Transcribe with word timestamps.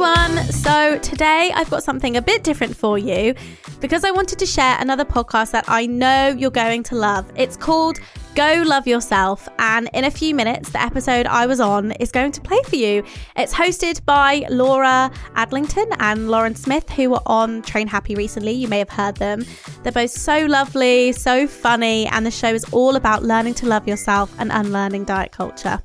Everyone. 0.00 0.44
So 0.52 0.96
today 0.98 1.50
I've 1.52 1.70
got 1.70 1.82
something 1.82 2.16
a 2.16 2.22
bit 2.22 2.44
different 2.44 2.76
for 2.76 2.98
you 2.98 3.34
because 3.80 4.04
I 4.04 4.12
wanted 4.12 4.38
to 4.38 4.46
share 4.46 4.76
another 4.78 5.04
podcast 5.04 5.50
that 5.50 5.64
I 5.66 5.86
know 5.86 6.28
you're 6.28 6.52
going 6.52 6.84
to 6.84 6.94
love. 6.94 7.28
It's 7.34 7.56
called 7.56 7.98
Go 8.36 8.62
Love 8.64 8.86
Yourself, 8.86 9.48
and 9.58 9.90
in 9.94 10.04
a 10.04 10.10
few 10.12 10.36
minutes, 10.36 10.70
the 10.70 10.80
episode 10.80 11.26
I 11.26 11.46
was 11.46 11.58
on 11.58 11.90
is 11.92 12.12
going 12.12 12.30
to 12.30 12.40
play 12.40 12.60
for 12.68 12.76
you. 12.76 13.02
It's 13.34 13.52
hosted 13.52 14.04
by 14.04 14.46
Laura 14.50 15.10
Adlington 15.34 15.92
and 15.98 16.30
Lauren 16.30 16.54
Smith, 16.54 16.88
who 16.90 17.10
were 17.10 17.22
on 17.26 17.62
Train 17.62 17.88
Happy 17.88 18.14
recently. 18.14 18.52
You 18.52 18.68
may 18.68 18.78
have 18.78 18.90
heard 18.90 19.16
them. 19.16 19.44
They're 19.82 19.90
both 19.90 20.12
so 20.12 20.46
lovely, 20.46 21.10
so 21.10 21.48
funny, 21.48 22.06
and 22.06 22.24
the 22.24 22.30
show 22.30 22.54
is 22.54 22.64
all 22.66 22.94
about 22.94 23.24
learning 23.24 23.54
to 23.54 23.66
love 23.66 23.88
yourself 23.88 24.32
and 24.38 24.52
unlearning 24.52 25.06
diet 25.06 25.32
culture. 25.32 25.82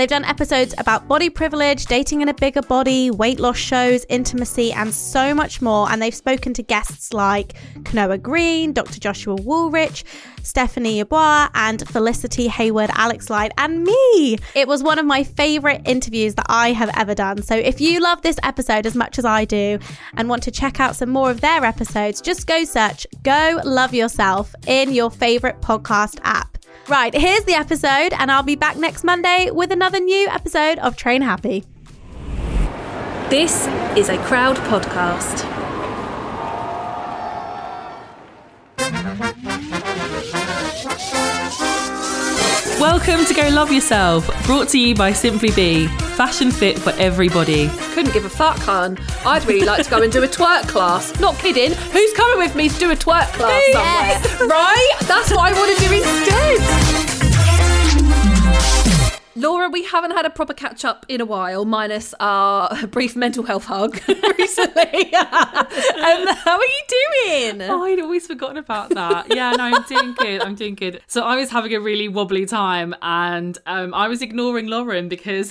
They've 0.00 0.08
done 0.08 0.24
episodes 0.24 0.74
about 0.78 1.08
body 1.08 1.28
privilege, 1.28 1.84
dating 1.84 2.22
in 2.22 2.30
a 2.30 2.32
bigger 2.32 2.62
body, 2.62 3.10
weight 3.10 3.38
loss 3.38 3.58
shows, 3.58 4.06
intimacy, 4.08 4.72
and 4.72 4.94
so 4.94 5.34
much 5.34 5.60
more. 5.60 5.92
And 5.92 6.00
they've 6.00 6.14
spoken 6.14 6.54
to 6.54 6.62
guests 6.62 7.12
like 7.12 7.52
Kanoa 7.80 8.22
Green, 8.22 8.72
Dr. 8.72 8.98
Joshua 8.98 9.36
Wolrich, 9.36 10.04
Stephanie 10.42 11.04
Yeboah, 11.04 11.50
and 11.52 11.86
Felicity 11.86 12.48
Hayward, 12.48 12.88
Alex 12.94 13.28
Light, 13.28 13.52
and 13.58 13.84
me. 13.84 14.38
It 14.54 14.66
was 14.66 14.82
one 14.82 14.98
of 14.98 15.04
my 15.04 15.22
favorite 15.22 15.82
interviews 15.84 16.34
that 16.36 16.46
I 16.48 16.72
have 16.72 16.90
ever 16.96 17.14
done. 17.14 17.42
So 17.42 17.54
if 17.54 17.78
you 17.78 18.00
love 18.00 18.22
this 18.22 18.38
episode 18.42 18.86
as 18.86 18.94
much 18.94 19.18
as 19.18 19.26
I 19.26 19.44
do 19.44 19.78
and 20.14 20.30
want 20.30 20.42
to 20.44 20.50
check 20.50 20.80
out 20.80 20.96
some 20.96 21.10
more 21.10 21.30
of 21.30 21.42
their 21.42 21.62
episodes, 21.62 22.22
just 22.22 22.46
go 22.46 22.64
search 22.64 23.06
Go 23.22 23.60
Love 23.66 23.92
Yourself 23.92 24.54
in 24.66 24.94
your 24.94 25.10
favorite 25.10 25.60
podcast 25.60 26.20
app. 26.24 26.56
Right, 26.90 27.14
here's 27.14 27.44
the 27.44 27.54
episode, 27.54 28.12
and 28.18 28.32
I'll 28.32 28.42
be 28.42 28.56
back 28.56 28.76
next 28.76 29.04
Monday 29.04 29.48
with 29.52 29.70
another 29.70 30.00
new 30.00 30.26
episode 30.26 30.80
of 30.80 30.96
Train 30.96 31.22
Happy. 31.22 31.62
This 33.30 33.68
is 33.96 34.08
a 34.08 34.18
crowd 34.24 34.56
podcast. 34.56 35.59
Welcome 42.80 43.26
to 43.26 43.34
Go 43.34 43.46
Love 43.50 43.70
Yourself, 43.70 44.26
brought 44.46 44.68
to 44.70 44.78
you 44.78 44.94
by 44.94 45.12
Simply 45.12 45.50
Be, 45.50 45.86
fashion 46.16 46.50
fit 46.50 46.78
for 46.78 46.92
everybody. 46.92 47.68
Couldn't 47.92 48.14
give 48.14 48.24
a 48.24 48.30
fuck, 48.30 48.56
hon. 48.60 48.96
I'd 49.26 49.44
really 49.44 49.66
like 49.66 49.84
to 49.84 49.90
go 49.90 50.02
and 50.02 50.10
do 50.10 50.22
a 50.22 50.26
twerk 50.26 50.66
class. 50.66 51.20
Not 51.20 51.38
kidding. 51.38 51.72
Who's 51.72 52.12
coming 52.14 52.38
with 52.38 52.56
me 52.56 52.70
to 52.70 52.78
do 52.78 52.90
a 52.90 52.96
twerk 52.96 53.30
class 53.34 53.62
somewhere? 53.72 54.48
Right? 54.48 54.94
That's 55.02 55.30
what 55.30 55.40
I 55.40 55.52
want 55.52 55.76
to 55.76 55.88
do 55.88 55.94
instead. 55.94 56.89
Laura, 59.40 59.68
we 59.70 59.84
haven't 59.84 60.10
had 60.12 60.26
a 60.26 60.30
proper 60.30 60.52
catch 60.52 60.84
up 60.84 61.06
in 61.08 61.20
a 61.20 61.24
while, 61.24 61.64
minus 61.64 62.14
our 62.20 62.86
brief 62.88 63.16
mental 63.16 63.44
health 63.44 63.64
hug 63.64 63.98
recently. 64.38 65.14
um, 65.14 66.26
how 66.44 66.58
are 66.58 66.64
you 66.64 66.82
doing? 66.88 67.62
Oh, 67.62 67.82
I'd 67.84 68.00
always 68.00 68.26
forgotten 68.26 68.56
about 68.58 68.90
that. 68.90 69.34
Yeah, 69.34 69.52
no, 69.52 69.64
I'm 69.64 69.82
doing 69.84 70.14
good. 70.14 70.42
I'm 70.42 70.54
doing 70.54 70.74
good. 70.74 71.00
So 71.06 71.22
I 71.22 71.36
was 71.36 71.50
having 71.50 71.72
a 71.74 71.80
really 71.80 72.08
wobbly 72.08 72.44
time, 72.46 72.94
and 73.02 73.56
um, 73.66 73.94
I 73.94 74.08
was 74.08 74.20
ignoring 74.22 74.66
Lauren 74.66 75.08
because 75.08 75.50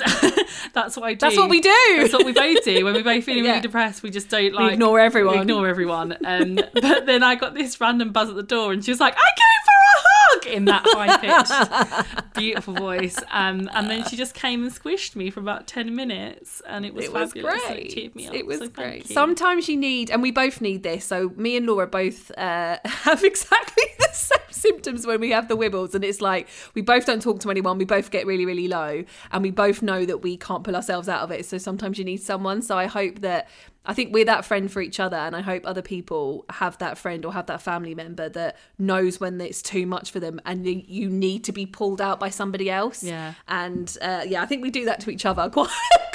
that's 0.73 0.95
what 0.95 1.03
I 1.05 1.13
do. 1.13 1.19
That's 1.19 1.37
what 1.37 1.49
we 1.49 1.59
do. 1.61 1.95
That's 1.97 2.13
what 2.13 2.25
we 2.25 2.33
both 2.33 2.63
do. 2.63 2.85
When 2.85 2.93
we're 2.93 3.03
both 3.03 3.23
feeling 3.23 3.43
Yeah. 3.45 3.51
really 3.51 3.61
depressed, 3.61 4.03
we 4.03 4.11
just 4.11 4.29
don't 4.29 4.53
like 4.53 4.73
ignore 4.73 4.99
everyone. 4.99 5.35
we 5.35 5.41
ignore 5.41 5.67
everyone. 5.67 6.17
Um, 6.25 6.55
but 6.73 7.05
then 7.05 7.23
I 7.23 7.35
got 7.35 7.53
this 7.55 7.79
random 7.81 8.11
buzz 8.11 8.29
at 8.29 8.35
the 8.35 8.43
door, 8.43 8.71
and 8.71 8.83
she 8.85 8.91
was 8.91 8.99
like, 8.99 9.15
"I 9.15 9.29
came 9.35 9.63
hug!" 9.89 10.45
in 10.47 10.65
that 10.65 10.83
high 10.85 11.17
pitched, 11.17 12.33
beautiful 12.35 12.73
voice. 12.73 13.17
Um, 13.31 13.69
and 13.73 13.89
then 13.89 14.03
she 14.07 14.15
just 14.15 14.33
came 14.33 14.63
and 14.63 14.71
squished 14.71 15.15
me 15.15 15.29
for 15.29 15.39
about 15.39 15.67
ten 15.67 15.95
minutes, 15.95 16.61
and 16.67 16.85
it 16.85 16.93
was 16.93 17.05
It 17.05 17.13
was 17.13 17.33
fabulous. 17.33 17.63
great. 17.65 17.97
It 17.97 18.27
up. 18.27 18.33
It 18.33 18.45
was 18.45 18.59
so 18.59 18.69
great. 18.69 19.07
Sometimes 19.07 19.67
you 19.67 19.77
need, 19.77 20.09
and 20.09 20.21
we 20.21 20.31
both 20.31 20.61
need 20.61 20.83
this. 20.83 21.05
So 21.05 21.31
me 21.35 21.57
and 21.57 21.65
Laura 21.65 21.87
both 21.87 22.31
uh, 22.37 22.77
have 22.85 23.23
exactly 23.23 23.83
the 23.99 24.09
same 24.13 24.39
symptoms 24.49 25.05
when 25.07 25.19
we 25.19 25.31
have 25.31 25.47
the 25.47 25.57
wibbles, 25.57 25.93
and 25.95 26.03
it's 26.03 26.21
like 26.21 26.47
we 26.73 26.81
both 26.81 27.05
don't 27.05 27.21
talk 27.21 27.39
to 27.41 27.51
anyone. 27.51 27.77
We 27.77 27.85
both 27.85 28.11
get 28.11 28.25
really, 28.25 28.45
really 28.45 28.67
low, 28.67 29.03
and 29.31 29.43
we 29.43 29.51
both 29.51 29.81
know 29.81 30.05
that 30.05 30.19
we 30.19 30.37
can't 30.37 30.63
pull 30.63 30.75
ourselves 30.75 31.09
out 31.09 31.21
of 31.21 31.31
it. 31.31 31.45
So 31.45 31.57
sometimes 31.57 31.97
you 31.97 32.05
need 32.05 32.17
someone. 32.21 32.61
So 32.61 32.77
I 32.77 32.85
hope 32.85 33.19
that. 33.21 33.47
I 33.85 33.93
think 33.93 34.13
we're 34.13 34.25
that 34.25 34.45
friend 34.45 34.71
for 34.71 34.81
each 34.81 34.99
other, 34.99 35.15
and 35.17 35.35
I 35.35 35.41
hope 35.41 35.63
other 35.65 35.81
people 35.81 36.45
have 36.49 36.77
that 36.79 36.97
friend 36.97 37.25
or 37.25 37.33
have 37.33 37.47
that 37.47 37.61
family 37.61 37.95
member 37.95 38.29
that 38.29 38.57
knows 38.77 39.19
when 39.19 39.39
it's 39.41 39.61
too 39.61 39.87
much 39.87 40.11
for 40.11 40.19
them, 40.19 40.39
and 40.45 40.65
you- 40.67 41.09
need 41.09 41.43
to 41.45 41.51
be 41.51 41.65
pulled 41.65 42.01
out 42.01 42.19
by 42.19 42.29
somebody 42.29 42.69
else. 42.69 43.03
Yeah. 43.03 43.33
and 43.47 43.97
uh, 44.01 44.23
yeah, 44.27 44.41
I 44.43 44.45
think 44.45 44.61
we 44.61 44.69
do 44.69 44.85
that 44.85 44.99
to 45.01 45.09
each 45.09 45.25
other 45.25 45.49
quite 45.53 45.69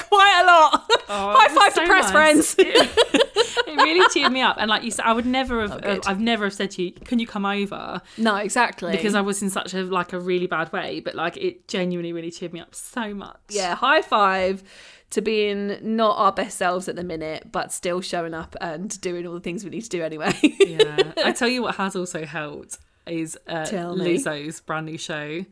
quite 0.09 0.41
a 0.43 0.47
lot. 0.47 0.85
Oh, 1.09 1.35
High 1.37 1.49
five 1.49 1.73
so 1.75 1.81
to 1.83 1.87
press 1.89 2.05
nice. 2.05 2.13
friends. 2.13 2.55
it 2.59 3.77
really 3.77 4.07
cheered 4.13 4.31
me 4.33 4.41
up. 4.43 4.57
And 4.61 4.69
like 4.69 4.83
you 4.85 4.91
said, 4.91 5.05
I 5.05 5.13
would 5.13 5.27
never 5.27 5.63
have, 5.63 5.73
Oh, 5.73 5.79
good. 5.79 6.07
I've 6.07 6.21
never 6.21 6.45
have 6.45 6.55
said 6.55 6.71
to 6.73 6.83
you, 6.83 6.93
"Can 6.93 7.19
you 7.19 7.27
come 7.27 7.45
over?" 7.47 8.01
no, 8.19 8.37
exactly. 8.37 8.93
Because 8.93 9.15
I 9.15 9.21
was 9.21 9.43
in 9.43 9.51
such 9.51 9.75
a 9.75 9.83
like 9.83 10.13
a 10.13 10.21
really 10.21 10.47
bad 10.47 10.73
way. 10.73 11.01
But 11.01 11.15
like 11.15 11.37
it 11.37 11.67
genuinely 11.69 12.13
really 12.13 12.31
cheered 12.31 12.53
me 12.53 12.61
up 12.61 12.75
so 12.75 13.15
much. 13.15 13.37
yeah, 13.51 13.75
high 13.75 14.03
five 14.03 14.63
to 15.11 15.21
being 15.21 15.79
not 15.83 16.19
our 16.19 16.33
best 16.33 16.59
selves 16.59 16.89
at 16.89 16.97
the 16.97 17.05
minute, 17.05 17.53
but 17.53 17.73
still 17.73 18.01
showing 18.01 18.35
up 18.35 18.57
and 18.61 19.01
doing 19.01 19.27
all 19.27 19.35
the 19.35 19.41
things 19.41 19.65
we 19.65 19.71
need 19.71 19.83
to 19.83 19.89
do 19.89 20.03
anyway. 20.03 20.35
yeah. 20.43 21.13
I 21.25 21.33
tell 21.37 21.49
you 21.49 21.63
what 21.63 21.77
has 21.77 21.95
also 21.95 22.25
helped 22.25 22.79
is 23.07 23.39
uh, 23.47 23.65
Lizzo's 23.65 24.61
brand 24.61 24.87
new 24.87 24.99
show. 24.99 25.45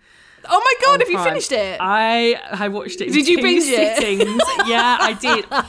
Oh 0.48 0.60
my 0.60 0.74
god, 0.84 0.96
oh 0.96 1.04
have 1.04 1.10
you 1.10 1.22
finished 1.22 1.52
it? 1.52 1.78
I 1.80 2.40
I 2.50 2.68
watched 2.68 3.00
it. 3.00 3.12
Did 3.12 3.28
you 3.28 3.40
binge 3.40 3.64
it? 3.66 4.02
yeah, 4.68 4.98
I 5.00 5.12
did. 5.14 5.46
I, 5.50 5.64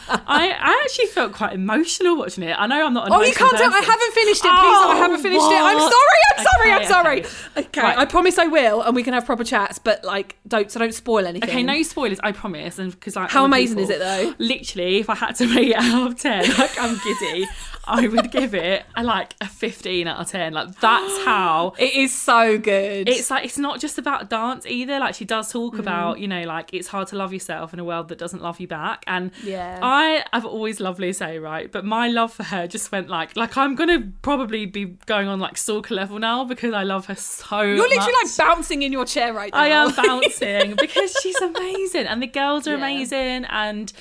I 0.59 0.81
actually 0.83 1.07
felt 1.07 1.33
quite 1.33 1.53
emotional 1.53 2.17
watching 2.17 2.43
it. 2.43 2.55
I 2.57 2.67
know 2.67 2.85
I'm 2.85 2.93
not. 2.93 3.07
An 3.07 3.13
Oh, 3.13 3.21
you 3.21 3.33
can't 3.33 3.55
tell. 3.57 3.71
I 3.73 3.79
haven't 3.79 4.13
finished 4.13 4.43
it. 4.43 4.49
Please, 4.49 4.51
no, 4.51 4.89
I 4.89 4.93
Oh, 4.95 4.97
haven't 4.97 5.21
finished 5.21 5.45
it. 5.45 5.61
I'm 5.61 5.79
sorry. 5.79 6.19
I'm 6.37 6.43
sorry. 6.43 6.71
I'm 6.71 6.85
sorry. 6.85 7.19
okay. 7.57 7.67
Okay, 7.73 7.81
Right. 7.81 7.97
I 7.97 8.05
promise 8.05 8.37
I 8.37 8.45
will, 8.47 8.81
and 8.81 8.95
we 8.95 9.03
can 9.03 9.13
have 9.13 9.25
proper 9.25 9.43
chats. 9.43 9.79
But 9.79 10.03
like, 10.03 10.37
don't 10.47 10.71
so 10.71 10.79
don't 10.79 10.93
spoil 10.93 11.25
anything. 11.25 11.49
Okay, 11.49 11.63
no 11.63 11.81
spoilers, 11.83 12.19
I 12.23 12.31
promise. 12.31 12.79
And 12.79 12.91
because 12.91 13.15
like 13.15 13.29
How 13.31 13.45
amazing 13.45 13.77
people- 13.77 13.91
is 13.91 13.95
it, 13.95 13.99
though? 13.99 14.33
Literally, 14.39 14.97
if 14.97 15.09
I 15.09 15.15
had 15.15 15.35
to 15.37 15.47
rate 15.55 15.69
it 15.71 15.75
out 15.77 16.11
of 16.11 16.19
ten, 16.19 16.47
like 16.57 16.77
I'm 16.79 16.97
giddy, 17.03 17.47
I 17.85 18.07
would 18.07 18.31
give 18.31 18.53
it 18.53 18.85
a 18.95 19.03
like 19.03 19.33
a 19.41 19.47
fifteen 19.47 20.07
out 20.07 20.19
of 20.19 20.29
ten. 20.29 20.53
Like 20.53 20.79
that's 20.79 21.17
how 21.25 21.73
It 21.77 21.93
is 21.95 22.13
so 22.17 22.57
good. 22.57 23.09
it's 23.09 23.29
like 23.29 23.45
it's 23.45 23.57
not 23.57 23.79
just 23.79 23.97
about 23.97 24.29
dance 24.29 24.62
either. 24.65 24.99
Like 24.99 25.15
she 25.15 25.25
does 25.25 25.51
talk 25.51 25.75
Mm. 25.75 25.79
about, 25.79 26.19
you 26.19 26.27
know, 26.27 26.41
like 26.43 26.73
it's 26.73 26.87
hard 26.87 27.07
to 27.09 27.15
love 27.15 27.33
yourself 27.33 27.73
in 27.73 27.79
a 27.79 27.83
world 27.83 28.09
that 28.09 28.17
doesn't 28.17 28.41
love 28.41 28.59
you 28.59 28.67
back. 28.67 29.03
And 29.07 29.31
Yeah. 29.43 29.79
I 29.81 30.23
I've 30.33 30.45
always 30.45 30.79
loved 30.79 30.99
Lizzo, 30.99 31.41
right? 31.41 31.71
But 31.71 31.85
my 31.85 32.07
love 32.07 32.33
for 32.33 32.43
her 32.43 32.67
just 32.67 32.91
went 32.91 33.09
like 33.09 33.35
like 33.35 33.57
I'm 33.57 33.75
gonna 33.75 34.11
probably 34.21 34.65
be 34.65 34.85
going 35.05 35.27
on 35.27 35.39
like 35.39 35.57
stalker 35.57 35.93
level 35.95 36.19
now 36.19 36.43
because 36.43 36.73
I 36.73 36.83
love 36.83 37.05
her 37.07 37.15
so 37.15 37.61
You're 37.61 37.77
literally 37.77 37.97
much. 38.23 38.37
like 38.37 38.37
bouncing 38.37 38.81
in 38.83 38.91
your 38.91 39.05
chair 39.05 39.33
right 39.33 39.51
now. 39.53 39.59
I 39.59 39.67
am 39.67 39.93
bouncing 39.95 40.75
because 40.75 41.15
she's 41.21 41.39
amazing 41.41 42.07
and 42.07 42.21
the 42.21 42.27
girls 42.27 42.67
are 42.67 42.71
Yeah. 42.71 42.77
amazing 42.77 43.45
and 43.45 43.91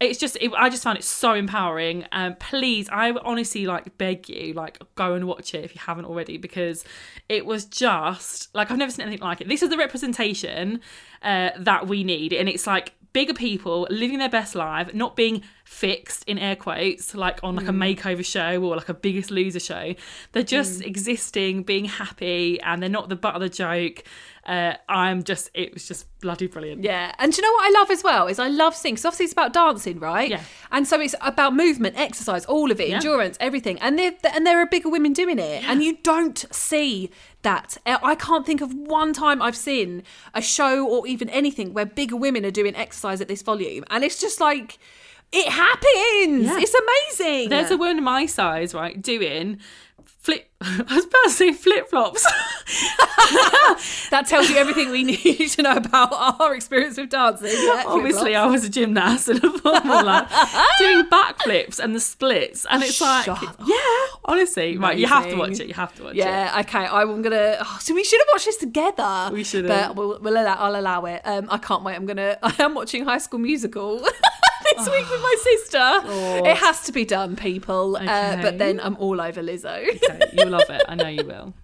it's 0.00 0.18
just 0.18 0.36
it, 0.40 0.52
I 0.56 0.68
just 0.68 0.82
found 0.82 0.98
it 0.98 1.04
so 1.04 1.34
empowering. 1.34 2.04
And 2.12 2.38
please 2.38 2.88
I 2.90 3.10
honestly 3.10 3.66
like 3.66 3.96
beg 3.98 4.28
you 4.28 4.52
like 4.52 4.78
go 4.94 5.14
and 5.14 5.26
watch 5.26 5.54
it 5.54 5.64
if 5.64 5.74
you 5.74 5.80
haven't 5.84 6.04
already 6.04 6.36
because 6.36 6.84
it 7.28 7.46
was 7.46 7.64
just 7.64 8.54
like 8.54 8.70
I've 8.70 8.78
never 8.78 8.92
seen 8.92 9.06
anything 9.06 9.22
like 9.22 9.40
it. 9.40 9.48
This 9.48 9.62
is 9.62 9.70
the 9.70 9.78
representation 9.78 10.80
uh, 11.22 11.50
that 11.58 11.88
we 11.88 12.04
need 12.04 12.32
and 12.32 12.48
it's 12.48 12.66
like 12.66 12.92
bigger 13.12 13.34
people 13.34 13.86
living 13.90 14.18
their 14.18 14.28
best 14.28 14.54
life 14.54 14.92
not 14.94 15.16
being 15.16 15.42
fixed 15.64 16.24
in 16.26 16.38
air 16.38 16.56
quotes, 16.56 17.14
like 17.14 17.40
on 17.42 17.56
like 17.56 17.68
a 17.68 17.72
makeover 17.72 18.24
show 18.24 18.62
or 18.62 18.76
like 18.76 18.88
a 18.88 18.94
Biggest 18.94 19.30
Loser 19.30 19.60
show. 19.60 19.94
They're 20.32 20.42
just 20.42 20.82
existing, 20.82 21.62
being 21.62 21.84
happy, 21.86 22.60
and 22.60 22.82
they're 22.82 22.88
not 22.88 23.08
the 23.08 23.16
butt 23.16 23.34
of 23.34 23.40
the 23.40 23.48
joke. 23.48 24.02
Uh, 24.46 24.74
I'm 24.88 25.22
just, 25.24 25.50
it 25.52 25.74
was 25.74 25.86
just 25.86 26.06
bloody 26.20 26.46
brilliant. 26.46 26.82
Yeah, 26.82 27.12
and 27.18 27.32
do 27.32 27.36
you 27.36 27.42
know 27.42 27.52
what 27.52 27.66
I 27.66 27.80
love 27.80 27.90
as 27.90 28.02
well 28.02 28.28
is 28.28 28.38
I 28.38 28.48
love 28.48 28.74
singing. 28.74 28.96
So 28.96 29.08
obviously 29.08 29.24
it's 29.24 29.32
about 29.34 29.52
dancing, 29.52 29.98
right? 30.00 30.30
Yeah. 30.30 30.42
And 30.72 30.88
so 30.88 30.98
it's 31.00 31.14
about 31.20 31.54
movement, 31.54 31.98
exercise, 31.98 32.46
all 32.46 32.70
of 32.70 32.80
it, 32.80 32.88
Yeah. 32.88 32.96
endurance, 32.96 33.36
everything. 33.40 33.78
And 33.80 33.98
there 33.98 34.12
and 34.32 34.46
there 34.46 34.58
are 34.60 34.66
bigger 34.66 34.88
women 34.88 35.12
doing 35.12 35.38
it, 35.38 35.64
and 35.68 35.82
you 35.82 35.98
don't 36.02 36.46
see 36.50 37.10
that. 37.48 37.78
I 37.86 38.14
can't 38.14 38.44
think 38.44 38.60
of 38.60 38.74
one 38.74 39.12
time 39.12 39.40
I've 39.40 39.56
seen 39.56 40.02
a 40.34 40.42
show 40.42 40.86
or 40.86 41.06
even 41.06 41.28
anything 41.30 41.72
where 41.74 41.86
bigger 41.86 42.16
women 42.16 42.44
are 42.44 42.50
doing 42.50 42.74
exercise 42.76 43.20
at 43.20 43.28
this 43.28 43.42
volume, 43.42 43.84
and 43.90 44.04
it's 44.04 44.20
just 44.20 44.40
like. 44.40 44.78
It 45.30 45.46
happens. 45.46 46.46
Yeah. 46.46 46.58
It's 46.58 46.74
amazing. 46.74 47.50
There's 47.50 47.70
a 47.70 47.76
woman 47.76 48.02
my 48.02 48.24
size, 48.24 48.72
right, 48.72 48.96
doing 49.02 49.58
flip. 50.28 50.50
I 50.60 50.94
was 50.94 51.06
about 51.06 51.24
to 51.24 51.30
say 51.30 51.52
flip 51.52 51.88
flops. 51.88 52.22
that 54.10 54.26
tells 54.26 54.50
you 54.50 54.56
everything 54.56 54.90
we 54.90 55.04
need 55.04 55.48
to 55.50 55.62
know 55.62 55.76
about 55.76 56.12
our 56.12 56.54
experience 56.54 56.98
with 56.98 57.10
dancing. 57.10 57.50
Yeah, 57.50 57.84
Obviously, 57.86 58.34
I 58.34 58.44
was 58.46 58.64
a 58.64 58.68
gymnast 58.68 59.28
and 59.28 59.42
a 59.42 59.50
Formula 59.58 60.28
doing 60.78 61.04
backflips 61.06 61.78
and 61.78 61.94
the 61.94 62.00
splits, 62.00 62.66
and 62.68 62.82
it's 62.82 63.00
like, 63.00 63.28
up. 63.28 63.56
yeah, 63.64 64.06
honestly, 64.24 64.76
right, 64.76 64.98
you 64.98 65.06
have 65.06 65.28
to 65.28 65.36
watch 65.36 65.60
it. 65.60 65.68
You 65.68 65.74
have 65.74 65.94
to 65.94 66.04
watch 66.04 66.12
it. 66.12 66.18
Yeah, 66.18 66.56
okay. 66.60 66.86
I'm 66.86 67.22
gonna. 67.22 67.58
Oh, 67.60 67.78
so 67.80 67.94
we 67.94 68.04
should 68.04 68.20
have 68.20 68.28
watched 68.32 68.46
this 68.46 68.56
together. 68.56 69.30
We 69.32 69.44
should 69.44 69.66
but 69.66 69.96
we'll, 69.96 70.18
we'll 70.20 70.34
allow, 70.34 70.54
I'll 70.54 70.76
allow 70.76 71.04
it. 71.06 71.22
Um, 71.24 71.48
I 71.50 71.58
can't 71.58 71.84
wait. 71.84 71.94
I'm 71.94 72.06
gonna. 72.06 72.36
I 72.42 72.54
am 72.58 72.74
watching 72.74 73.04
High 73.04 73.18
School 73.18 73.40
Musical 73.40 74.04
this 74.76 74.88
week 74.88 75.10
with 75.10 75.20
my 75.20 75.36
sister. 75.40 76.00
It 76.48 76.56
has 76.56 76.82
to 76.82 76.92
be 76.92 77.04
done, 77.04 77.36
people. 77.36 77.96
Uh, 77.96 78.40
but 78.42 78.58
then 78.58 78.80
I'm 78.80 78.96
all 78.96 79.20
over 79.20 79.42
Lizzo. 79.42 79.88
Okay, 79.96 80.30
you'll 80.32 80.48
love 80.48 80.68
it. 80.68 80.82
I 80.88 80.94
know 80.94 81.08
you 81.08 81.24
will. 81.24 81.54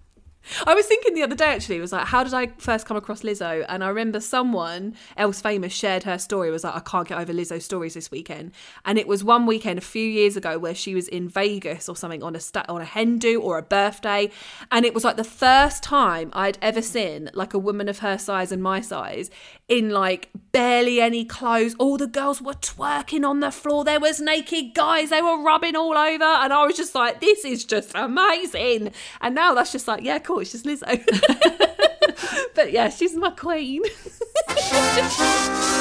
I 0.65 0.75
was 0.75 0.85
thinking 0.85 1.15
the 1.15 1.23
other 1.23 1.35
day 1.35 1.45
actually, 1.45 1.77
it 1.77 1.81
was 1.81 1.91
like, 1.91 2.05
how 2.05 2.23
did 2.23 2.33
I 2.33 2.47
first 2.57 2.85
come 2.85 2.97
across 2.97 3.23
Lizzo? 3.23 3.65
And 3.67 3.83
I 3.83 3.87
remember 3.87 4.19
someone 4.19 4.95
else 5.17 5.41
famous 5.41 5.73
shared 5.73 6.03
her 6.03 6.17
story. 6.17 6.49
It 6.49 6.51
was 6.51 6.63
like, 6.63 6.75
I 6.75 6.79
can't 6.81 7.07
get 7.07 7.19
over 7.19 7.33
Lizzo's 7.33 7.65
stories 7.65 7.95
this 7.95 8.11
weekend. 8.11 8.51
And 8.85 8.97
it 8.97 9.07
was 9.07 9.23
one 9.23 9.45
weekend 9.45 9.79
a 9.79 9.81
few 9.81 10.07
years 10.07 10.37
ago 10.37 10.59
where 10.59 10.75
she 10.75 10.93
was 10.93 11.07
in 11.07 11.27
Vegas 11.29 11.89
or 11.89 11.95
something 11.95 12.21
on 12.21 12.35
a 12.35 12.39
sta- 12.39 12.65
on 12.69 12.81
a 12.81 12.85
hen 12.85 13.17
do 13.17 13.41
or 13.41 13.57
a 13.57 13.63
birthday. 13.63 14.29
And 14.71 14.85
it 14.85 14.93
was 14.93 15.03
like 15.03 15.17
the 15.17 15.23
first 15.23 15.81
time 15.81 16.29
I'd 16.33 16.57
ever 16.61 16.81
seen 16.81 17.31
like 17.33 17.53
a 17.53 17.59
woman 17.59 17.89
of 17.89 17.99
her 17.99 18.17
size 18.17 18.51
and 18.51 18.61
my 18.61 18.81
size 18.81 19.31
in 19.67 19.89
like 19.89 20.29
barely 20.51 21.01
any 21.01 21.25
clothes. 21.25 21.75
All 21.79 21.97
the 21.97 22.07
girls 22.07 22.41
were 22.41 22.53
twerking 22.53 23.27
on 23.27 23.39
the 23.39 23.51
floor. 23.51 23.83
There 23.83 23.99
was 23.99 24.19
naked 24.19 24.73
guys. 24.73 25.09
They 25.09 25.21
were 25.21 25.41
rubbing 25.41 25.75
all 25.75 25.97
over. 25.97 26.23
And 26.23 26.53
I 26.53 26.65
was 26.65 26.77
just 26.77 26.95
like, 26.95 27.19
this 27.19 27.43
is 27.43 27.65
just 27.65 27.91
amazing. 27.95 28.91
And 29.21 29.35
now 29.35 29.53
that's 29.53 29.71
just 29.71 29.87
like, 29.87 30.03
yeah, 30.03 30.19
cool. 30.19 30.39
It's 30.39 30.51
just 30.51 30.65
Lizzo. 30.65 31.03
but 32.55 32.71
yeah, 32.71 32.89
she's 32.89 33.15
my 33.15 33.31
queen. 33.31 33.81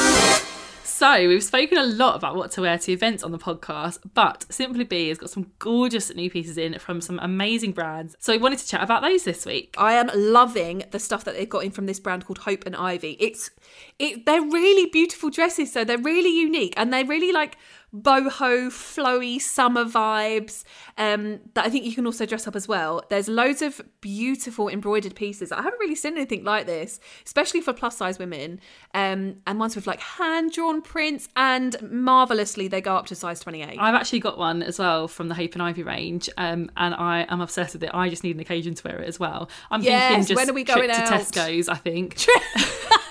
So, 0.97 1.27
we've 1.27 1.43
spoken 1.43 1.77
a 1.77 1.83
lot 1.83 2.15
about 2.15 2.37
what 2.37 2.53
to 2.53 2.61
wear 2.61 2.79
to 2.79 2.93
events 2.93 3.25
on 3.25 3.33
the 3.33 3.39
podcast, 3.39 3.99
but 4.15 4.47
Simply 4.49 4.85
Be 4.85 5.09
has 5.09 5.19
got 5.19 5.29
some 5.29 5.51
gorgeous 5.59 6.15
new 6.15 6.31
pieces 6.31 6.57
in 6.57 6.79
from 6.79 7.01
some 7.01 7.19
amazing 7.19 7.73
brands. 7.73 8.15
So, 8.21 8.33
we 8.33 8.39
wanted 8.39 8.61
to 8.61 8.69
chat 8.69 8.81
about 8.81 9.03
those 9.03 9.25
this 9.25 9.45
week. 9.45 9.75
I 9.77 9.95
am 9.95 10.09
loving 10.15 10.85
the 10.93 11.01
stuff 11.01 11.25
that 11.25 11.35
they've 11.35 11.49
got 11.49 11.65
in 11.65 11.73
from 11.73 11.87
this 11.87 11.99
brand 11.99 12.25
called 12.25 12.39
Hope 12.39 12.65
and 12.65 12.77
Ivy. 12.77 13.17
It's 13.19 13.51
it 13.99 14.25
they're 14.25 14.41
really 14.41 14.89
beautiful 14.89 15.31
dresses, 15.31 15.73
so 15.73 15.83
they're 15.83 15.99
really 15.99 16.31
unique 16.31 16.75
and 16.77 16.93
they're 16.93 17.05
really 17.05 17.33
like 17.33 17.57
boho, 17.95 18.67
flowy 18.69 19.41
summer 19.41 19.85
vibes. 19.85 20.65
Um, 20.99 21.41
that 21.55 21.67
I 21.67 21.71
think 21.71 21.85
you 21.85 21.95
can 21.95 22.07
also 22.07 22.27
dress 22.27 22.47
up 22.47 22.57
as 22.57 22.67
well. 22.67 23.03
There's 23.11 23.29
loads 23.29 23.63
of 23.63 23.81
beautiful 24.01 24.69
embroidered 24.69 25.15
pieces. 25.15 25.53
I 25.53 25.57
haven't 25.63 25.79
really 25.81 25.95
seen 25.95 26.15
anything 26.17 26.45
like 26.45 26.67
this, 26.67 26.99
especially 27.25 27.61
for 27.61 27.73
plus 27.73 27.97
size 27.97 28.19
women. 28.19 28.61
Um, 28.95 29.37
and 29.47 29.59
ones 29.61 29.77
with 29.77 29.87
like 29.87 30.01
hand 30.01 30.53
drawn 30.53 30.83
prints, 30.83 31.29
and 31.37 31.77
marvelously 31.83 32.69
they 32.69 32.81
go 32.81 32.97
up 32.97 33.07
to 33.07 33.15
size 33.15 33.41
28. 33.41 33.79
I've 33.79 33.95
actually 33.95 34.21
got 34.21 34.39
one 34.39 34.63
as 34.63 34.79
well 34.79 35.09
from 35.09 35.29
the 35.29 35.35
Hope 35.35 35.55
and 35.55 35.63
Ivy 35.63 35.83
range, 35.83 36.29
um, 36.37 36.71
and 36.77 36.95
I 36.95 37.27
am 37.29 37.41
obsessed 37.41 37.75
with 37.75 37.85
it. 37.85 37.91
I 37.95 38.09
just 38.09 38.25
need 38.25 38.35
an 38.37 38.41
occasion 38.41 38.75
to 38.75 38.89
wear 38.89 38.99
it 39.01 39.09
as 39.09 39.21
well. 39.21 39.49
I'm 39.71 39.83
Yes, 39.83 40.09
thinking 40.11 40.27
just 40.27 40.37
when 40.37 40.51
are 40.51 40.55
we 40.55 40.65
trip 40.65 40.77
going 40.77 40.89
to 40.91 40.97
out? 40.97 41.09
Tesco's, 41.21 41.69
I 41.69 41.77
think. 41.77 42.25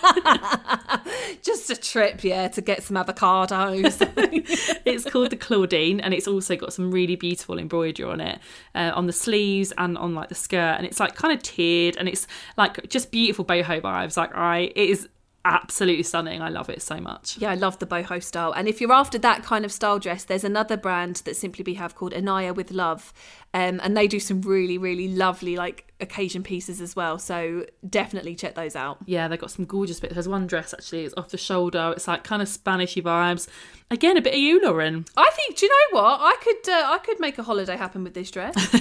Just 1.41 1.69
a 1.69 1.75
trip, 1.75 2.24
yeah, 2.24 2.47
to 2.50 2.62
get 2.62 2.83
some 2.83 2.97
avocados. 2.97 4.00
it's 4.86 5.10
called 5.10 5.30
the 5.30 5.38
Claudine, 5.38 6.00
and 6.00 6.14
it's 6.14 6.28
also 6.28 6.56
got 6.56 6.74
some 6.74 6.92
really 6.92 7.16
beautiful 7.16 7.58
embroidery 7.58 8.10
on 8.10 8.22
it, 8.22 8.40
uh, 8.75 8.92
on 8.94 9.08
the 9.08 9.14
sleeves 9.14 9.74
and 9.78 9.98
on 9.98 10.16
like 10.16 10.30
the 10.30 10.36
skirt, 10.36 10.75
and 10.78 10.86
it's 10.86 11.00
like 11.00 11.16
kind 11.16 11.34
of 11.34 11.42
tiered, 11.44 11.98
and 11.98 12.08
it's 12.08 12.28
like 12.58 12.88
just 12.90 13.12
beautiful 13.12 13.46
boho 13.46 13.81
vibes. 13.81 14.18
Like 14.18 14.36
I, 14.36 14.72
it 14.75 14.90
is 14.90 15.08
absolutely 15.45 16.04
stunning. 16.04 16.42
I 16.42 16.50
love 16.50 16.69
it 16.69 16.81
so 16.81 17.00
much. 17.00 17.38
Yeah, 17.38 17.51
I 17.51 17.56
love 17.56 17.80
the 17.80 17.86
boho 17.86 18.22
style. 18.24 18.51
And 18.54 18.68
if 18.68 18.80
you're 18.80 18.94
after 18.94 19.18
that 19.19 19.44
kind 19.44 19.66
of 19.66 19.72
style 19.72 20.00
dress, 20.00 20.24
there's 20.24 20.44
another 20.44 20.78
brand 20.78 21.18
that 21.25 21.36
Simply 21.36 21.63
Be 21.63 21.74
have 21.75 21.95
called 21.95 22.13
Anaya 22.13 22.54
with 22.54 22.72
Love. 22.72 23.13
Um, 23.54 23.80
and 23.84 23.95
they 23.95 24.07
do 24.07 24.19
some 24.19 24.42
really, 24.42 24.78
really 24.78 25.07
lovely 25.07 25.56
like 25.56 25.92
occasion 26.00 26.44
pieces 26.44 26.81
as 26.81 26.95
well. 26.95 27.19
So 27.19 27.66
definitely 27.88 28.36
check 28.36 28.56
those 28.56 28.75
out. 28.75 28.98
Yeah, 29.06 29.28
they've 29.28 29.40
got 29.40 29.51
some 29.51 29.66
gorgeous 29.66 30.00
bits. 30.00 30.13
There's 30.13 30.28
one 30.28 30.48
dress 30.48 30.74
actually, 30.74 31.06
it's 31.06 31.13
off 31.18 31.30
the 31.30 31.38
shoulder. 31.38 31.94
It's 31.95 32.07
like 32.07 32.24
kind 32.24 32.42
of 32.42 32.48
Spanishy 32.48 33.01
vibes. 33.04 33.48
Again, 33.92 34.18
a 34.18 34.22
bit 34.22 34.34
of 34.34 34.40
you, 34.40 34.62
Lauren. 34.62 35.06
I 35.16 35.30
think, 35.36 35.57
do 35.57 35.66
you 35.66 35.72
know 35.72 36.01
what? 36.01 36.19
I 36.22 36.36
could 36.42 36.69
uh, 36.69 36.92
I 36.94 36.98
could 37.00 37.19
make 37.19 37.38
a 37.38 37.44
holiday 37.44 37.78
happen 37.78 38.04
with 38.04 38.13
this 38.13 38.31
dress. 38.31 38.54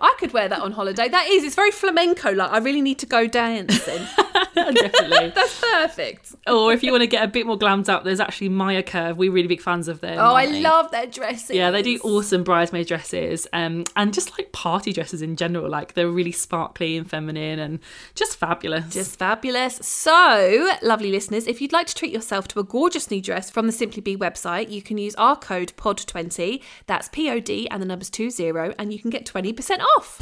I 0.00 0.14
could 0.18 0.32
wear 0.32 0.48
that 0.48 0.60
on 0.60 0.72
holiday. 0.72 1.08
That 1.08 1.28
is, 1.28 1.44
it's 1.44 1.56
very 1.56 1.70
flamenco 1.70 2.32
like. 2.32 2.50
I 2.50 2.58
really 2.58 2.82
need 2.82 2.98
to 2.98 3.06
go 3.06 3.26
dancing. 3.26 4.06
Definitely. 4.74 5.30
That's 5.34 5.60
perfect. 5.60 6.34
or 6.46 6.72
if 6.72 6.82
you 6.82 6.92
want 6.92 7.02
to 7.02 7.06
get 7.06 7.24
a 7.24 7.28
bit 7.28 7.46
more 7.46 7.58
glammed 7.58 7.88
up, 7.88 8.04
there's 8.04 8.20
actually 8.20 8.48
Maya 8.48 8.82
Curve. 8.82 9.16
We're 9.16 9.32
really 9.32 9.48
big 9.48 9.60
fans 9.60 9.88
of 9.88 10.00
them. 10.00 10.18
Oh, 10.18 10.34
I 10.34 10.46
love 10.46 10.90
their 10.90 11.06
dresses. 11.06 11.50
Yeah, 11.56 11.70
they 11.70 11.82
do 11.82 11.98
awesome 12.02 12.44
bridesmaid 12.44 12.86
dresses, 12.86 13.46
um, 13.52 13.84
and 13.96 14.12
just 14.12 14.36
like 14.38 14.52
party 14.52 14.92
dresses 14.92 15.22
in 15.22 15.36
general. 15.36 15.68
Like 15.68 15.94
they're 15.94 16.10
really 16.10 16.32
sparkly 16.32 16.96
and 16.96 17.08
feminine, 17.08 17.58
and 17.58 17.78
just 18.14 18.36
fabulous. 18.36 18.92
Just 18.92 19.18
fabulous. 19.18 19.76
So, 19.86 20.70
lovely 20.82 21.10
listeners, 21.10 21.46
if 21.46 21.60
you'd 21.60 21.72
like 21.72 21.86
to 21.88 21.94
treat 21.94 22.12
yourself 22.12 22.48
to 22.48 22.60
a 22.60 22.64
gorgeous 22.64 23.10
new 23.10 23.20
dress 23.20 23.50
from 23.50 23.66
the 23.66 23.72
Simply 23.72 24.00
Be 24.02 24.16
website, 24.16 24.70
you 24.70 24.82
can 24.82 24.98
use 24.98 25.14
our 25.16 25.36
code 25.36 25.72
POD20. 25.76 26.62
That's 26.86 27.08
P 27.08 27.30
O 27.30 27.40
D 27.40 27.68
and 27.70 27.80
the 27.82 27.86
numbers 27.86 28.10
20, 28.10 28.48
and 28.78 28.92
you 28.92 28.98
can 28.98 29.10
get 29.10 29.24
20% 29.26 29.80
off. 29.96 30.18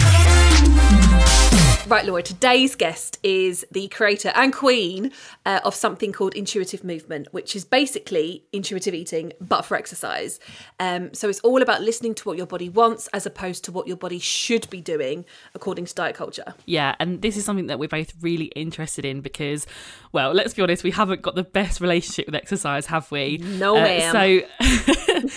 Right, 1.89 2.05
Laura, 2.05 2.21
today's 2.21 2.75
guest 2.75 3.17
is 3.23 3.65
the 3.71 3.87
creator 3.87 4.33
and 4.35 4.53
queen 4.53 5.13
uh, 5.45 5.61
of 5.63 5.73
something 5.73 6.11
called 6.11 6.35
Intuitive 6.35 6.83
Movement, 6.83 7.29
which 7.33 7.55
is 7.55 7.65
basically 7.65 8.43
intuitive 8.53 8.93
eating, 8.93 9.33
but 9.41 9.63
for 9.63 9.77
exercise. 9.77 10.41
Um, 10.81 11.15
so 11.15 11.29
it's 11.29 11.39
all 11.41 11.63
about 11.63 11.83
listening 11.83 12.17
to 12.17 12.29
what 12.29 12.39
your 12.39 12.47
body 12.49 12.69
wants 12.69 13.07
as 13.13 13.25
opposed 13.25 13.63
to 13.67 13.73
what 13.73 13.87
your 13.87 13.97
body 13.97 14.19
should 14.19 14.69
be 14.69 14.81
doing 14.81 15.25
according 15.55 15.85
to 15.85 15.95
diet 15.95 16.17
culture. 16.17 16.55
yeah, 16.65 16.97
and 16.99 17.23
this 17.23 17.37
is 17.37 17.45
something 17.45 17.69
that 17.69 17.79
we're 17.79 17.89
both 17.89 18.13
really 18.21 18.47
interested 18.47 19.05
in 19.05 19.21
because, 19.21 19.65
well, 20.11 20.33
let's 20.35 20.55
be 20.55 20.63
honest, 20.63 20.83
we 20.83 20.91
haven't 20.91 21.23
got 21.23 21.37
the 21.37 21.45
best 21.45 21.81
relationship 21.81 22.27
with 22.27 22.35
exercise, 22.35 22.87
have 22.87 23.09
we? 23.13 23.39
No, 23.39 23.77
Uh, 23.77 23.83
ma'am. 23.83 24.43
So, 24.59 25.29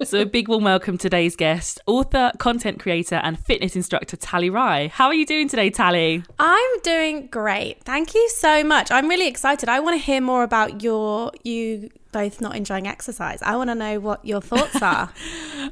so 0.04 0.20
a 0.22 0.26
big 0.26 0.48
warm 0.48 0.64
welcome 0.64 0.96
to 0.96 1.02
today's 1.02 1.36
guest, 1.36 1.82
author, 1.86 2.32
content 2.38 2.80
creator, 2.80 3.16
and 3.16 3.38
fitness 3.38 3.76
instructor 3.76 4.16
Tally 4.16 4.48
Rye. 4.48 4.88
How 4.88 5.08
are 5.08 5.14
you 5.14 5.26
doing 5.26 5.48
today, 5.48 5.68
Tally? 5.68 5.97
I'm 6.38 6.80
doing 6.82 7.26
great. 7.26 7.82
Thank 7.84 8.14
you 8.14 8.28
so 8.30 8.64
much. 8.64 8.90
I'm 8.90 9.08
really 9.08 9.28
excited. 9.28 9.68
I 9.68 9.80
want 9.80 9.98
to 9.98 10.04
hear 10.04 10.20
more 10.20 10.42
about 10.42 10.82
your 10.82 11.32
you 11.42 11.90
both 12.12 12.40
not 12.40 12.56
enjoying 12.56 12.86
exercise. 12.86 13.40
I 13.42 13.56
want 13.56 13.70
to 13.70 13.74
know 13.74 14.00
what 14.00 14.24
your 14.24 14.40
thoughts 14.40 14.80
are. 14.82 15.12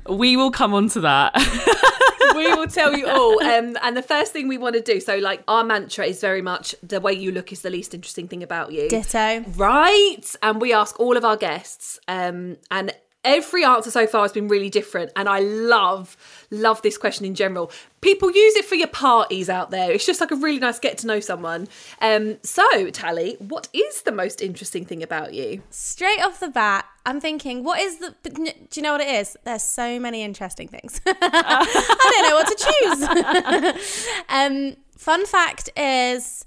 We 0.08 0.36
will 0.36 0.50
come 0.50 0.74
on 0.74 0.88
to 0.90 1.00
that. 1.00 1.32
we 2.36 2.52
will 2.54 2.66
tell 2.66 2.96
you 2.96 3.06
all. 3.06 3.42
Um, 3.42 3.76
and 3.82 3.96
the 3.96 4.02
first 4.02 4.32
thing 4.32 4.48
we 4.48 4.58
want 4.58 4.74
to 4.74 4.80
do, 4.80 5.00
so 5.00 5.16
like 5.16 5.42
our 5.48 5.64
mantra 5.64 6.06
is 6.06 6.20
very 6.20 6.42
much 6.42 6.74
the 6.82 7.00
way 7.00 7.12
you 7.12 7.32
look 7.32 7.52
is 7.52 7.62
the 7.62 7.70
least 7.70 7.94
interesting 7.94 8.28
thing 8.28 8.42
about 8.42 8.72
you. 8.72 8.88
Ditto. 8.88 9.44
Right. 9.56 10.34
And 10.42 10.60
we 10.60 10.72
ask 10.72 10.98
all 11.00 11.16
of 11.16 11.24
our 11.24 11.36
guests, 11.36 11.98
um, 12.08 12.56
and 12.70 12.92
every 13.26 13.64
answer 13.64 13.90
so 13.90 14.06
far 14.06 14.22
has 14.22 14.32
been 14.32 14.48
really 14.48 14.70
different. 14.70 15.12
And 15.16 15.28
I 15.28 15.40
love, 15.40 16.16
love 16.50 16.80
this 16.82 16.96
question 16.96 17.26
in 17.26 17.34
general. 17.34 17.70
People 18.00 18.30
use 18.30 18.56
it 18.56 18.64
for 18.64 18.76
your 18.76 18.88
parties 18.88 19.50
out 19.50 19.70
there. 19.70 19.90
It's 19.92 20.06
just 20.06 20.20
like 20.20 20.30
a 20.30 20.36
really 20.36 20.60
nice 20.60 20.78
get 20.78 20.96
to 20.98 21.06
know 21.06 21.20
someone. 21.20 21.68
Um, 22.00 22.38
so, 22.42 22.90
Tally, 22.90 23.36
what 23.40 23.68
is 23.74 24.02
the 24.02 24.12
most 24.12 24.40
interesting 24.40 24.84
thing 24.84 25.02
about 25.02 25.34
you? 25.34 25.62
Straight 25.70 26.22
off 26.22 26.40
the 26.40 26.48
bat, 26.48 26.86
I'm 27.04 27.20
thinking, 27.20 27.64
what 27.64 27.80
is 27.80 27.98
the? 27.98 28.14
Do 28.22 28.52
you 28.74 28.82
know 28.82 28.92
what 28.92 29.00
it 29.00 29.08
is? 29.08 29.36
There's 29.44 29.62
so 29.62 30.00
many 30.00 30.22
interesting 30.22 30.68
things. 30.68 31.00
I 31.06 32.10
don't 32.12 32.28
know 32.28 32.36
what 32.36 32.48
to 32.48 33.74
choose. 33.74 34.24
um, 34.28 34.76
fun 34.96 35.26
fact 35.26 35.70
is, 35.76 36.46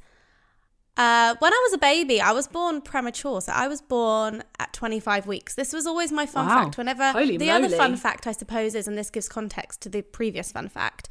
Uh, 0.99 1.33
when 1.39 1.53
I 1.53 1.59
was 1.65 1.73
a 1.73 1.77
baby, 1.77 2.19
I 2.19 2.33
was 2.33 2.45
born 2.49 2.81
premature. 2.81 3.39
So 3.39 3.53
I 3.53 3.69
was 3.69 3.79
born 3.81 4.43
at 4.59 4.73
25 4.73 5.27
weeks. 5.27 5.55
This 5.55 5.71
was 5.71 5.87
always 5.87 6.11
my 6.11 6.25
fun 6.25 6.45
Wow. 6.47 6.65
fact. 6.65 6.77
Whenever 6.77 7.13
Holy 7.13 7.37
the 7.37 7.49
other 7.51 7.69
fun 7.69 7.95
fact, 7.95 8.27
I 8.27 8.33
suppose, 8.33 8.75
is, 8.75 8.85
and 8.85 8.97
this 8.97 9.09
gives 9.09 9.29
context 9.29 9.79
to 9.83 9.89
the 9.89 10.01
previous 10.01 10.51
fun 10.51 10.67
fact, 10.67 11.07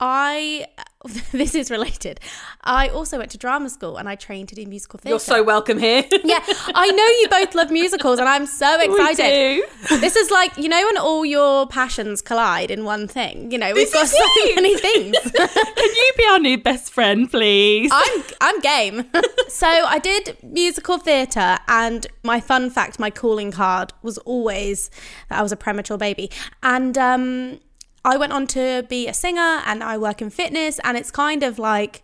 I, 0.00 0.66
this 1.32 1.54
is 1.54 1.70
related. 1.70 2.20
I 2.62 2.88
also 2.88 3.18
went 3.18 3.30
to 3.32 3.38
drama 3.38 3.68
school 3.70 3.96
and 3.96 4.08
I 4.08 4.14
trained 4.14 4.48
to 4.50 4.54
do 4.54 4.64
musical 4.66 4.98
theatre. 4.98 5.12
You're 5.14 5.18
so 5.20 5.42
welcome 5.42 5.78
here. 5.78 6.04
yeah, 6.24 6.38
I 6.46 6.90
know 6.90 7.04
you 7.20 7.28
both 7.30 7.54
love 7.54 7.70
musicals, 7.70 8.18
and 8.18 8.28
I'm 8.28 8.46
so 8.46 8.80
excited. 8.80 9.62
do. 9.88 9.98
This 9.98 10.14
is 10.16 10.30
like 10.30 10.56
you 10.56 10.68
know 10.68 10.84
when 10.84 10.98
all 10.98 11.24
your 11.24 11.66
passions 11.66 12.22
collide 12.22 12.70
in 12.70 12.84
one 12.84 13.08
thing. 13.08 13.50
You 13.50 13.58
know 13.58 13.72
we've 13.74 13.90
This 13.90 13.92
got 13.92 14.08
so 14.08 14.18
it. 14.20 14.54
many 14.62 14.76
things. 14.76 15.16
Can 15.32 15.88
you 15.96 16.12
be 16.16 16.24
our 16.30 16.38
new 16.38 16.58
best 16.58 16.92
friend, 16.92 17.30
please? 17.30 17.90
I'm 17.92 18.22
I'm 18.40 18.60
game. 18.60 19.04
so 19.48 19.66
I 19.66 19.98
did 19.98 20.36
musical 20.42 20.98
theatre, 20.98 21.58
and 21.66 22.06
my 22.22 22.40
fun 22.40 22.70
fact, 22.70 22.98
my 22.98 23.10
calling 23.10 23.50
card 23.50 23.92
was 24.02 24.18
always 24.18 24.90
that 25.28 25.38
I 25.38 25.42
was 25.42 25.52
a 25.52 25.56
premature 25.56 25.98
baby, 25.98 26.30
and 26.62 26.96
um, 26.98 27.60
I 28.04 28.16
went 28.16 28.32
on 28.32 28.46
to 28.48 28.84
be 28.88 29.06
a 29.08 29.14
singer, 29.14 29.60
and 29.66 29.82
I 29.82 29.98
work 29.98 30.22
in 30.22 30.30
fitness, 30.30 30.78
and 30.84 30.96
it's 30.96 31.10
kind 31.10 31.42
of 31.42 31.58
like. 31.58 32.02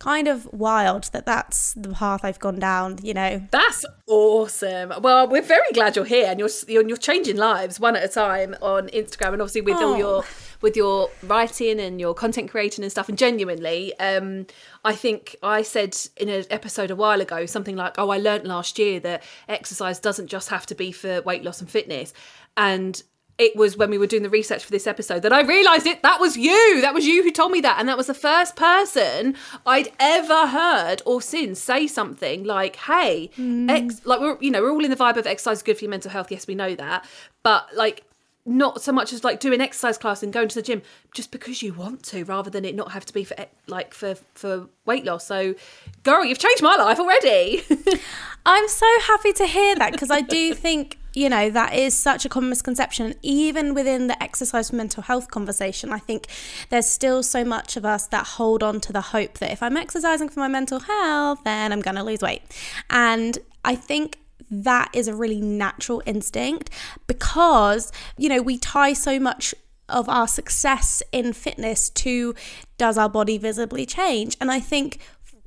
Kind 0.00 0.26
of 0.26 0.52
wild 0.52 1.04
that 1.12 1.24
that's 1.24 1.72
the 1.74 1.90
path 1.90 2.24
I've 2.24 2.40
gone 2.40 2.58
down, 2.58 2.98
you 3.02 3.14
know. 3.14 3.46
That's 3.52 3.84
awesome. 4.08 4.92
Well, 5.00 5.28
we're 5.28 5.40
very 5.40 5.70
glad 5.72 5.94
you're 5.94 6.04
here, 6.04 6.26
and 6.26 6.38
you're 6.40 6.48
you're, 6.66 6.86
you're 6.86 6.96
changing 6.96 7.36
lives 7.36 7.78
one 7.78 7.94
at 7.94 8.02
a 8.04 8.08
time 8.08 8.56
on 8.60 8.88
Instagram, 8.88 9.34
and 9.34 9.40
obviously 9.40 9.60
with 9.60 9.76
all 9.76 9.94
Oh. 9.94 9.96
your 9.96 10.24
with 10.60 10.76
your 10.76 11.10
writing 11.22 11.78
and 11.78 12.00
your 12.00 12.12
content 12.12 12.50
creating 12.50 12.82
and 12.82 12.90
stuff. 12.90 13.08
And 13.08 13.16
genuinely, 13.16 13.96
um, 14.00 14.46
I 14.84 14.94
think 14.96 15.36
I 15.44 15.62
said 15.62 15.96
in 16.16 16.28
an 16.28 16.44
episode 16.50 16.90
a 16.90 16.96
while 16.96 17.20
ago 17.20 17.46
something 17.46 17.76
like, 17.76 17.94
"Oh, 17.96 18.10
I 18.10 18.18
learned 18.18 18.46
last 18.48 18.78
year 18.80 18.98
that 19.00 19.22
exercise 19.48 20.00
doesn't 20.00 20.26
just 20.26 20.48
have 20.48 20.66
to 20.66 20.74
be 20.74 20.90
for 20.90 21.22
weight 21.22 21.44
loss 21.44 21.60
and 21.60 21.70
fitness," 21.70 22.12
and 22.56 23.00
it 23.38 23.56
was 23.56 23.76
when 23.76 23.90
we 23.90 23.98
were 23.98 24.06
doing 24.06 24.22
the 24.22 24.30
research 24.30 24.64
for 24.64 24.70
this 24.70 24.86
episode 24.86 25.22
that 25.22 25.32
I 25.32 25.42
realised 25.42 25.86
it. 25.86 26.02
That 26.02 26.20
was 26.20 26.36
you. 26.36 26.80
That 26.80 26.94
was 26.94 27.06
you 27.06 27.22
who 27.22 27.30
told 27.30 27.52
me 27.52 27.60
that, 27.62 27.78
and 27.78 27.88
that 27.88 27.96
was 27.96 28.06
the 28.06 28.14
first 28.14 28.54
person 28.54 29.36
I'd 29.66 29.90
ever 29.98 30.46
heard 30.46 31.02
or 31.04 31.20
seen 31.20 31.54
say 31.54 31.86
something 31.86 32.44
like, 32.44 32.76
"Hey, 32.76 33.30
hmm. 33.34 33.68
ex- 33.68 34.02
like 34.04 34.20
we're 34.20 34.38
you 34.40 34.50
know 34.50 34.62
we're 34.62 34.70
all 34.70 34.84
in 34.84 34.90
the 34.90 34.96
vibe 34.96 35.16
of 35.16 35.26
exercise 35.26 35.58
is 35.58 35.62
good 35.62 35.78
for 35.78 35.84
your 35.84 35.90
mental 35.90 36.10
health. 36.10 36.30
Yes, 36.30 36.46
we 36.46 36.54
know 36.54 36.74
that, 36.74 37.06
but 37.42 37.68
like." 37.74 38.04
Not 38.46 38.82
so 38.82 38.92
much 38.92 39.12
as 39.12 39.24
like 39.24 39.40
doing 39.40 39.60
exercise 39.60 39.96
class 39.96 40.22
and 40.22 40.32
going 40.32 40.48
to 40.48 40.54
the 40.54 40.62
gym 40.62 40.82
just 41.14 41.30
because 41.30 41.62
you 41.62 41.72
want 41.72 42.02
to, 42.04 42.24
rather 42.24 42.50
than 42.50 42.64
it 42.64 42.74
not 42.74 42.92
have 42.92 43.06
to 43.06 43.14
be 43.14 43.24
for 43.24 43.36
like 43.66 43.94
for 43.94 44.16
for 44.34 44.68
weight 44.84 45.04
loss. 45.04 45.26
So, 45.26 45.54
girl, 46.02 46.24
you've 46.24 46.38
changed 46.38 46.62
my 46.62 46.76
life 46.76 46.98
already. 46.98 47.62
I'm 48.46 48.68
so 48.68 48.86
happy 49.02 49.32
to 49.34 49.46
hear 49.46 49.74
that 49.76 49.92
because 49.92 50.10
I 50.10 50.20
do 50.20 50.52
think, 50.52 50.98
you 51.14 51.30
know, 51.30 51.48
that 51.48 51.74
is 51.74 51.94
such 51.94 52.26
a 52.26 52.28
common 52.28 52.50
misconception. 52.50 53.14
Even 53.22 53.72
within 53.72 54.08
the 54.08 54.22
exercise 54.22 54.68
for 54.68 54.76
mental 54.76 55.02
health 55.02 55.30
conversation, 55.30 55.90
I 55.90 55.98
think 55.98 56.26
there's 56.68 56.86
still 56.86 57.22
so 57.22 57.44
much 57.44 57.78
of 57.78 57.86
us 57.86 58.06
that 58.08 58.26
hold 58.26 58.62
on 58.62 58.80
to 58.82 58.92
the 58.92 59.00
hope 59.00 59.38
that 59.38 59.50
if 59.50 59.62
I'm 59.62 59.78
exercising 59.78 60.28
for 60.28 60.40
my 60.40 60.48
mental 60.48 60.80
health, 60.80 61.40
then 61.44 61.72
I'm 61.72 61.80
going 61.80 61.96
to 61.96 62.02
lose 62.02 62.20
weight. 62.20 62.42
And 62.90 63.38
I 63.64 63.74
think 63.74 64.18
that 64.62 64.90
is 64.92 65.08
a 65.08 65.14
really 65.14 65.40
natural 65.40 66.02
instinct 66.06 66.70
because, 67.06 67.90
you 68.16 68.28
know, 68.28 68.40
we 68.40 68.58
tie 68.58 68.92
so 68.92 69.18
much 69.18 69.54
of 69.88 70.08
our 70.08 70.26
success 70.26 71.02
in 71.12 71.32
fitness 71.32 71.90
to 71.90 72.34
does 72.78 72.96
our 72.96 73.08
body 73.08 73.38
visibly 73.38 73.84
change? 73.86 74.36
And 74.40 74.50
I 74.50 74.60
think 74.60 74.98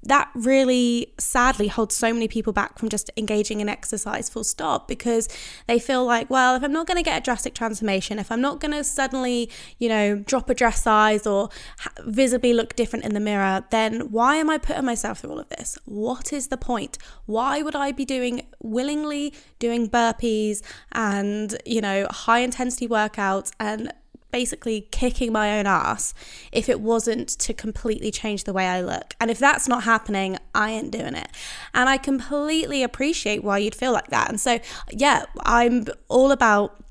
that 0.07 0.29
really 0.33 1.13
sadly 1.17 1.67
holds 1.67 1.95
so 1.95 2.11
many 2.11 2.27
people 2.27 2.53
back 2.53 2.79
from 2.79 2.89
just 2.89 3.09
engaging 3.17 3.61
in 3.61 3.69
exercise 3.69 4.29
full 4.29 4.43
stop 4.43 4.87
because 4.87 5.29
they 5.67 5.77
feel 5.77 6.03
like 6.05 6.29
well 6.29 6.55
if 6.55 6.63
i'm 6.63 6.73
not 6.73 6.87
going 6.87 6.97
to 6.97 7.03
get 7.03 7.21
a 7.21 7.23
drastic 7.23 7.53
transformation 7.53 8.17
if 8.17 8.31
i'm 8.31 8.41
not 8.41 8.59
going 8.59 8.71
to 8.71 8.83
suddenly 8.83 9.49
you 9.77 9.87
know 9.87 10.15
drop 10.15 10.49
a 10.49 10.53
dress 10.53 10.81
size 10.83 11.27
or 11.27 11.49
ha- 11.79 11.91
visibly 12.05 12.53
look 12.53 12.75
different 12.75 13.05
in 13.05 13.13
the 13.13 13.19
mirror 13.19 13.63
then 13.69 14.11
why 14.11 14.35
am 14.37 14.49
i 14.49 14.57
putting 14.57 14.85
myself 14.85 15.19
through 15.19 15.31
all 15.31 15.39
of 15.39 15.49
this? 15.49 15.77
What 15.85 16.33
is 16.33 16.47
the 16.47 16.57
point? 16.57 16.97
Why 17.25 17.61
would 17.61 17.75
i 17.75 17.91
be 17.91 18.05
doing 18.05 18.47
willingly 18.61 19.33
doing 19.59 19.89
burpees 19.89 20.61
and 20.91 21.55
you 21.65 21.81
know 21.81 22.07
high 22.09 22.39
intensity 22.39 22.87
workouts 22.87 23.51
and 23.59 23.93
basically 24.37 24.81
kicking 24.91 25.33
my 25.33 25.57
own 25.57 25.65
ass 25.65 26.13
if 26.51 26.69
it 26.69 26.79
wasn't 26.79 27.27
to 27.27 27.55
completely 27.55 28.11
change 28.11 28.43
the 28.43 28.53
way 28.53 28.67
I 28.67 28.81
look. 28.81 29.15
And 29.19 29.31
if 29.31 29.39
that's 29.39 29.67
not 29.67 29.83
happening, 29.83 30.37
I 30.53 30.69
ain't 30.69 30.91
doing 30.91 31.15
it. 31.15 31.29
And 31.73 31.89
I 31.89 31.97
completely 31.97 32.83
appreciate 32.83 33.43
why 33.43 33.57
you'd 33.57 33.73
feel 33.73 33.93
like 33.93 34.09
that. 34.09 34.29
And 34.29 34.39
so, 34.39 34.59
yeah, 34.91 35.25
I'm 35.41 35.85
all 36.07 36.31
about 36.31 36.83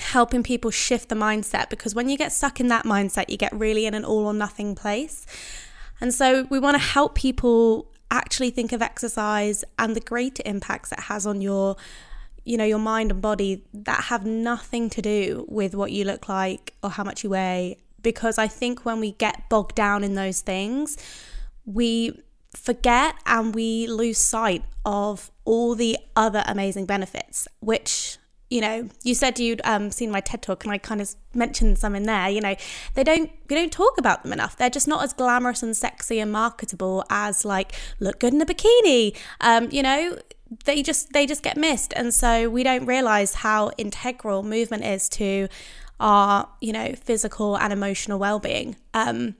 helping 0.00 0.42
people 0.42 0.72
shift 0.72 1.08
the 1.08 1.14
mindset 1.14 1.70
because 1.70 1.94
when 1.94 2.08
you 2.08 2.18
get 2.18 2.32
stuck 2.32 2.58
in 2.58 2.66
that 2.66 2.84
mindset, 2.84 3.30
you 3.30 3.36
get 3.36 3.52
really 3.52 3.86
in 3.86 3.94
an 3.94 4.04
all 4.04 4.26
or 4.26 4.34
nothing 4.34 4.74
place. 4.74 5.24
And 6.00 6.12
so, 6.12 6.48
we 6.50 6.58
want 6.58 6.74
to 6.74 6.82
help 6.82 7.14
people 7.14 7.86
actually 8.10 8.50
think 8.50 8.72
of 8.72 8.82
exercise 8.82 9.64
and 9.78 9.94
the 9.94 10.00
greater 10.00 10.42
impacts 10.44 10.90
it 10.90 10.98
has 10.98 11.26
on 11.26 11.40
your 11.40 11.76
you 12.48 12.56
know 12.56 12.64
your 12.64 12.78
mind 12.78 13.10
and 13.10 13.20
body 13.20 13.62
that 13.74 14.04
have 14.04 14.24
nothing 14.24 14.88
to 14.88 15.02
do 15.02 15.44
with 15.48 15.74
what 15.74 15.92
you 15.92 16.04
look 16.04 16.28
like 16.28 16.74
or 16.82 16.90
how 16.90 17.04
much 17.04 17.22
you 17.22 17.30
weigh. 17.30 17.76
Because 18.00 18.38
i 18.38 18.46
think 18.46 18.84
when 18.84 19.00
we 19.00 19.12
get 19.12 19.48
bogged 19.48 19.74
down 19.74 20.04
in 20.04 20.14
those 20.14 20.40
things 20.40 20.96
we 21.66 22.22
forget 22.54 23.16
and 23.26 23.54
we 23.54 23.86
lose 23.88 24.18
sight 24.18 24.62
of 24.86 25.30
all 25.44 25.74
the 25.74 25.98
other 26.16 26.42
amazing 26.46 26.86
benefits 26.86 27.48
which 27.60 28.16
you 28.48 28.60
know 28.60 28.88
you 29.02 29.14
said 29.14 29.38
you'd 29.38 29.60
um, 29.64 29.90
seen 29.90 30.10
my 30.10 30.20
ted 30.20 30.40
talk 30.40 30.64
and 30.64 30.72
i 30.72 30.78
kind 30.78 31.00
of 31.00 31.14
mentioned 31.34 31.78
some 31.78 31.94
in 31.94 32.02
there. 32.02 32.28
You 32.28 32.40
know 32.40 32.56
they 32.94 33.04
don't 33.04 33.30
we 33.48 33.56
don't 33.56 33.72
talk 33.72 33.96
about 33.98 34.22
them 34.22 34.32
enough. 34.32 34.56
They're 34.56 34.68
just 34.68 34.88
not 34.88 35.02
as 35.02 35.12
glamorous 35.12 35.62
and 35.62 35.76
sexy 35.76 36.18
and 36.18 36.30
marketable 36.30 37.04
as 37.08 37.44
like 37.44 37.72
look 38.00 38.20
good 38.20 38.34
in 38.34 38.40
a 38.42 38.46
bikini. 38.46 39.16
Um, 39.40 39.68
you 39.70 39.82
know 39.82 40.18
they 40.64 40.82
just 40.82 41.12
they 41.12 41.26
just 41.26 41.42
get 41.42 41.56
missed 41.56 41.92
and 41.94 42.12
so 42.12 42.48
we 42.48 42.62
don't 42.62 42.86
realize 42.86 43.34
how 43.34 43.70
integral 43.76 44.42
movement 44.42 44.84
is 44.84 45.08
to 45.08 45.48
our 46.00 46.48
you 46.60 46.72
know 46.72 46.94
physical 46.94 47.56
and 47.56 47.72
emotional 47.72 48.18
well-being 48.18 48.76
um 48.94 49.34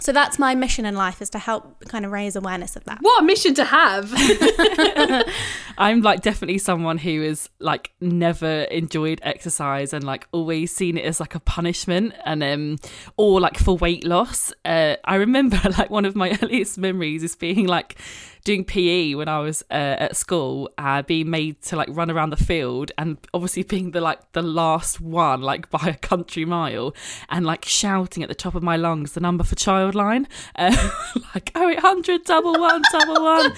so 0.00 0.12
that's 0.12 0.38
my 0.38 0.54
mission 0.54 0.84
in 0.84 0.96
life 0.96 1.22
is 1.22 1.30
to 1.30 1.38
help 1.38 1.84
kind 1.88 2.04
of 2.04 2.10
raise 2.10 2.34
awareness 2.34 2.74
of 2.76 2.84
that 2.84 2.98
what 3.00 3.22
a 3.22 3.24
mission 3.24 3.54
to 3.54 3.64
have. 3.64 4.12
I'm 5.78 6.02
like 6.02 6.20
definitely 6.20 6.58
someone 6.58 6.98
who 6.98 7.22
has 7.22 7.48
like 7.60 7.92
never 8.00 8.62
enjoyed 8.64 9.20
exercise 9.22 9.92
and 9.92 10.04
like 10.04 10.26
always 10.32 10.74
seen 10.74 10.96
it 10.96 11.04
as 11.04 11.20
like 11.20 11.34
a 11.34 11.40
punishment 11.40 12.14
and 12.24 12.42
um 12.42 12.78
or 13.16 13.40
like 13.40 13.58
for 13.58 13.76
weight 13.76 14.04
loss. 14.04 14.52
Uh, 14.64 14.96
I 15.04 15.16
remember 15.16 15.60
like 15.78 15.90
one 15.90 16.04
of 16.04 16.16
my 16.16 16.36
earliest 16.42 16.76
memories 16.76 17.22
is 17.22 17.36
being 17.36 17.66
like 17.66 17.96
doing 18.44 18.62
PE 18.62 19.14
when 19.14 19.26
I 19.26 19.40
was 19.40 19.62
uh, 19.70 19.96
at 19.98 20.16
school, 20.16 20.70
uh, 20.76 21.00
being 21.02 21.30
made 21.30 21.62
to 21.62 21.76
like 21.76 21.88
run 21.90 22.10
around 22.10 22.30
the 22.30 22.36
field 22.36 22.92
and 22.98 23.16
obviously 23.32 23.62
being 23.62 23.92
the 23.92 24.02
like 24.02 24.32
the 24.32 24.42
last 24.42 25.00
one 25.00 25.40
like 25.40 25.70
by 25.74 25.88
a 25.88 25.94
country 25.94 26.44
mile 26.44 26.94
and 27.30 27.46
like 27.46 27.64
shouting 27.64 28.22
at 28.22 28.28
the 28.28 28.34
top 28.34 28.54
of 28.54 28.62
my 28.62 28.76
lungs 28.76 29.12
the 29.12 29.20
number 29.20 29.44
for 29.44 29.54
Childline, 29.54 30.26
uh, 30.56 30.90
like 31.34 31.50
oh 31.54 31.68
eight 31.68 31.80
hundred 31.80 32.24
double 32.24 32.52
one 32.52 32.82
double 32.92 33.14
one. 33.24 33.52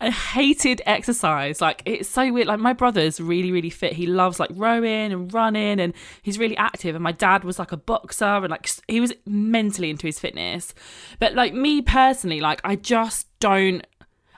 I 0.00 0.10
hated 0.10 0.80
exercise. 0.86 1.60
Like 1.60 1.82
it's 1.84 2.08
so 2.08 2.32
weird. 2.32 2.46
Like 2.46 2.60
my 2.60 2.72
brother's 2.72 3.20
really, 3.20 3.50
really 3.50 3.70
fit. 3.70 3.94
He 3.94 4.06
loves 4.06 4.38
like 4.38 4.50
rowing 4.54 5.12
and 5.12 5.32
running, 5.34 5.80
and 5.80 5.92
he's 6.22 6.38
really 6.38 6.56
active. 6.56 6.94
And 6.94 7.02
my 7.02 7.12
dad 7.12 7.42
was 7.42 7.58
like 7.58 7.72
a 7.72 7.76
boxer, 7.76 8.24
and 8.24 8.50
like 8.50 8.70
he 8.86 9.00
was 9.00 9.12
mentally 9.26 9.90
into 9.90 10.06
his 10.06 10.20
fitness. 10.20 10.72
But 11.18 11.34
like 11.34 11.52
me 11.52 11.82
personally, 11.82 12.40
like 12.40 12.60
I 12.62 12.76
just 12.76 13.26
don't. 13.40 13.86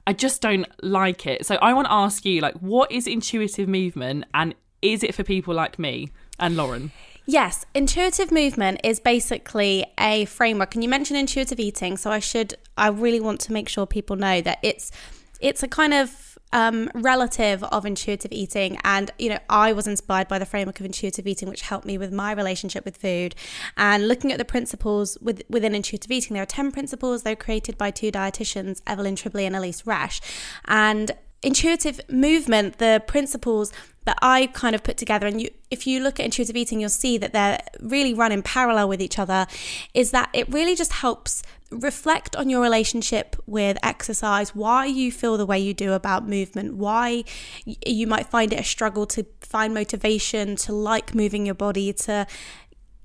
I 0.06 0.14
just 0.14 0.40
don't 0.40 0.66
like 0.82 1.26
it. 1.26 1.44
So 1.44 1.56
I 1.56 1.74
want 1.74 1.86
to 1.86 1.92
ask 1.92 2.24
you, 2.24 2.40
like, 2.40 2.54
what 2.56 2.90
is 2.90 3.06
intuitive 3.06 3.68
movement, 3.68 4.24
and 4.32 4.54
is 4.80 5.02
it 5.02 5.14
for 5.14 5.22
people 5.22 5.54
like 5.54 5.78
me 5.78 6.10
and 6.38 6.56
Lauren? 6.56 6.92
Yes, 7.26 7.66
intuitive 7.74 8.32
movement 8.32 8.80
is 8.82 9.00
basically 9.00 9.84
a 10.00 10.24
framework, 10.24 10.74
and 10.74 10.82
you 10.82 10.88
mentioned 10.88 11.18
intuitive 11.18 11.60
eating, 11.60 11.98
so 11.98 12.10
I 12.10 12.20
should, 12.20 12.54
I 12.78 12.88
really 12.88 13.20
want 13.20 13.38
to 13.40 13.52
make 13.52 13.68
sure 13.68 13.84
people 13.84 14.16
know 14.16 14.40
that 14.40 14.58
it's, 14.62 14.90
it's 15.38 15.62
a 15.62 15.68
kind 15.68 15.92
of 15.92 16.37
um, 16.52 16.90
relative 16.94 17.62
of 17.64 17.84
intuitive 17.84 18.32
eating, 18.32 18.78
and 18.84 19.10
you 19.18 19.28
know, 19.30 19.38
I 19.48 19.72
was 19.72 19.86
inspired 19.86 20.28
by 20.28 20.38
the 20.38 20.46
framework 20.46 20.80
of 20.80 20.86
intuitive 20.86 21.26
eating, 21.26 21.48
which 21.48 21.62
helped 21.62 21.86
me 21.86 21.98
with 21.98 22.12
my 22.12 22.32
relationship 22.32 22.84
with 22.84 22.96
food, 22.96 23.34
and 23.76 24.08
looking 24.08 24.32
at 24.32 24.38
the 24.38 24.44
principles 24.44 25.18
with, 25.20 25.42
within 25.48 25.74
intuitive 25.74 26.10
eating. 26.10 26.34
There 26.34 26.42
are 26.42 26.46
ten 26.46 26.72
principles. 26.72 27.22
They're 27.22 27.36
created 27.36 27.76
by 27.76 27.90
two 27.90 28.10
dietitians, 28.10 28.82
Evelyn 28.86 29.14
Tribole 29.14 29.46
and 29.46 29.54
Elyse 29.54 29.84
Resch, 29.84 30.20
and 30.66 31.12
intuitive 31.42 32.00
movement, 32.08 32.78
the 32.78 33.02
principles 33.06 33.72
that 34.04 34.18
I 34.22 34.46
kind 34.46 34.74
of 34.74 34.82
put 34.82 34.96
together, 34.96 35.26
and 35.26 35.40
you, 35.42 35.50
if 35.70 35.86
you 35.86 36.00
look 36.00 36.18
at 36.18 36.24
intuitive 36.24 36.56
eating, 36.56 36.80
you'll 36.80 36.88
see 36.88 37.18
that 37.18 37.32
they're 37.32 37.60
really 37.80 38.14
run 38.14 38.32
in 38.32 38.42
parallel 38.42 38.88
with 38.88 39.02
each 39.02 39.18
other, 39.18 39.46
is 39.92 40.10
that 40.12 40.30
it 40.32 40.48
really 40.52 40.74
just 40.74 40.94
helps 40.94 41.42
reflect 41.70 42.34
on 42.34 42.48
your 42.48 42.62
relationship 42.62 43.36
with 43.46 43.76
exercise, 43.82 44.54
why 44.54 44.86
you 44.86 45.12
feel 45.12 45.36
the 45.36 45.44
way 45.44 45.58
you 45.58 45.74
do 45.74 45.92
about 45.92 46.26
movement, 46.26 46.76
why 46.76 47.22
you 47.64 48.06
might 48.06 48.26
find 48.26 48.52
it 48.54 48.60
a 48.60 48.64
struggle 48.64 49.04
to 49.04 49.26
find 49.42 49.74
motivation, 49.74 50.56
to 50.56 50.72
like 50.72 51.14
moving 51.14 51.44
your 51.44 51.54
body, 51.54 51.92
to 51.92 52.26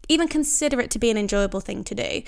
even 0.10 0.28
consider 0.28 0.80
it 0.82 0.92
to 0.92 1.00
be 1.00 1.10
an 1.10 1.18
enjoyable 1.18 1.62
thing 1.62 1.84
to 1.86 1.96
do. 1.96 2.22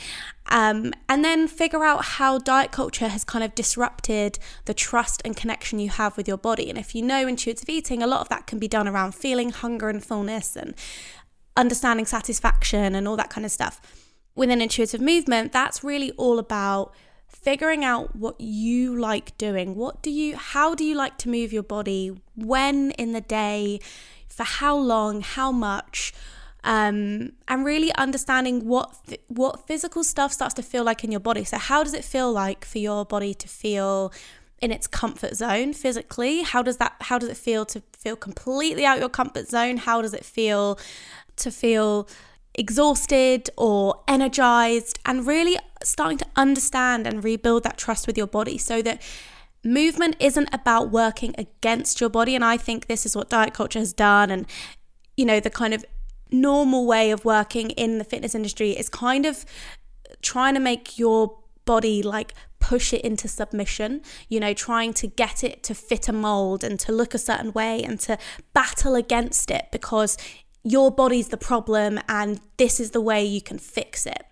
Um, 0.48 0.94
and 1.10 1.26
then 1.26 1.48
figure 1.48 1.84
out 1.84 2.06
how 2.06 2.38
diet 2.38 2.72
culture 2.72 3.08
has 3.08 3.24
kind 3.24 3.44
of 3.44 3.56
disrupted 3.56 4.40
the 4.66 4.74
trust 4.74 5.22
and 5.26 5.36
connection 5.36 5.80
you 5.80 5.90
have 5.90 6.16
with 6.18 6.28
your 6.28 6.38
body. 6.38 6.70
And 6.70 6.78
if 6.78 6.96
you 6.96 7.02
know 7.02 7.28
intuitive 7.28 7.68
eating, 7.68 8.02
a 8.02 8.08
lot 8.08 8.22
of 8.22 8.30
that 8.30 8.48
can 8.48 8.60
be 8.60 8.68
done 8.68 8.88
around 8.88 9.16
feeling 9.16 9.50
hunger 9.50 9.90
and 9.90 10.04
fullness 10.04 10.56
and 10.56 10.74
understanding 11.58 12.06
satisfaction 12.06 12.96
and 12.96 13.08
all 13.08 13.18
that 13.18 13.30
kind 13.30 13.46
of 13.46 13.52
stuff. 13.52 13.82
Within 14.36 14.62
intuitive 14.62 15.02
movement, 15.02 15.52
that's 15.52 15.84
really 15.84 16.12
all 16.12 16.40
about 16.40 16.94
figuring 17.28 17.84
out 17.84 18.16
what 18.16 18.40
you 18.40 18.98
like 18.98 19.38
doing. 19.38 19.76
What 19.76 20.02
do 20.02 20.12
you, 20.12 20.36
how 20.36 20.76
do 20.76 20.84
you 20.84 20.96
like 20.96 21.18
to 21.20 21.30
move 21.30 21.52
your 21.52 21.64
body? 21.64 22.22
When 22.36 22.92
in 22.92 23.14
the 23.14 23.22
day? 23.22 23.80
For 24.28 24.44
how 24.44 24.76
long? 24.76 25.22
How 25.22 25.52
much? 25.52 26.14
Um, 26.66 27.32
and 27.48 27.64
really 27.64 27.94
understanding 27.94 28.68
what 28.68 28.92
what 29.28 29.68
physical 29.68 30.04
stuff 30.04 30.34
starts 30.34 30.56
to 30.56 30.64
feel 30.64 30.84
like 30.84 31.04
in 31.04 31.12
your 31.12 31.20
body. 31.20 31.44
So 31.44 31.58
how 31.58 31.84
does 31.84 31.94
it 31.94 32.04
feel 32.04 32.32
like 32.32 32.66
for 32.66 32.80
your 32.80 33.06
body 33.06 33.34
to 33.36 33.48
feel 33.48 34.12
in 34.60 34.72
its 34.72 34.88
comfort 34.88 35.36
zone 35.36 35.74
physically? 35.74 36.42
How 36.42 36.64
does 36.64 36.78
that 36.78 36.96
how 37.02 37.20
does 37.20 37.30
it 37.30 37.38
feel 37.38 37.66
to 37.68 37.84
feel 37.96 38.16
completely 38.16 38.84
out 38.84 39.00
your 39.00 39.10
comfort 39.10 39.48
zone? 39.48 39.78
How 39.78 40.02
does 40.02 40.16
it 40.16 40.26
feel 40.26 40.80
to 41.38 41.52
feel 41.52 42.10
exhausted 42.56 43.50
or 43.58 44.02
energized 44.08 44.98
and 45.06 45.28
really 45.28 45.58
starting 45.84 46.18
to 46.18 46.26
understand 46.36 47.06
and 47.06 47.24
rebuild 47.24 47.64
that 47.64 47.78
trust 47.78 48.08
with 48.08 48.18
your 48.18 48.28
body 48.28 48.58
so 48.58 48.82
that 48.82 49.02
movement 49.64 50.16
isn't 50.20 50.50
about 50.52 50.90
working 50.90 51.36
against 51.38 52.00
your 52.00 52.10
body 52.10 52.34
and 52.34 52.46
I 52.46 52.56
think 52.56 52.88
this 52.88 53.06
is 53.06 53.16
what 53.16 53.30
diet 53.30 53.54
culture 53.54 53.80
has 53.80 53.92
done 53.92 54.32
and 54.32 54.46
you 55.18 55.26
know 55.26 55.42
the 55.42 55.50
kind 55.50 55.74
of 55.74 55.84
normal 56.32 56.86
way 56.86 57.12
of 57.12 57.26
working 57.26 57.72
in 57.72 57.98
the 57.98 58.04
fitness 58.04 58.36
industry 58.36 58.72
is 58.72 58.90
kind 58.90 59.26
of 59.26 59.46
trying 60.22 60.54
to 60.54 60.60
make 60.60 60.98
your 60.98 61.38
body 61.66 62.02
like 62.02 62.34
push 62.60 62.94
it 62.94 63.02
into 63.02 63.28
submission, 63.28 64.02
you 64.28 64.40
know, 64.40 64.54
trying 64.54 64.94
to 64.94 65.08
get 65.08 65.44
it 65.44 65.62
to 65.64 65.76
fit 65.76 66.10
a 66.10 66.14
mold 66.14 66.64
and 66.64 66.80
to 66.80 66.92
look 66.92 67.14
a 67.14 67.20
certain 67.20 67.52
way 67.54 67.84
and 67.84 68.00
to 68.00 68.18
battle 68.54 68.96
against 68.96 69.52
it 69.52 69.68
because 69.72 70.18
your 70.64 70.90
body's 70.90 71.28
the 71.28 71.38
problem 71.38 72.00
and 72.10 72.42
this 72.58 72.80
is 72.80 72.92
the 72.92 73.02
way 73.02 73.24
you 73.24 73.42
can 73.42 73.60
fix 73.60 74.08
it. 74.08 74.26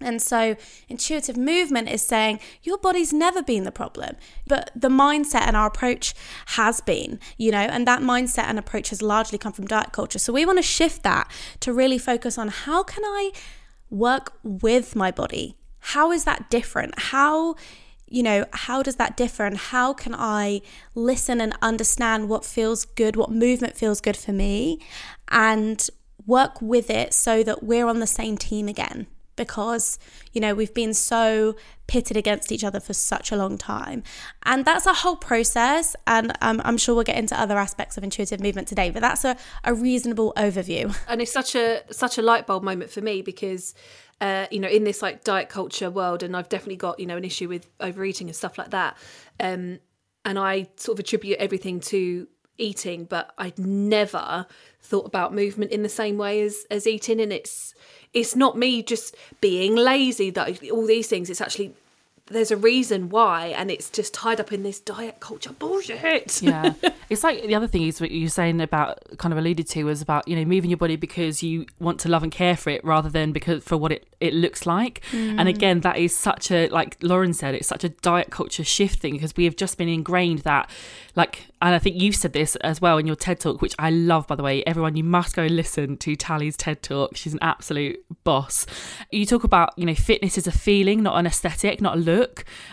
And 0.00 0.20
so, 0.20 0.56
intuitive 0.88 1.38
movement 1.38 1.88
is 1.88 2.02
saying 2.02 2.40
your 2.62 2.76
body's 2.76 3.14
never 3.14 3.42
been 3.42 3.64
the 3.64 3.72
problem, 3.72 4.16
but 4.46 4.70
the 4.76 4.90
mindset 4.90 5.46
and 5.46 5.56
our 5.56 5.66
approach 5.66 6.14
has 6.48 6.82
been, 6.82 7.18
you 7.38 7.50
know, 7.50 7.58
and 7.58 7.86
that 7.86 8.02
mindset 8.02 8.44
and 8.44 8.58
approach 8.58 8.90
has 8.90 9.00
largely 9.00 9.38
come 9.38 9.52
from 9.52 9.66
diet 9.66 9.92
culture. 9.92 10.18
So, 10.18 10.34
we 10.34 10.44
want 10.44 10.58
to 10.58 10.62
shift 10.62 11.02
that 11.04 11.30
to 11.60 11.72
really 11.72 11.96
focus 11.96 12.36
on 12.36 12.48
how 12.48 12.82
can 12.82 13.04
I 13.04 13.32
work 13.88 14.34
with 14.42 14.94
my 14.94 15.10
body? 15.10 15.56
How 15.78 16.12
is 16.12 16.24
that 16.24 16.50
different? 16.50 16.98
How, 16.98 17.54
you 18.06 18.22
know, 18.22 18.44
how 18.52 18.82
does 18.82 18.96
that 18.96 19.16
differ? 19.16 19.46
And 19.46 19.56
how 19.56 19.94
can 19.94 20.14
I 20.14 20.60
listen 20.94 21.40
and 21.40 21.56
understand 21.62 22.28
what 22.28 22.44
feels 22.44 22.84
good, 22.84 23.16
what 23.16 23.30
movement 23.30 23.76
feels 23.76 24.02
good 24.02 24.16
for 24.16 24.32
me, 24.32 24.78
and 25.28 25.88
work 26.26 26.60
with 26.60 26.90
it 26.90 27.14
so 27.14 27.42
that 27.44 27.62
we're 27.62 27.86
on 27.86 28.00
the 28.00 28.06
same 28.06 28.36
team 28.36 28.68
again? 28.68 29.06
Because, 29.36 29.98
you 30.32 30.40
know, 30.40 30.54
we've 30.54 30.74
been 30.74 30.94
so 30.94 31.54
pitted 31.86 32.16
against 32.16 32.50
each 32.50 32.64
other 32.64 32.80
for 32.80 32.92
such 32.92 33.30
a 33.30 33.36
long 33.36 33.56
time. 33.56 34.02
And 34.44 34.64
that's 34.64 34.86
a 34.86 34.92
whole 34.92 35.16
process. 35.16 35.94
And 36.06 36.32
um, 36.40 36.60
I'm 36.64 36.78
sure 36.78 36.94
we'll 36.94 37.04
get 37.04 37.18
into 37.18 37.38
other 37.38 37.58
aspects 37.58 37.96
of 37.96 38.04
intuitive 38.04 38.40
movement 38.40 38.68
today, 38.68 38.90
but 38.90 39.00
that's 39.00 39.24
a, 39.24 39.36
a 39.64 39.74
reasonable 39.74 40.32
overview. 40.36 40.96
And 41.08 41.22
it's 41.22 41.32
such 41.32 41.54
a 41.54 41.82
such 41.90 42.18
a 42.18 42.22
light 42.22 42.46
bulb 42.46 42.62
moment 42.62 42.90
for 42.90 43.00
me 43.00 43.22
because 43.22 43.74
uh, 44.20 44.46
you 44.50 44.60
know, 44.60 44.68
in 44.68 44.84
this 44.84 45.02
like 45.02 45.24
diet 45.24 45.48
culture 45.48 45.90
world, 45.90 46.22
and 46.22 46.36
I've 46.36 46.48
definitely 46.48 46.76
got, 46.76 46.98
you 46.98 47.06
know, 47.06 47.16
an 47.16 47.24
issue 47.24 47.48
with 47.48 47.68
overeating 47.80 48.28
and 48.28 48.36
stuff 48.36 48.56
like 48.56 48.70
that. 48.70 48.96
Um, 49.38 49.78
and 50.24 50.38
I 50.38 50.68
sort 50.76 50.96
of 50.96 51.00
attribute 51.00 51.38
everything 51.38 51.80
to 51.80 52.26
eating, 52.58 53.04
but 53.04 53.32
I'd 53.36 53.58
never 53.58 54.46
thought 54.80 55.06
about 55.06 55.34
movement 55.34 55.70
in 55.70 55.82
the 55.82 55.88
same 55.88 56.16
way 56.16 56.40
as 56.40 56.64
as 56.70 56.86
eating. 56.86 57.20
And 57.20 57.32
it's 57.32 57.74
it's 58.16 58.34
not 58.34 58.56
me 58.56 58.82
just 58.82 59.14
being 59.40 59.76
lazy 59.76 60.30
that 60.30 60.70
all 60.70 60.86
these 60.86 61.06
things 61.06 61.28
it's 61.28 61.40
actually 61.40 61.72
there's 62.28 62.50
a 62.50 62.56
reason 62.56 63.08
why 63.08 63.46
and 63.48 63.70
it's 63.70 63.88
just 63.88 64.12
tied 64.12 64.40
up 64.40 64.52
in 64.52 64.62
this 64.64 64.80
diet 64.80 65.20
culture 65.20 65.52
bullshit 65.52 66.42
yeah 66.42 66.72
it's 67.08 67.22
like 67.22 67.42
the 67.46 67.54
other 67.54 67.68
thing 67.68 67.82
is 67.82 68.00
what 68.00 68.10
you're 68.10 68.28
saying 68.28 68.60
about 68.60 68.98
kind 69.18 69.32
of 69.32 69.38
alluded 69.38 69.66
to 69.66 69.84
was 69.84 70.02
about 70.02 70.26
you 70.26 70.34
know 70.34 70.44
moving 70.44 70.68
your 70.68 70.76
body 70.76 70.96
because 70.96 71.42
you 71.42 71.64
want 71.78 72.00
to 72.00 72.08
love 72.08 72.24
and 72.24 72.32
care 72.32 72.56
for 72.56 72.70
it 72.70 72.84
rather 72.84 73.08
than 73.08 73.32
because 73.32 73.62
for 73.62 73.76
what 73.76 73.92
it, 73.92 74.08
it 74.20 74.34
looks 74.34 74.66
like 74.66 75.02
mm. 75.12 75.38
and 75.38 75.48
again 75.48 75.80
that 75.80 75.98
is 75.98 76.16
such 76.16 76.50
a 76.50 76.68
like 76.70 76.96
lauren 77.00 77.32
said 77.32 77.54
it's 77.54 77.68
such 77.68 77.84
a 77.84 77.88
diet 77.88 78.30
culture 78.30 78.64
shifting 78.64 79.14
because 79.14 79.36
we 79.36 79.44
have 79.44 79.54
just 79.54 79.78
been 79.78 79.88
ingrained 79.88 80.40
that 80.40 80.68
like 81.14 81.46
and 81.62 81.74
I 81.74 81.78
think 81.78 81.96
you 82.00 82.12
said 82.12 82.34
this 82.34 82.54
as 82.56 82.82
well 82.82 82.98
in 82.98 83.06
your 83.06 83.16
TED 83.16 83.40
talk, 83.40 83.62
which 83.62 83.74
I 83.78 83.88
love, 83.90 84.26
by 84.26 84.34
the 84.34 84.42
way. 84.42 84.62
Everyone, 84.64 84.94
you 84.94 85.02
must 85.02 85.34
go 85.34 85.46
listen 85.46 85.96
to 85.98 86.14
Tally's 86.14 86.56
TED 86.56 86.82
talk. 86.82 87.16
She's 87.16 87.32
an 87.32 87.38
absolute 87.40 88.04
boss. 88.24 88.66
You 89.10 89.24
talk 89.24 89.42
about, 89.42 89.72
you 89.78 89.86
know, 89.86 89.94
fitness 89.94 90.36
is 90.36 90.46
a 90.46 90.52
feeling, 90.52 91.02
not 91.02 91.18
an 91.18 91.26
aesthetic, 91.26 91.80
not 91.80 91.96
a 91.96 91.98
look. 91.98 92.15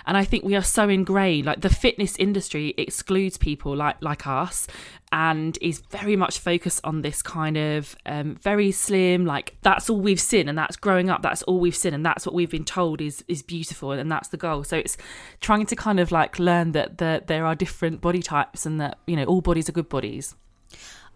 And 0.05 0.17
I 0.17 0.23
think 0.23 0.43
we 0.43 0.55
are 0.55 0.63
so 0.63 0.89
ingrained. 0.89 1.45
Like 1.45 1.61
the 1.61 1.69
fitness 1.69 2.15
industry 2.17 2.73
excludes 2.77 3.37
people 3.37 3.75
like 3.75 3.97
like 4.01 4.27
us 4.27 4.67
and 5.13 5.59
is 5.61 5.79
very 5.91 6.15
much 6.15 6.39
focused 6.39 6.81
on 6.83 7.03
this 7.03 7.21
kind 7.21 7.55
of 7.55 7.95
um, 8.07 8.33
very 8.41 8.71
slim 8.71 9.27
like 9.27 9.55
that's 9.61 9.87
all 9.87 9.99
we've 9.99 10.19
seen 10.19 10.49
and 10.49 10.57
that's 10.57 10.75
growing 10.75 11.07
up 11.07 11.21
that's 11.21 11.43
all 11.43 11.59
we've 11.59 11.75
seen 11.75 11.93
and 11.93 12.03
that's 12.03 12.25
what 12.25 12.33
we've 12.33 12.49
been 12.49 12.65
told 12.65 12.99
is 12.99 13.23
is 13.27 13.43
beautiful 13.43 13.91
and 13.91 14.11
that's 14.11 14.29
the 14.29 14.37
goal 14.37 14.63
so 14.63 14.75
it's 14.75 14.97
trying 15.39 15.67
to 15.67 15.75
kind 15.75 15.99
of 15.99 16.11
like 16.11 16.39
learn 16.39 16.71
that, 16.71 16.97
that 16.97 17.27
there 17.27 17.45
are 17.45 17.53
different 17.53 18.01
body 18.01 18.23
types 18.23 18.65
and 18.65 18.81
that 18.81 18.97
you 19.05 19.15
know 19.15 19.23
all 19.25 19.39
bodies 19.39 19.69
are 19.69 19.71
good 19.71 19.87
bodies 19.87 20.35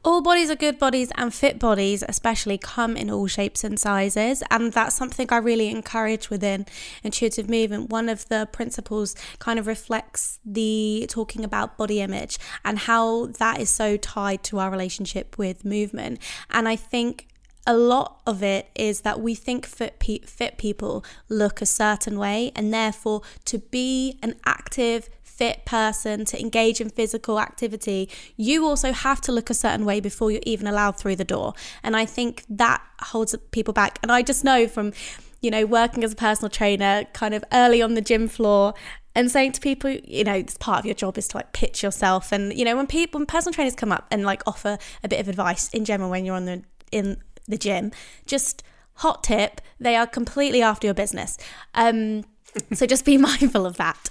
all 0.03 0.21
bodies 0.21 0.49
are 0.49 0.55
good 0.55 0.79
bodies, 0.79 1.11
and 1.15 1.33
fit 1.33 1.59
bodies, 1.59 2.03
especially, 2.07 2.57
come 2.57 2.95
in 2.95 3.09
all 3.09 3.27
shapes 3.27 3.63
and 3.63 3.79
sizes. 3.79 4.41
And 4.49 4.71
that's 4.71 4.95
something 4.95 5.27
I 5.29 5.37
really 5.37 5.69
encourage 5.69 6.29
within 6.29 6.65
intuitive 7.03 7.49
movement. 7.49 7.89
One 7.89 8.07
of 8.07 8.27
the 8.29 8.47
principles 8.51 9.15
kind 9.39 9.59
of 9.59 9.67
reflects 9.67 10.39
the 10.45 11.05
talking 11.09 11.43
about 11.43 11.77
body 11.77 12.01
image 12.01 12.37
and 12.63 12.79
how 12.79 13.27
that 13.39 13.59
is 13.59 13.69
so 13.69 13.97
tied 13.97 14.43
to 14.43 14.59
our 14.59 14.71
relationship 14.71 15.37
with 15.37 15.65
movement. 15.65 16.19
And 16.49 16.67
I 16.67 16.75
think 16.75 17.27
a 17.65 17.75
lot 17.75 18.21
of 18.25 18.41
it 18.41 18.69
is 18.75 19.01
that 19.01 19.19
we 19.19 19.35
think 19.35 19.65
fit, 19.65 19.99
pe- 19.99 20.19
fit 20.19 20.57
people 20.57 21.03
look 21.27 21.61
a 21.61 21.65
certain 21.65 22.17
way, 22.17 22.53
and 22.55 22.73
therefore 22.73 23.21
to 23.43 23.57
be 23.57 24.17
an 24.23 24.35
active, 24.45 25.09
fit 25.37 25.65
person 25.65 26.25
to 26.25 26.39
engage 26.39 26.81
in 26.81 26.89
physical 26.89 27.39
activity, 27.39 28.09
you 28.35 28.65
also 28.65 28.91
have 28.91 29.21
to 29.21 29.31
look 29.31 29.49
a 29.49 29.53
certain 29.53 29.85
way 29.85 29.99
before 29.99 30.31
you're 30.31 30.41
even 30.45 30.67
allowed 30.67 30.97
through 30.97 31.15
the 31.15 31.23
door. 31.23 31.53
And 31.83 31.95
I 31.95 32.05
think 32.05 32.43
that 32.49 32.81
holds 32.99 33.35
people 33.51 33.73
back. 33.73 33.99
And 34.01 34.11
I 34.11 34.23
just 34.23 34.43
know 34.43 34.67
from, 34.67 34.93
you 35.41 35.51
know, 35.51 35.65
working 35.65 36.03
as 36.03 36.13
a 36.13 36.15
personal 36.15 36.49
trainer 36.49 37.05
kind 37.13 37.33
of 37.33 37.43
early 37.53 37.81
on 37.81 37.93
the 37.93 38.01
gym 38.01 38.27
floor 38.27 38.73
and 39.13 39.31
saying 39.31 39.51
to 39.53 39.61
people, 39.61 39.91
you 39.91 40.23
know, 40.23 40.33
it's 40.33 40.57
part 40.57 40.79
of 40.79 40.85
your 40.85 40.95
job 40.95 41.17
is 41.17 41.27
to 41.29 41.37
like 41.37 41.53
pitch 41.53 41.83
yourself. 41.83 42.31
And, 42.31 42.53
you 42.53 42.65
know, 42.65 42.75
when 42.75 42.87
people, 42.87 43.19
when 43.19 43.27
personal 43.27 43.53
trainers 43.53 43.75
come 43.75 43.91
up 43.91 44.07
and 44.11 44.23
like 44.23 44.41
offer 44.47 44.77
a 45.03 45.07
bit 45.07 45.19
of 45.19 45.27
advice 45.27 45.69
in 45.69 45.85
general 45.85 46.09
when 46.09 46.25
you're 46.25 46.35
on 46.35 46.45
the, 46.45 46.63
in 46.91 47.17
the 47.47 47.57
gym, 47.57 47.91
just 48.25 48.63
hot 48.95 49.23
tip, 49.23 49.61
they 49.79 49.95
are 49.95 50.07
completely 50.07 50.61
after 50.61 50.87
your 50.87 50.93
business. 50.93 51.37
Um, 51.75 52.25
so 52.73 52.85
just 52.85 53.05
be 53.05 53.17
mindful 53.29 53.65
of 53.65 53.77
that. 53.77 54.09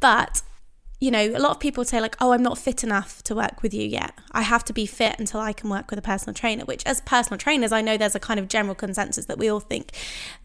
But 0.00 0.42
you 0.98 1.10
know, 1.10 1.22
a 1.22 1.38
lot 1.38 1.50
of 1.50 1.60
people 1.60 1.84
say, 1.84 2.00
like, 2.00 2.16
oh, 2.20 2.32
I'm 2.32 2.42
not 2.42 2.56
fit 2.56 2.82
enough 2.82 3.22
to 3.24 3.34
work 3.34 3.62
with 3.62 3.74
you 3.74 3.86
yet. 3.86 4.12
I 4.32 4.42
have 4.42 4.64
to 4.64 4.72
be 4.72 4.86
fit 4.86 5.18
until 5.18 5.40
I 5.40 5.52
can 5.52 5.68
work 5.68 5.90
with 5.90 5.98
a 5.98 6.02
personal 6.02 6.34
trainer, 6.34 6.64
which, 6.64 6.84
as 6.86 7.00
personal 7.02 7.38
trainers, 7.38 7.72
I 7.72 7.82
know 7.82 7.96
there's 7.96 8.14
a 8.14 8.20
kind 8.20 8.40
of 8.40 8.48
general 8.48 8.74
consensus 8.74 9.26
that 9.26 9.38
we 9.38 9.48
all 9.48 9.60
think 9.60 9.92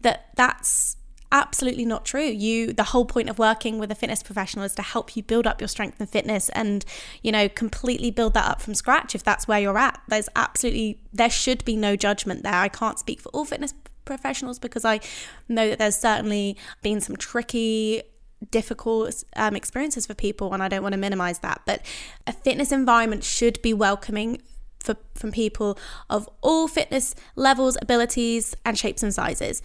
that 0.02 0.28
that's 0.36 0.96
absolutely 1.32 1.86
not 1.86 2.04
true. 2.04 2.26
You, 2.26 2.74
the 2.74 2.84
whole 2.84 3.06
point 3.06 3.30
of 3.30 3.38
working 3.38 3.78
with 3.78 3.90
a 3.90 3.94
fitness 3.94 4.22
professional 4.22 4.66
is 4.66 4.74
to 4.74 4.82
help 4.82 5.16
you 5.16 5.22
build 5.22 5.46
up 5.46 5.60
your 5.60 5.68
strength 5.68 5.98
and 5.98 6.08
fitness 6.08 6.50
and, 6.50 6.84
you 7.22 7.32
know, 7.32 7.48
completely 7.48 8.10
build 8.10 8.34
that 8.34 8.44
up 8.44 8.60
from 8.60 8.74
scratch 8.74 9.14
if 9.14 9.24
that's 9.24 9.48
where 9.48 9.58
you're 9.58 9.78
at. 9.78 10.00
There's 10.08 10.28
absolutely, 10.36 11.00
there 11.12 11.30
should 11.30 11.64
be 11.64 11.74
no 11.74 11.96
judgment 11.96 12.42
there. 12.42 12.54
I 12.54 12.68
can't 12.68 12.98
speak 12.98 13.20
for 13.20 13.30
all 13.30 13.46
fitness 13.46 13.72
professionals 14.04 14.58
because 14.58 14.84
I 14.84 15.00
know 15.48 15.70
that 15.70 15.78
there's 15.78 15.96
certainly 15.96 16.58
been 16.82 17.00
some 17.00 17.16
tricky 17.16 18.02
difficult 18.50 19.24
um, 19.36 19.56
experiences 19.56 20.06
for 20.06 20.14
people, 20.14 20.52
and 20.52 20.62
I 20.62 20.68
don't 20.68 20.82
want 20.82 20.94
to 20.94 20.98
minimize 20.98 21.40
that. 21.40 21.62
But 21.66 21.82
a 22.26 22.32
fitness 22.32 22.72
environment 22.72 23.24
should 23.24 23.60
be 23.62 23.74
welcoming 23.74 24.42
for 24.80 24.96
from 25.14 25.32
people 25.32 25.78
of 26.10 26.28
all 26.40 26.68
fitness 26.68 27.14
levels, 27.36 27.76
abilities, 27.80 28.54
and 28.64 28.78
shapes 28.78 29.02
and 29.02 29.14
sizes. 29.14 29.62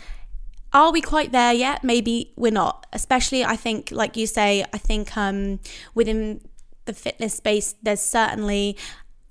Are 0.73 0.91
we 0.91 1.01
quite 1.01 1.31
there 1.31 1.53
yet? 1.53 1.83
Maybe 1.83 2.33
we're 2.35 2.51
not. 2.51 2.85
Especially, 2.93 3.43
I 3.43 3.55
think, 3.55 3.89
like 3.91 4.17
you 4.17 4.27
say, 4.27 4.65
I 4.73 4.77
think 4.77 5.15
um, 5.17 5.59
within 5.95 6.41
the 6.85 6.93
fitness 6.93 7.35
space, 7.35 7.75
there's 7.81 8.01
certainly 8.01 8.77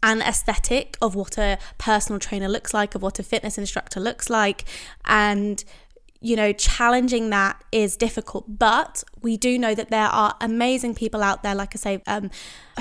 an 0.03 0.23
aesthetic 0.23 0.97
of 1.03 1.15
what 1.15 1.39
a 1.39 1.59
personal 1.79 2.19
trainer 2.19 2.49
looks 2.49 2.73
like, 2.73 2.95
of 2.95 3.03
what 3.03 3.19
a 3.19 3.23
fitness 3.23 3.59
instructor 3.59 4.01
looks 4.01 4.31
like, 4.31 4.65
and 5.05 5.65
you 6.21 6.37
know, 6.37 6.53
challenging 6.53 7.31
that 7.31 7.63
is 7.73 7.97
difficult, 7.97 8.45
but 8.59 9.05
we 9.23 9.37
do 9.37 9.59
know 9.59 9.75
that 9.75 9.91
there 9.91 10.07
are 10.07 10.35
amazing 10.41 10.95
people 10.95 11.23
out 11.23 11.43
there, 11.43 11.55
like 11.55 11.75
I 11.75 11.79
say, 11.79 12.03
um, 12.07 12.31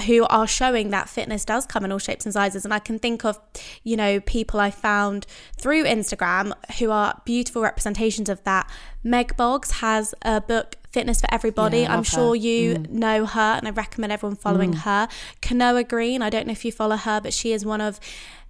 who 0.06 0.26
are 0.26 0.48
showing 0.48 0.90
that 0.90 1.10
fitness 1.10 1.46
does 1.46 1.66
come 1.66 1.86
in 1.86 1.92
all 1.92 2.00
shapes 2.00 2.26
and 2.26 2.34
sizes. 2.34 2.66
And 2.66 2.74
I 2.74 2.80
can 2.80 3.00
think 3.00 3.26
of, 3.26 3.40
you 3.84 3.98
know, 3.98 4.20
people 4.22 4.60
I 4.60 4.72
found 4.72 5.26
through 5.58 5.86
Instagram 5.86 6.54
who 6.80 6.92
are 6.92 7.22
beautiful 7.26 7.62
representations 7.62 8.30
of 8.30 8.44
that. 8.44 8.70
Meg 9.04 9.38
Boggs 9.38 9.72
has 9.72 10.16
a 10.22 10.42
book, 10.42 10.78
Fitness 10.92 11.20
for 11.20 11.28
Everybody. 11.30 11.82
Yeah, 11.82 11.94
I'm 11.94 12.04
sure 12.04 12.30
her. 12.30 12.36
you 12.36 12.86
know 12.90 13.26
her, 13.26 13.42
and 13.58 13.68
I 13.68 13.72
recommend 13.72 14.14
everyone 14.14 14.38
following 14.38 14.72
her. 14.72 15.10
Kanoa 15.42 15.86
Green, 15.86 16.22
I 16.22 16.30
don't 16.30 16.48
know 16.48 16.54
if 16.54 16.64
you 16.64 16.72
follow 16.72 16.96
her, 16.96 17.20
but 17.20 17.34
she 17.34 17.52
is 17.52 17.66
one 17.66 17.82
of 17.82 18.00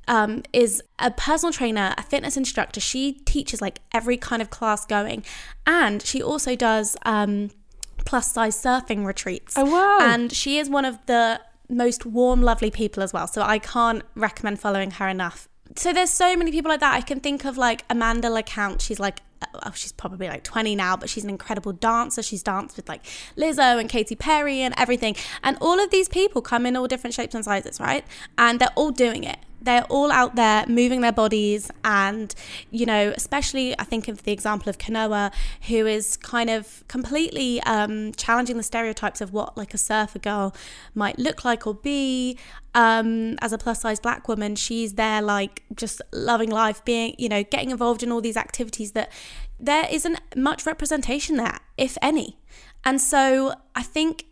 um, 0.08 0.44
is 0.54 0.82
a 1.00 1.12
personal 1.12 1.52
trainer, 1.54 1.94
a 1.98 2.04
fitness 2.04 2.38
instructor. 2.38 2.80
She 2.80 3.14
teaches 3.26 3.62
like 3.62 3.80
every 3.94 4.18
kind 4.18 4.42
of 4.42 4.50
class 4.50 4.86
going, 4.86 5.24
and 5.66 6.02
she 6.02 6.22
also 6.22 6.56
does 6.56 6.96
um, 7.06 7.52
plus 8.06 8.32
size 8.32 8.56
surfing 8.56 9.06
retreats. 9.06 9.56
Oh, 9.58 9.66
wow. 9.66 9.98
And 10.02 10.32
she 10.32 10.58
is 10.60 10.70
one 10.70 10.86
of 10.86 11.00
the 11.08 11.42
most 11.70 12.06
warm, 12.06 12.42
lovely 12.42 12.72
people 12.72 13.04
as 13.04 13.12
well. 13.12 13.28
So 13.28 13.42
I 13.42 13.60
can't 13.60 14.04
recommend 14.16 14.60
following 14.60 14.92
her 14.92 15.08
enough. 15.08 15.48
So 15.76 15.92
there's 15.92 16.12
so 16.12 16.36
many 16.36 16.52
people 16.52 16.70
like 16.70 16.80
that. 16.80 16.94
I 16.94 17.02
can 17.02 17.20
think 17.20 17.44
of 17.44 17.58
like 17.58 17.84
Amanda 17.90 18.30
LaCount. 18.30 18.82
She's 18.82 19.00
like, 19.00 19.20
oh, 19.54 19.72
she's 19.74 19.92
probably 19.92 20.28
like 20.28 20.44
20 20.44 20.76
now, 20.76 20.96
but 20.96 21.10
she's 21.10 21.24
an 21.24 21.30
incredible 21.30 21.74
dancer. 21.74 22.22
She's 22.22 22.44
danced 22.44 22.78
with 22.78 22.88
like 22.88 23.04
Lizzo 23.36 23.80
and 23.80 23.90
Katy 23.90 24.16
Perry 24.16 24.62
and 24.62 24.74
everything. 24.78 25.16
And 25.44 25.58
all 25.60 25.80
of 25.80 25.90
these 25.90 26.08
people 26.08 26.42
come 26.42 26.66
in 26.66 26.76
all 26.76 26.88
different 26.88 27.14
shapes 27.14 27.36
and 27.36 27.44
sizes, 27.44 27.80
right? 27.80 28.06
And 28.38 28.60
they're 28.60 28.70
all 28.76 28.92
doing 28.92 29.24
it 29.24 29.40
they're 29.66 29.84
all 29.86 30.12
out 30.12 30.36
there 30.36 30.66
moving 30.68 31.02
their 31.02 31.12
bodies 31.12 31.70
and 31.84 32.34
you 32.72 32.86
know 32.86 33.14
especially 33.16 33.78
i 33.80 33.84
think 33.84 34.08
of 34.08 34.24
the 34.24 34.32
example 34.32 34.70
of 34.70 34.78
kanoa 34.78 35.32
who 35.68 35.86
is 35.86 36.18
kind 36.18 36.50
of 36.50 36.84
completely 36.88 37.62
um, 37.64 38.12
challenging 38.14 38.58
the 38.58 38.64
stereotypes 38.64 39.22
of 39.22 39.34
what 39.34 39.58
like 39.58 39.74
a 39.74 39.78
surfer 39.78 40.20
girl 40.20 40.56
might 40.94 41.18
look 41.20 41.44
like 41.44 41.66
or 41.68 41.74
be. 41.74 42.38
Um, 42.74 43.38
as 43.40 43.54
a 43.54 43.58
plus 43.58 43.80
size 43.80 44.02
black 44.02 44.28
woman 44.28 44.58
she's 44.58 44.96
there 44.96 45.22
like 45.22 45.64
just 45.74 46.02
loving 46.12 46.50
life 46.50 46.84
being 46.84 47.16
you 47.18 47.30
know 47.30 47.42
getting 47.42 47.72
involved 47.72 48.04
in 48.04 48.12
all 48.12 48.20
these 48.20 48.36
activities 48.36 48.92
that 48.92 49.14
there 49.58 49.88
isn't 49.90 50.20
much 50.36 50.66
representation 50.66 51.38
there 51.38 51.60
if 51.78 51.98
any. 52.02 52.38
And 52.84 53.00
so 53.02 53.54
i 53.76 53.82
think 53.82 54.26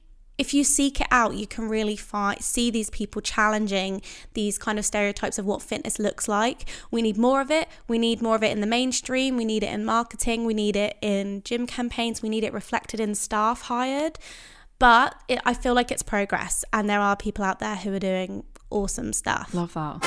if 0.43 0.53
you 0.53 0.65
seek 0.65 0.99
it 0.99 1.07
out, 1.09 1.35
you 1.35 1.47
can 1.47 1.69
really 1.69 1.95
find, 1.95 2.41
see 2.43 2.69
these 2.69 2.89
people 2.89 3.21
challenging 3.21 4.01
these 4.33 4.57
kind 4.57 4.77
of 4.77 4.83
stereotypes 4.83 5.39
of 5.39 5.45
what 5.45 5.61
fitness 5.61 5.99
looks 5.99 6.27
like. 6.27 6.65
We 6.91 7.01
need 7.01 7.17
more 7.17 7.39
of 7.39 7.49
it. 7.49 7.69
We 7.87 7.97
need 7.97 8.21
more 8.21 8.35
of 8.35 8.43
it 8.43 8.51
in 8.51 8.59
the 8.59 8.67
mainstream. 8.67 9.37
We 9.37 9.45
need 9.45 9.63
it 9.63 9.71
in 9.71 9.85
marketing. 9.85 10.43
We 10.43 10.53
need 10.53 10.75
it 10.75 10.97
in 11.01 11.43
gym 11.45 11.65
campaigns. 11.65 12.21
We 12.21 12.27
need 12.27 12.43
it 12.43 12.51
reflected 12.51 12.99
in 12.99 13.15
staff 13.15 13.61
hired. 13.61 14.19
But 14.79 15.15
it, 15.29 15.39
I 15.45 15.53
feel 15.53 15.75
like 15.75 15.91
it's 15.91 16.03
progress, 16.03 16.65
and 16.73 16.89
there 16.89 16.99
are 16.99 17.15
people 17.15 17.45
out 17.45 17.59
there 17.59 17.77
who 17.77 17.93
are 17.93 17.99
doing 17.99 18.43
awesome 18.69 19.13
stuff. 19.13 19.53
Love 19.53 19.73
that. 19.75 20.01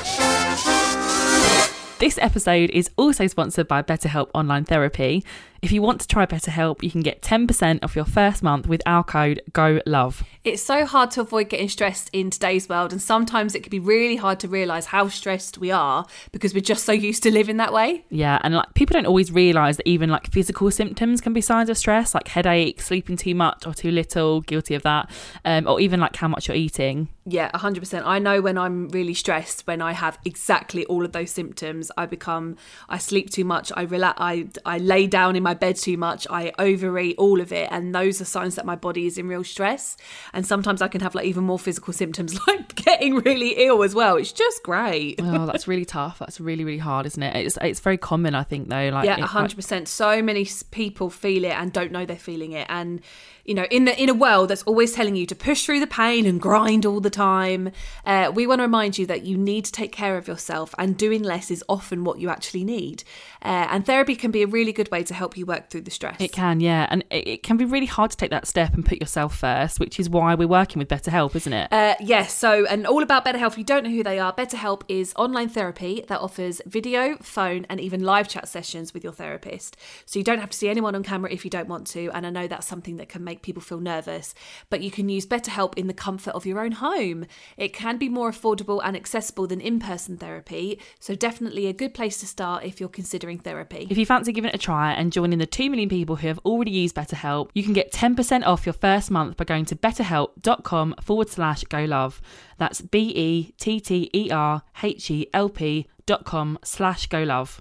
This 1.99 2.19
episode 2.19 2.69
is 2.75 2.91
also 2.99 3.27
sponsored 3.27 3.69
by 3.69 3.81
BetterHelp 3.81 4.29
Online 4.35 4.67
Therapy. 4.67 5.25
If 5.67 5.73
you 5.73 5.83
want 5.83 6.01
to 6.03 6.07
try 6.07 6.27
BetterHelp, 6.27 6.85
you 6.85 6.93
can 6.93 7.01
get 7.01 7.23
10% 7.23 7.83
off 7.83 7.97
your 7.97 8.05
first 8.05 8.41
month 8.41 8.69
with 8.69 8.81
our 8.87 9.03
code 9.03 9.43
GOLOVE. 9.53 10.23
It's 10.45 10.63
so 10.63 10.87
hard 10.87 11.11
to 11.11 11.23
avoid 11.23 11.49
getting 11.49 11.69
stressed 11.69 12.09
in 12.13 12.31
today's 12.31 12.69
world, 12.69 12.93
and 12.93 13.03
sometimes 13.03 13.53
it 13.57 13.65
can 13.65 13.71
be 13.71 13.81
really 13.81 14.15
hard 14.15 14.39
to 14.39 14.49
realize 14.49 14.87
how 14.87 15.09
stressed 15.09 15.59
we 15.59 15.73
are 15.73 16.07
because 16.31 16.55
we're 16.55 16.61
just 16.61 16.85
so 16.85 16.93
used 16.93 17.25
to 17.25 17.33
living 17.33 17.57
that 17.57 17.73
way. 17.73 18.05
Yeah, 18.11 18.39
and 18.45 18.55
like 18.55 18.75
people 18.75 18.95
don't 18.95 19.07
always 19.07 19.33
realize 19.33 19.79
that 19.79 19.89
even 19.89 20.09
like 20.09 20.31
physical 20.31 20.71
symptoms 20.71 21.21
can 21.21 21.33
be 21.33 21.41
signs 21.41 21.69
of 21.69 21.77
stress, 21.77 22.15
like 22.15 22.29
headache, 22.29 22.81
sleeping 22.81 23.17
too 23.17 23.35
much 23.35 23.67
or 23.67 23.75
too 23.75 23.91
little, 23.91 24.43
guilty 24.43 24.77
of 24.77 24.85
that, 24.85 25.11
um, 25.45 25.67
or 25.67 25.81
even 25.81 25.99
like 25.99 26.15
how 26.15 26.29
much 26.29 26.47
you're 26.47 26.57
eating. 26.57 27.09
Yeah, 27.29 27.51
100%. 27.51 28.05
I 28.05 28.21
know 28.21 28.41
when 28.41 28.57
I'm 28.57 28.89
really 28.91 29.15
stressed, 29.15 29.67
when 29.67 29.83
I 29.83 29.95
have 29.95 30.17
exactly 30.25 30.87
all 30.87 31.05
of 31.05 31.11
those 31.11 31.33
symptoms, 31.33 31.91
I 31.97 32.07
become, 32.07 32.57
I 32.89 32.99
sleep 32.99 33.31
too 33.31 33.45
much, 33.45 33.73
I 33.75 33.83
relax, 33.83 34.17
I, 34.21 34.47
I 34.65 34.79
lay 34.79 35.09
down 35.09 35.35
in 35.35 35.43
my 35.43 35.55
bed 35.57 35.77
too 35.77 35.97
much, 35.97 36.27
I 36.31 36.53
overeat, 36.59 37.17
all 37.19 37.41
of 37.41 37.53
it. 37.53 37.69
And 37.73 37.95
those 37.95 38.21
are 38.21 38.25
signs 38.25 38.55
that 38.55 38.65
my 38.65 38.77
body 38.77 39.07
is 39.07 39.19
in 39.19 39.27
real 39.29 39.43
stress. 39.45 39.97
And 40.33 40.47
sometimes 40.47 40.81
I 40.83 40.89
can 40.89 41.01
have 41.01 41.15
like 41.15 41.27
even 41.27 41.45
more 41.45 41.59
physical 41.59 41.93
symptoms, 41.93 42.39
like 42.47 42.75
getting 42.77 43.17
really 43.17 43.51
ill 43.67 43.83
as 43.83 43.95
well. 43.95 44.17
It's 44.17 44.33
just 44.33 44.63
great. 44.63 45.21
Oh, 45.23 45.47
that's 45.47 45.67
really 45.67 45.85
tough. 45.85 46.19
That's 46.19 46.41
really, 46.41 46.65
really 46.65 46.79
hard, 46.79 47.07
isn't 47.07 47.23
it? 47.23 47.35
It's 47.37 47.59
it's 47.63 47.81
very 47.81 47.99
common, 47.99 48.35
I 48.35 48.43
think, 48.45 48.69
though. 48.69 48.91
Like, 48.91 49.07
yeah, 49.07 49.19
it- 49.19 49.25
hundred 49.25 49.57
percent. 49.57 49.89
So 49.89 50.23
many 50.23 50.47
people 50.71 51.11
feel 51.11 51.45
it 51.45 51.53
and 51.53 51.73
don't 51.73 51.93
know 51.93 52.07
they're 52.07 52.17
feeling 52.17 52.53
it, 52.53 52.67
and 52.71 53.01
you 53.47 53.55
know, 53.55 53.67
in 53.71 53.85
the 53.85 54.01
in 54.01 54.09
a 54.09 54.15
world 54.15 54.51
that's 54.51 54.63
always 54.65 54.93
telling 54.93 55.17
you 55.17 55.27
to 55.27 55.35
push 55.35 55.65
through 55.65 55.81
the 55.81 55.87
pain 55.87 56.27
and 56.27 56.41
grind 56.41 56.85
all 56.85 57.01
the 57.01 57.11
time, 57.11 57.71
uh, 58.05 58.31
we 58.35 58.47
want 58.47 58.59
to 58.59 58.63
remind 58.63 58.99
you 58.99 59.07
that 59.07 59.25
you 59.25 59.39
need 59.39 59.65
to 59.65 59.73
take 59.73 59.93
care 59.93 60.19
of 60.19 60.29
yourself, 60.29 60.75
and 60.79 60.97
doing 60.97 61.23
less 61.23 61.51
is 61.51 61.65
often 61.69 62.05
what 62.05 62.19
you 62.19 62.29
actually 62.29 62.65
need. 62.65 63.05
Uh, 63.43 63.69
and 63.71 63.87
therapy 63.87 64.17
can 64.17 64.31
be 64.31 64.43
a 64.43 64.47
really 64.47 64.73
good 64.73 64.91
way 64.91 65.03
to 65.05 65.15
help 65.15 65.37
you 65.37 65.47
work 65.47 65.71
through 65.71 65.83
the 65.83 65.91
stress. 65.91 66.21
It 66.21 66.33
can, 66.33 66.61
yeah, 66.61 66.87
and 66.91 67.05
it, 67.11 67.29
it 67.29 67.43
can 67.43 67.57
be 67.57 67.65
really 67.65 67.87
hard 67.87 68.11
to 68.11 68.17
take 68.17 68.31
that 68.31 68.47
step 68.47 68.75
and 68.75 68.85
put 68.85 68.99
yourself 68.99 69.37
first, 69.37 69.79
which 69.79 70.01
is 70.01 70.11
why 70.11 70.35
we're 70.35 70.49
working 70.49 70.81
with 70.81 70.89
BetterHelp, 70.89 71.37
isn't 71.37 71.53
it? 71.53 71.73
Uh, 71.73 71.95
yes, 72.01 72.35
so 72.35 72.67
and 72.67 72.87
all 72.87 73.03
about 73.03 73.25
BetterHelp. 73.25 73.53
If 73.53 73.59
you 73.59 73.65
don't 73.65 73.85
know 73.85 73.91
who 73.91 74.03
they 74.03 74.19
are, 74.19 74.33
BetterHelp 74.33 74.83
is 74.89 75.13
online 75.17 75.49
therapy 75.49 76.05
that 76.09 76.21
offers 76.21 76.61
video, 76.67 77.17
phone, 77.19 77.67
and 77.69 77.81
even 77.81 78.03
live 78.03 78.29
chat 78.29 78.49
sessions 78.49 78.93
with 78.93 79.05
your 79.05 79.13
therapist. 79.13 79.77
So 80.05 80.19
you 80.19 80.25
don't 80.25 80.41
have 80.41 80.51
to 80.51 80.59
see 80.59 80.69
anyone 80.69 80.95
on 80.95 81.03
camera 81.03 81.31
if 81.31 81.45
you 81.45 81.51
don't 81.51 81.69
want 81.69 81.87
to. 81.89 82.11
And 82.13 82.27
I 82.27 82.31
know 82.31 82.49
that's 82.49 82.67
something 82.67 82.97
that 82.97 83.09
can 83.09 83.23
make 83.23 83.36
people 83.43 83.63
feel 83.63 83.81
nervous, 83.81 84.35
but 84.71 84.83
you 84.83 84.91
can 84.91 85.09
use 85.09 85.27
BetterHelp 85.27 85.77
in 85.77 85.87
the 85.87 85.95
comfort 85.95 86.35
of 86.35 86.47
your 86.47 86.61
own 86.61 86.73
home. 86.73 87.27
It 87.57 87.73
can 87.73 87.97
be 87.97 88.09
more 88.09 88.31
affordable 88.31 88.81
and 88.85 88.97
accessible 88.97 89.47
than 89.47 89.61
in-person 89.61 90.19
therapy, 90.19 90.81
so 91.01 91.15
definitely 91.15 91.67
a 91.67 91.73
good 91.73 91.95
place 91.95 92.19
to 92.21 92.27
start 92.27 92.65
if 92.65 92.81
you're 92.81 92.89
considering 92.89 93.39
therapy. 93.39 93.87
If 93.91 93.99
you 93.99 94.07
fancy 94.07 94.33
giving 94.33 94.51
it 94.51 94.55
a 94.55 94.59
try 94.59 94.93
and 94.93 95.13
joining 95.13 95.39
the 95.39 95.47
2 95.47 95.71
million 95.71 95.89
people 95.89 96.17
who 96.17 96.29
have 96.29 96.41
already 96.45 96.71
used 96.71 96.95
BetterHelp, 96.95 97.51
you 97.55 97.63
can 97.63 97.73
get 97.73 97.93
10% 97.93 98.45
off 98.47 98.67
your 98.67 98.73
first 98.73 99.11
month 99.11 99.37
by 99.37 99.45
going 99.45 99.65
to 99.67 99.77
betterhelp.com 99.77 100.95
forward 101.01 101.29
slash 101.29 101.65
go 101.65 101.85
love. 101.85 102.21
That's 102.59 102.81
B 102.81 103.13
E 103.15 103.53
T 103.59 103.81
T 103.81 104.11
E 104.13 104.31
R 104.31 104.63
H 104.83 105.11
E 105.11 105.29
L 105.33 105.49
P 105.49 105.87
dot 106.07 106.25
com 106.25 106.59
slash 106.63 107.07
go 107.09 107.23
love. 107.23 107.61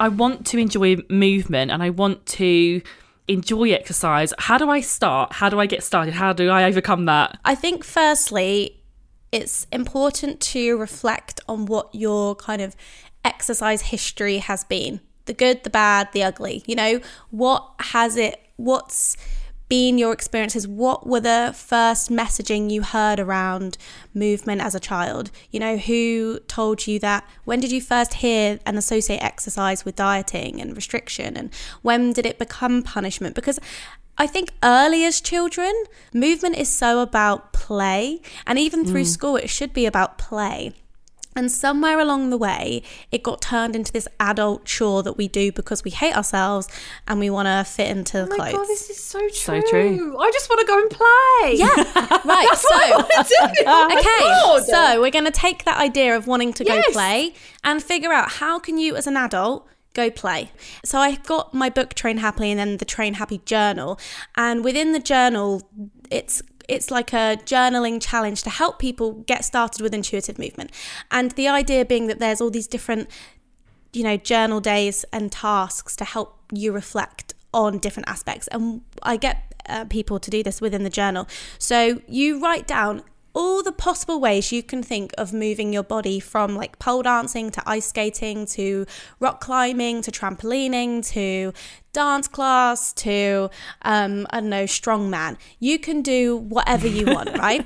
I 0.00 0.08
want 0.08 0.46
to 0.46 0.58
enjoy 0.58 0.96
movement 1.10 1.70
and 1.70 1.82
I 1.82 1.90
want 1.90 2.24
to 2.26 2.80
enjoy 3.28 3.70
exercise. 3.70 4.32
How 4.38 4.58
do 4.58 4.70
I 4.70 4.80
start? 4.80 5.34
How 5.34 5.48
do 5.48 5.60
I 5.60 5.66
get 5.66 5.82
started? 5.82 6.14
How 6.14 6.32
do 6.32 6.48
I 6.48 6.64
overcome 6.64 7.04
that? 7.04 7.38
I 7.44 7.54
think, 7.54 7.84
firstly, 7.84 8.82
it's 9.30 9.66
important 9.70 10.40
to 10.40 10.76
reflect 10.78 11.40
on 11.48 11.66
what 11.66 11.94
your 11.94 12.34
kind 12.34 12.62
of 12.62 12.74
exercise 13.24 13.82
history 13.82 14.38
has 14.38 14.64
been 14.64 15.00
the 15.26 15.34
good, 15.34 15.62
the 15.62 15.70
bad, 15.70 16.08
the 16.12 16.22
ugly. 16.22 16.64
You 16.66 16.74
know, 16.74 17.00
what 17.30 17.70
has 17.78 18.16
it, 18.16 18.40
what's 18.56 19.16
been 19.68 19.98
your 19.98 20.12
experiences? 20.12 20.66
What 20.66 21.06
were 21.06 21.20
the 21.20 21.52
first 21.54 22.10
messaging 22.10 22.70
you 22.70 22.82
heard 22.82 23.20
around 23.20 23.78
movement 24.14 24.60
as 24.60 24.74
a 24.74 24.80
child? 24.80 25.30
You 25.50 25.60
know, 25.60 25.76
who 25.76 26.40
told 26.48 26.86
you 26.86 26.98
that? 27.00 27.28
When 27.44 27.60
did 27.60 27.72
you 27.72 27.80
first 27.80 28.14
hear 28.14 28.58
and 28.64 28.78
associate 28.78 29.22
exercise 29.22 29.84
with 29.84 29.96
dieting 29.96 30.60
and 30.60 30.74
restriction? 30.74 31.36
And 31.36 31.50
when 31.82 32.12
did 32.12 32.26
it 32.26 32.38
become 32.38 32.82
punishment? 32.82 33.34
Because 33.34 33.58
I 34.16 34.26
think 34.26 34.50
early 34.62 35.04
as 35.04 35.20
children, 35.20 35.72
movement 36.12 36.56
is 36.56 36.68
so 36.68 37.00
about 37.00 37.52
play, 37.52 38.20
and 38.46 38.58
even 38.58 38.84
through 38.84 39.02
mm. 39.02 39.06
school, 39.06 39.36
it 39.36 39.48
should 39.48 39.72
be 39.72 39.86
about 39.86 40.18
play. 40.18 40.72
And 41.38 41.52
somewhere 41.52 42.00
along 42.00 42.30
the 42.30 42.36
way, 42.36 42.82
it 43.12 43.22
got 43.22 43.40
turned 43.40 43.76
into 43.76 43.92
this 43.92 44.08
adult 44.18 44.64
chore 44.64 45.04
that 45.04 45.12
we 45.16 45.28
do 45.28 45.52
because 45.52 45.84
we 45.84 45.92
hate 45.92 46.16
ourselves 46.16 46.66
and 47.06 47.20
we 47.20 47.30
want 47.30 47.46
to 47.46 47.62
fit 47.70 47.88
into 47.88 48.22
Oh 48.24 48.26
my 48.26 48.36
clothes. 48.36 48.52
god, 48.54 48.66
this 48.66 48.90
is 48.90 49.02
so 49.02 49.20
true. 49.20 49.30
So 49.30 49.62
true. 49.70 50.18
I 50.18 50.30
just 50.32 50.50
want 50.50 50.60
to 50.60 50.66
go 50.66 50.78
and 50.82 50.90
play. 50.90 51.54
yeah, 51.54 52.20
right. 52.24 52.48
so, 52.56 53.64
Oh 53.66 54.58
okay, 54.58 54.64
so 54.72 55.00
we're 55.00 55.12
going 55.12 55.26
to 55.26 55.30
take 55.30 55.64
that 55.64 55.78
idea 55.78 56.16
of 56.16 56.26
wanting 56.26 56.52
to 56.54 56.64
Yes. 56.64 56.86
go 56.86 56.92
play 56.92 57.34
and 57.62 57.80
figure 57.80 58.12
out 58.12 58.32
how 58.32 58.58
can 58.58 58.76
you, 58.76 58.96
as 58.96 59.06
an 59.06 59.16
adult, 59.16 59.64
go 59.94 60.10
play. 60.10 60.50
So 60.84 60.98
I 60.98 61.16
got 61.16 61.54
my 61.54 61.70
book 61.70 61.94
Train 61.94 62.18
Happily 62.18 62.50
and 62.50 62.58
then 62.58 62.76
the 62.78 62.84
Train 62.84 63.14
Happy 63.14 63.40
journal. 63.44 63.98
And 64.36 64.64
within 64.64 64.92
the 64.92 64.98
journal, 65.00 65.62
it's 66.10 66.42
it's 66.68 66.90
like 66.90 67.12
a 67.12 67.38
journaling 67.44 68.00
challenge 68.00 68.42
to 68.42 68.50
help 68.50 68.78
people 68.78 69.24
get 69.26 69.44
started 69.44 69.80
with 69.80 69.94
intuitive 69.94 70.38
movement. 70.38 70.70
And 71.10 71.32
the 71.32 71.48
idea 71.48 71.84
being 71.84 72.06
that 72.06 72.18
there's 72.18 72.40
all 72.40 72.50
these 72.50 72.66
different 72.66 73.08
you 73.92 74.02
know, 74.02 74.16
journal 74.16 74.60
days 74.60 75.04
and 75.12 75.32
tasks 75.32 75.96
to 75.96 76.04
help 76.04 76.38
you 76.52 76.72
reflect 76.72 77.34
on 77.54 77.78
different 77.78 78.08
aspects. 78.08 78.46
And 78.48 78.82
I 79.02 79.16
get 79.16 79.54
uh, 79.68 79.84
people 79.86 80.18
to 80.20 80.30
do 80.30 80.42
this 80.42 80.60
within 80.60 80.84
the 80.84 80.90
journal. 80.90 81.26
So 81.58 82.00
you 82.06 82.40
write 82.40 82.66
down 82.66 83.02
all 83.38 83.62
the 83.62 83.70
possible 83.70 84.18
ways 84.18 84.50
you 84.50 84.64
can 84.64 84.82
think 84.82 85.14
of 85.16 85.32
moving 85.32 85.72
your 85.72 85.84
body 85.84 86.18
from 86.18 86.56
like 86.56 86.76
pole 86.80 87.02
dancing 87.04 87.52
to 87.52 87.62
ice 87.64 87.86
skating 87.86 88.44
to 88.44 88.84
rock 89.20 89.40
climbing 89.40 90.02
to 90.02 90.10
trampolining 90.10 91.08
to 91.08 91.52
dance 91.92 92.26
class 92.26 92.92
to 92.92 93.48
um, 93.82 94.26
I 94.30 94.40
don't 94.40 94.50
know 94.50 94.64
strongman. 94.64 95.36
You 95.60 95.78
can 95.78 96.02
do 96.02 96.36
whatever 96.36 96.88
you 96.88 97.06
want, 97.06 97.38
right? 97.46 97.64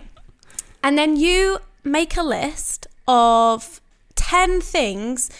And 0.84 0.98
then 0.98 1.16
you 1.16 1.60
make 1.82 2.18
a 2.18 2.22
list 2.22 2.86
of 3.08 3.80
10 4.14 4.60
things 4.60 5.30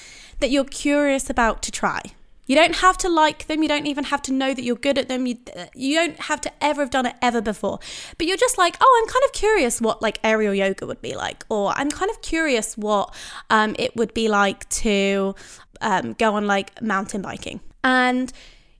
that 0.41 0.51
you're 0.51 0.65
curious 0.65 1.29
about 1.29 1.61
to 1.65 1.71
try. 1.71 2.01
You 2.47 2.57
don't 2.57 2.77
have 2.77 2.99
to 2.99 3.09
like 3.09 3.47
them. 3.47 3.63
You 3.63 3.69
don't 3.69 3.87
even 3.87 4.05
have 4.05 4.23
to 4.23 4.33
know 4.33 4.53
that 4.53 4.63
you're 4.63 4.77
good 4.77 4.99
at 4.99 5.09
them. 5.09 5.27
You, 5.27 5.39
you 5.75 5.95
don't 5.95 6.19
have 6.21 6.41
to 6.43 6.53
ever 6.61 6.83
have 6.83 6.91
done 6.91 7.07
it 7.07 7.15
ever 7.23 7.41
before. 7.41 7.79
But 8.19 8.27
you're 8.27 8.37
just 8.37 8.59
like, 8.59 8.77
oh, 8.81 9.03
I'm 9.03 9.13
kind 9.13 9.25
of 9.25 9.33
curious 9.33 9.81
what 9.81 10.03
like 10.03 10.19
aerial 10.25 10.53
yoga 10.53 10.87
would 10.87 11.01
be 11.01 11.15
like, 11.15 11.45
or 11.49 11.73
I'm 11.77 11.91
kind 11.91 12.11
of 12.11 12.21
curious 12.21 12.77
what 12.77 13.15
um, 13.49 13.77
it 13.79 13.95
would 13.97 14.13
be 14.13 14.29
like 14.29 14.69
to 14.71 15.35
um, 15.81 16.15
go 16.15 16.35
on 16.35 16.47
like 16.47 16.83
mountain 16.83 17.23
biking. 17.23 17.61
And 17.85 18.33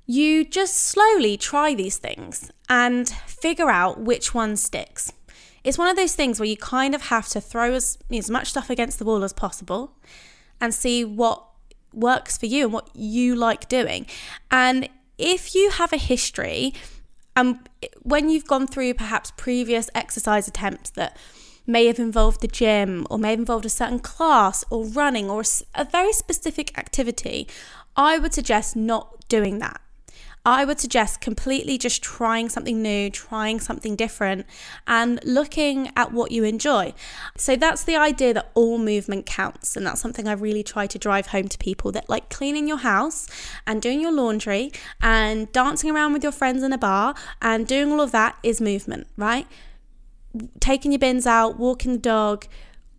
you 0.07 0.45
just 0.45 0.77
slowly 0.77 1.37
try 1.37 1.75
these 1.75 1.99
things 1.99 2.51
and 2.69 3.09
figure 3.09 3.71
out 3.71 4.01
which 4.01 4.35
one 4.35 4.57
sticks. 4.57 5.13
It's 5.65 5.79
one 5.79 5.89
of 5.89 5.97
those 5.97 6.15
things 6.15 6.41
where 6.41 6.49
you 6.49 6.57
kind 6.57 6.95
of 6.95 7.03
have 7.03 7.29
to 7.29 7.41
throw 7.41 7.73
as, 7.73 7.97
as 8.11 8.29
much 8.29 8.49
stuff 8.49 8.69
against 8.69 8.99
the 8.99 9.05
wall 9.05 9.23
as 9.23 9.33
possible 9.33 9.97
and 10.61 10.75
see 10.75 11.05
what 11.05 11.45
works 11.93 12.37
for 12.37 12.47
you 12.47 12.65
and 12.65 12.73
what 12.73 12.89
you 12.95 13.35
like 13.35 13.69
doing. 13.69 14.07
And 14.51 14.89
if 15.19 15.55
you 15.55 15.71
have 15.71 15.93
a 15.93 15.97
history, 15.99 16.75
and 17.35 17.57
um, 17.57 17.61
when 18.03 18.29
you've 18.29 18.47
gone 18.47 18.67
through 18.67 18.95
perhaps 18.95 19.33
previous 19.37 19.89
exercise 19.95 20.47
attempts 20.49 20.91
that 20.91 21.17
may 21.67 21.87
have 21.87 21.99
involved 21.99 22.41
the 22.41 22.49
gym 22.49 23.07
or 23.09 23.19
may 23.19 23.31
have 23.31 23.39
involved 23.39 23.65
a 23.65 23.71
certain 23.71 23.99
class 23.99 24.65
or 24.71 24.85
running 24.85 25.31
or 25.31 25.43
a 25.75 25.85
very 25.85 26.13
specific 26.13 26.77
activity, 26.77 27.47
I 27.97 28.19
would 28.19 28.35
suggest 28.35 28.77
not 28.77 29.29
doing 29.29 29.59
that. 29.61 29.81
I 30.45 30.65
would 30.65 30.81
suggest 30.81 31.21
completely 31.21 31.79
just 31.79 32.03
trying 32.03 32.49
something 32.49 32.83
new, 32.83 33.11
trying 33.11 33.61
something 33.61 33.95
different, 33.95 34.45
and 34.87 35.21
looking 35.25 35.93
at 35.95 36.13
what 36.13 36.33
you 36.33 36.43
enjoy. 36.43 36.95
So 37.37 37.55
that's 37.55 37.85
the 37.85 37.95
idea 37.97 38.35
that 38.35 38.51
all 38.55 38.79
movement 38.79 39.25
counts. 39.25 39.77
And 39.77 39.87
that's 39.87 40.01
something 40.01 40.27
I 40.27 40.33
really 40.33 40.65
try 40.65 40.89
to 40.89 40.99
drive 40.99 41.29
home 41.29 41.49
to 41.49 41.59
people 41.59 41.93
that 41.93 42.09
like 42.09 42.29
cleaning 42.29 42.67
your 42.67 42.79
house 42.79 43.29
and 43.67 43.81
doing 43.81 44.01
your 44.01 44.13
laundry 44.13 44.73
and 45.01 45.51
dancing 45.53 45.91
around 45.91 46.13
with 46.13 46.25
your 46.25 46.33
friends 46.33 46.65
in 46.65 46.73
a 46.73 46.79
bar 46.79 47.15
and 47.41 47.67
doing 47.67 47.93
all 47.93 48.01
of 48.01 48.11
that 48.11 48.37
is 48.43 48.61
movement, 48.61 49.07
right? 49.17 49.47
Taking 50.59 50.91
your 50.91 50.99
bins 50.99 51.27
out, 51.27 51.59
walking 51.59 51.93
the 51.93 51.99
dog, 51.99 52.47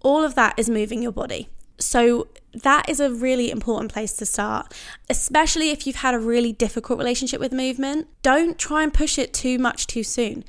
all 0.01 0.23
of 0.23 0.35
that 0.35 0.57
is 0.57 0.69
moving 0.69 1.01
your 1.01 1.11
body. 1.11 1.49
So 1.77 2.27
that 2.53 2.87
is 2.87 2.99
a 2.99 3.11
really 3.11 3.49
important 3.49 3.91
place 3.91 4.13
to 4.13 4.25
start, 4.25 4.73
especially 5.09 5.71
if 5.71 5.87
you've 5.87 5.97
had 5.97 6.13
a 6.13 6.19
really 6.19 6.53
difficult 6.53 6.99
relationship 6.99 7.39
with 7.39 7.51
movement. 7.51 8.07
Don't 8.21 8.57
try 8.57 8.83
and 8.83 8.93
push 8.93 9.17
it 9.17 9.33
too 9.33 9.57
much 9.57 9.87
too 9.87 10.03
soon. 10.03 10.43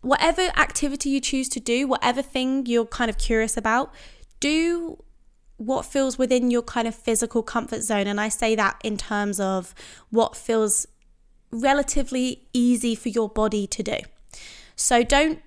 Whatever 0.00 0.42
activity 0.56 1.10
you 1.10 1.20
choose 1.20 1.48
to 1.50 1.60
do, 1.60 1.86
whatever 1.86 2.22
thing 2.22 2.66
you're 2.66 2.86
kind 2.86 3.08
of 3.08 3.18
curious 3.18 3.56
about, 3.56 3.94
do 4.40 5.02
what 5.56 5.84
feels 5.86 6.18
within 6.18 6.50
your 6.50 6.62
kind 6.62 6.88
of 6.88 6.94
physical 6.94 7.42
comfort 7.42 7.82
zone. 7.82 8.06
And 8.06 8.20
I 8.20 8.28
say 8.28 8.54
that 8.56 8.80
in 8.82 8.96
terms 8.96 9.38
of 9.38 9.74
what 10.10 10.36
feels 10.36 10.86
relatively 11.52 12.48
easy 12.52 12.94
for 12.94 13.08
your 13.08 13.28
body 13.28 13.66
to 13.68 13.82
do. 13.82 13.98
So 14.76 15.04
don't 15.04 15.40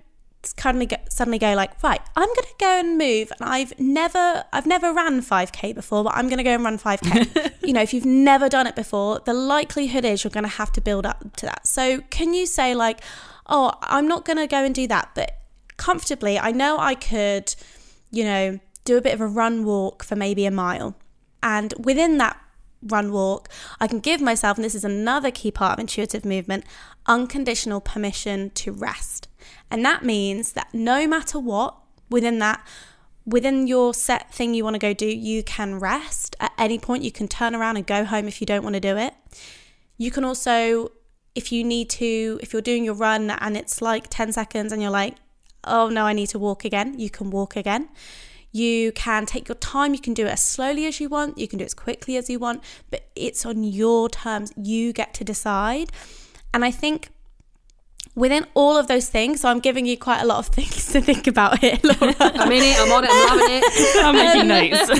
suddenly 0.58 0.86
go, 0.86 0.96
suddenly 1.08 1.38
go 1.38 1.54
like 1.54 1.82
right 1.82 2.00
i'm 2.16 2.28
going 2.28 2.36
to 2.36 2.54
go 2.58 2.80
and 2.80 2.98
move 2.98 3.32
and 3.38 3.48
i've 3.48 3.78
never 3.78 4.44
i've 4.52 4.66
never 4.66 4.92
ran 4.92 5.20
5k 5.20 5.74
before 5.74 6.04
but 6.04 6.14
i'm 6.14 6.28
going 6.28 6.38
to 6.38 6.44
go 6.44 6.54
and 6.54 6.64
run 6.64 6.78
5k 6.78 7.52
you 7.66 7.72
know 7.72 7.82
if 7.82 7.92
you've 7.92 8.06
never 8.06 8.48
done 8.48 8.66
it 8.66 8.76
before 8.76 9.20
the 9.24 9.34
likelihood 9.34 10.04
is 10.04 10.24
you're 10.24 10.30
going 10.30 10.44
to 10.44 10.50
have 10.50 10.72
to 10.72 10.80
build 10.80 11.06
up 11.06 11.36
to 11.36 11.46
that. 11.46 11.66
So 11.66 12.00
can 12.10 12.34
you 12.34 12.46
say 12.46 12.74
like 12.74 13.00
oh 13.46 13.72
i'm 13.82 14.06
not 14.06 14.24
going 14.24 14.36
to 14.36 14.46
go 14.46 14.64
and 14.64 14.74
do 14.74 14.86
that 14.86 15.10
but 15.14 15.38
comfortably 15.76 16.38
i 16.38 16.50
know 16.50 16.78
i 16.78 16.94
could 16.94 17.54
you 18.10 18.24
know 18.24 18.58
do 18.84 18.96
a 18.96 19.00
bit 19.00 19.14
of 19.14 19.20
a 19.20 19.26
run 19.26 19.64
walk 19.64 20.02
for 20.02 20.16
maybe 20.16 20.46
a 20.46 20.50
mile. 20.50 20.96
And 21.42 21.74
within 21.78 22.16
that 22.18 22.40
run 22.82 23.12
walk 23.12 23.48
i 23.80 23.86
can 23.86 23.98
give 23.98 24.20
myself 24.20 24.56
and 24.56 24.64
this 24.64 24.74
is 24.74 24.84
another 24.84 25.30
key 25.30 25.50
part 25.50 25.72
of 25.72 25.80
intuitive 25.80 26.24
movement 26.24 26.64
unconditional 27.06 27.80
permission 27.80 28.50
to 28.50 28.70
rest 28.70 29.27
and 29.70 29.84
that 29.84 30.04
means 30.04 30.52
that 30.52 30.68
no 30.72 31.06
matter 31.06 31.38
what 31.38 31.76
within 32.10 32.38
that, 32.38 32.66
within 33.26 33.66
your 33.66 33.92
set 33.92 34.32
thing 34.32 34.54
you 34.54 34.64
want 34.64 34.74
to 34.74 34.78
go 34.78 34.94
do, 34.94 35.06
you 35.06 35.42
can 35.42 35.78
rest 35.78 36.34
at 36.40 36.52
any 36.56 36.78
point. 36.78 37.02
You 37.02 37.12
can 37.12 37.28
turn 37.28 37.54
around 37.54 37.76
and 37.76 37.86
go 37.86 38.04
home 38.04 38.26
if 38.26 38.40
you 38.40 38.46
don't 38.46 38.62
want 38.62 38.74
to 38.74 38.80
do 38.80 38.96
it. 38.96 39.14
You 39.98 40.10
can 40.10 40.24
also, 40.24 40.92
if 41.34 41.52
you 41.52 41.64
need 41.64 41.90
to, 41.90 42.38
if 42.42 42.52
you're 42.52 42.62
doing 42.62 42.84
your 42.84 42.94
run 42.94 43.30
and 43.30 43.56
it's 43.56 43.82
like 43.82 44.08
10 44.08 44.32
seconds 44.32 44.72
and 44.72 44.80
you're 44.80 44.90
like, 44.90 45.16
oh 45.64 45.88
no, 45.88 46.04
I 46.04 46.12
need 46.14 46.28
to 46.28 46.38
walk 46.38 46.64
again, 46.64 46.98
you 46.98 47.10
can 47.10 47.30
walk 47.30 47.56
again. 47.56 47.88
You 48.50 48.92
can 48.92 49.26
take 49.26 49.46
your 49.46 49.56
time, 49.56 49.92
you 49.92 50.00
can 50.00 50.14
do 50.14 50.24
it 50.24 50.30
as 50.30 50.42
slowly 50.42 50.86
as 50.86 51.00
you 51.00 51.10
want, 51.10 51.36
you 51.36 51.46
can 51.46 51.58
do 51.58 51.64
it 51.64 51.66
as 51.66 51.74
quickly 51.74 52.16
as 52.16 52.30
you 52.30 52.38
want, 52.38 52.64
but 52.90 53.10
it's 53.14 53.44
on 53.44 53.62
your 53.62 54.08
terms. 54.08 54.54
You 54.56 54.94
get 54.94 55.12
to 55.14 55.24
decide. 55.24 55.92
And 56.54 56.64
I 56.64 56.70
think 56.70 57.10
within 58.18 58.44
all 58.54 58.76
of 58.76 58.88
those 58.88 59.08
things, 59.08 59.40
so 59.40 59.48
I'm 59.48 59.60
giving 59.60 59.86
you 59.86 59.96
quite 59.96 60.20
a 60.20 60.26
lot 60.26 60.38
of 60.38 60.46
things 60.54 60.92
to 60.92 61.00
think 61.00 61.26
about 61.26 61.60
here, 61.60 61.78
Laura. 61.82 62.14
I'm 62.20 62.52
in 62.52 62.62
it, 62.62 62.78
I'm 62.78 62.92
on 62.92 63.04
it, 63.04 63.10
I'm 63.12 63.38
loving 63.38 63.56
it. 63.56 63.96
I'm 64.04 64.14
making 64.14 64.40
um, 64.42 64.48
notes. 64.48 64.90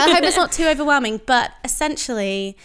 I 0.00 0.14
hope 0.14 0.24
it's 0.24 0.36
not 0.36 0.52
too 0.52 0.66
overwhelming, 0.66 1.20
but 1.26 1.52
essentially, 1.64 2.56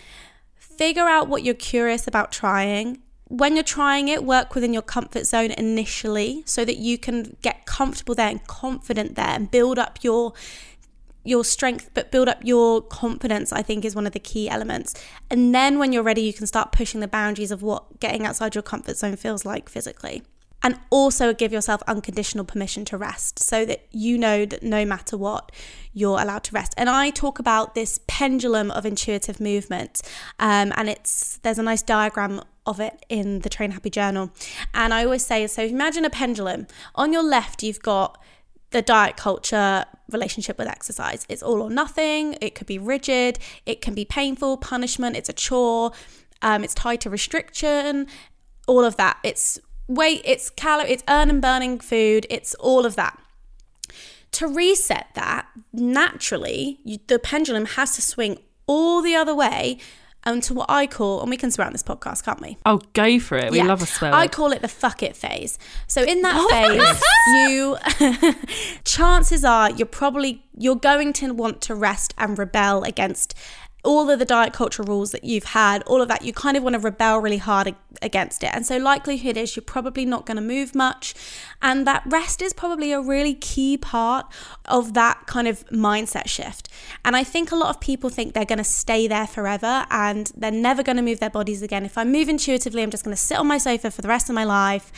figure 0.56 1.08
out 1.08 1.28
what 1.28 1.44
you're 1.44 1.54
curious 1.54 2.08
about 2.08 2.32
trying. 2.32 3.02
When 3.28 3.56
you're 3.56 3.64
trying 3.64 4.08
it, 4.10 4.26
work 4.26 4.56
within 4.56 4.74
your 4.74 4.82
comfort 4.82 5.26
zone 5.26 5.52
initially 5.52 6.44
so 6.46 6.66
that 6.66 6.78
you 6.78 6.98
can 6.98 7.38
get 7.42 7.66
comfortable 7.66 8.14
there 8.14 8.28
and 8.30 8.46
confident 8.46 9.16
there 9.16 9.30
and 9.30 9.50
build 9.50 9.80
up 9.80 10.00
your 10.02 10.34
your 11.24 11.44
strength 11.44 11.90
but 11.94 12.12
build 12.12 12.28
up 12.28 12.40
your 12.44 12.82
confidence 12.82 13.54
i 13.54 13.62
think 13.62 13.86
is 13.86 13.96
one 13.96 14.08
of 14.08 14.14
the 14.14 14.20
key 14.20 14.50
elements. 14.50 14.94
And 15.30 15.54
then 15.54 15.80
when 15.80 15.94
you're 15.94 16.04
ready 16.04 16.22
you 16.22 16.34
can 16.34 16.48
start 16.48 16.72
pushing 16.72 17.00
the 17.00 17.08
boundaries 17.08 17.52
of 17.52 17.62
what 17.62 18.00
getting 18.00 18.26
outside 18.26 18.56
your 18.56 18.62
comfort 18.62 18.98
zone 18.98 19.16
feels 19.16 19.46
like 19.46 19.70
physically. 19.70 20.24
And 20.64 20.80
also 20.92 21.34
give 21.34 21.52
yourself 21.52 21.82
unconditional 21.88 22.46
permission 22.46 22.86
to 22.86 22.98
rest 22.98 23.40
so 23.40 23.66
that 23.66 23.88
you 23.90 24.16
know 24.16 24.46
that 24.46 24.62
no 24.62 24.86
matter 24.86 25.18
what 25.18 25.52
you're 25.92 26.22
allowed 26.22 26.44
to 26.46 26.54
rest. 26.54 26.74
And 26.78 26.90
i 26.90 27.10
talk 27.10 27.40
about 27.40 27.74
this 27.76 28.00
pendulum 28.08 28.70
of 28.72 28.86
intuitive 28.86 29.40
movement 29.40 30.02
um, 30.40 30.72
and 30.76 30.90
it's 30.90 31.38
there's 31.38 31.60
a 31.60 31.64
nice 31.64 31.82
diagram 31.82 32.42
of 32.68 32.80
it 32.80 33.04
in 33.10 33.40
the 33.40 33.50
train 33.50 33.72
happy 33.72 33.90
journal. 33.90 34.32
And 34.74 34.94
i 34.94 35.04
always 35.04 35.26
say 35.26 35.48
so 35.48 35.64
imagine 35.64 36.06
a 36.06 36.10
pendulum. 36.10 36.68
On 36.96 37.12
your 37.12 37.24
left 37.24 37.64
you've 37.64 37.82
got 37.82 38.22
the 38.72 38.82
diet 38.82 39.18
culture 39.18 39.86
relationship 40.10 40.58
with 40.58 40.68
exercise. 40.68 41.26
It's 41.30 41.44
all 41.44 41.62
or 41.62 41.70
nothing. 41.70 42.38
It 42.42 42.56
could 42.56 42.68
be 42.68 42.80
rigid. 42.80 43.40
It 43.66 43.82
can 43.82 43.94
be 43.94 44.06
painful, 44.06 44.58
punishment. 44.58 45.16
It's 45.16 45.30
a 45.30 45.34
chore. 45.34 45.92
Um, 46.42 46.64
it's 46.64 46.74
tied 46.74 47.02
to 47.02 47.10
restriction. 47.10 48.08
All 48.68 48.84
of 48.84 48.98
that. 48.98 49.18
It's 49.24 49.60
weight. 49.88 50.22
It's 50.26 50.50
calorie. 50.50 50.92
It's 50.92 51.04
earn 51.08 51.30
and 51.30 51.42
burning 51.42 51.80
food. 51.80 52.26
It's 52.30 52.56
all 52.56 52.86
of 52.86 52.96
that. 52.96 53.18
To 54.34 54.48
reset 54.48 55.08
that, 55.16 55.48
naturally, 55.74 56.80
you, 56.84 57.00
the 57.08 57.20
pendulum 57.20 57.66
has 57.66 57.96
to 57.96 58.02
swing 58.02 58.40
all 58.66 59.02
the 59.02 59.16
other 59.16 59.36
way 59.36 59.78
and 60.24 60.44
to 60.44 60.54
what 60.54 60.70
I 60.70 60.88
call, 60.88 61.22
and 61.22 61.30
we 61.30 61.38
can 61.38 61.52
swear 61.52 61.66
on 61.66 61.74
this 61.74 61.84
podcast, 61.84 62.24
can't 62.24 62.42
we? 62.42 62.58
Oh, 62.66 62.82
go 62.94 63.20
for 63.20 63.38
it. 63.38 63.52
We 63.52 63.58
yeah. 63.58 63.66
love 63.66 63.82
a 63.82 63.86
swear. 63.86 64.14
I 64.14 64.28
call 64.28 64.52
it 64.52 64.62
the 64.62 64.68
fuck 64.68 65.02
it 65.02 65.16
phase. 65.16 65.58
So 65.88 66.04
in 66.04 66.22
that 66.22 66.50
phase, 66.50 67.04
you 67.50 67.78
chances 68.84 69.44
are 69.44 69.72
you're 69.72 69.86
probably 69.86 70.44
you're 70.58 70.76
going 70.76 71.14
to 71.14 71.34
want 71.34 71.62
to 71.62 71.76
rest 71.76 72.14
and 72.18 72.38
rebel 72.38 72.84
against 72.84 73.34
all 73.84 74.10
of 74.10 74.20
the 74.20 74.26
diet 74.26 74.54
culture 74.54 74.84
rules 74.84 75.12
that 75.12 75.24
you've 75.24 75.46
had, 75.46 75.82
all 75.84 76.02
of 76.02 76.08
that, 76.08 76.24
you 76.24 76.34
kind 76.34 76.56
of 76.56 76.64
want 76.64 76.74
to 76.74 76.80
rebel 76.80 77.20
really 77.20 77.38
hard 77.38 77.76
against 78.02 78.44
it. 78.44 78.52
And 78.54 78.66
so, 78.66 78.78
likelihood 78.78 79.38
is 79.38 79.56
you're 79.56 79.64
probably 79.64 80.06
not 80.06 80.26
going 80.26 80.36
to 80.36 80.42
move 80.42 80.76
much. 80.76 81.16
And 81.62 81.88
that 81.88 82.04
rest 82.06 82.42
is 82.42 82.54
probably 82.54 82.92
a 82.92 83.02
really 83.02 83.34
key 83.34 83.78
part 83.78 84.32
of 84.66 84.94
that 84.94 85.26
kind 85.26 85.48
of 85.48 85.68
mindset 85.70 86.28
shift. 86.28 86.70
And 87.04 87.16
I 87.16 87.24
think 87.24 87.52
a 87.52 87.56
lot 87.56 87.70
of 87.70 87.80
people 87.80 88.10
think 88.10 88.34
they're 88.34 88.46
going 88.46 88.58
to 88.58 88.64
stay 88.64 89.08
there 89.08 89.28
forever 89.28 89.86
and 89.90 90.32
they're 90.36 90.52
never 90.52 90.84
going 90.84 90.98
to 90.98 91.04
move 91.04 91.20
their 91.20 91.30
bodies 91.30 91.62
again. 91.62 91.86
If 91.86 91.98
I 91.98 92.04
move 92.04 92.30
intuitively, 92.30 92.84
I'm 92.84 92.92
just 92.92 93.04
going 93.04 93.16
to 93.16 93.22
sit 93.22 93.38
on 93.38 93.48
my 93.48 93.58
sofa 93.58 93.90
for 93.90 94.02
the 94.02 94.08
rest 94.08 94.30
of 94.30 94.36
my 94.36 94.44
life. 94.44 94.92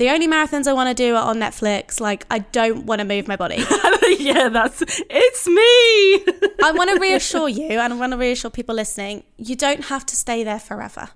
The 0.00 0.08
only 0.08 0.26
marathons 0.26 0.66
I 0.66 0.72
want 0.72 0.88
to 0.88 0.94
do 0.94 1.14
are 1.14 1.24
on 1.24 1.36
Netflix. 1.36 2.00
Like, 2.00 2.24
I 2.30 2.38
don't 2.38 2.86
want 2.86 3.00
to 3.00 3.04
move 3.04 3.28
my 3.28 3.36
body. 3.36 3.56
yeah, 4.18 4.48
that's 4.48 4.82
it's 4.88 5.46
me. 5.46 6.54
I 6.64 6.72
want 6.74 6.88
to 6.88 6.98
reassure 6.98 7.50
you 7.50 7.78
and 7.78 7.92
I 7.92 7.96
want 7.96 8.12
to 8.12 8.16
reassure 8.16 8.50
people 8.50 8.74
listening 8.74 9.24
you 9.36 9.56
don't 9.56 9.84
have 9.84 10.06
to 10.06 10.16
stay 10.16 10.42
there 10.42 10.58
forever. 10.58 11.10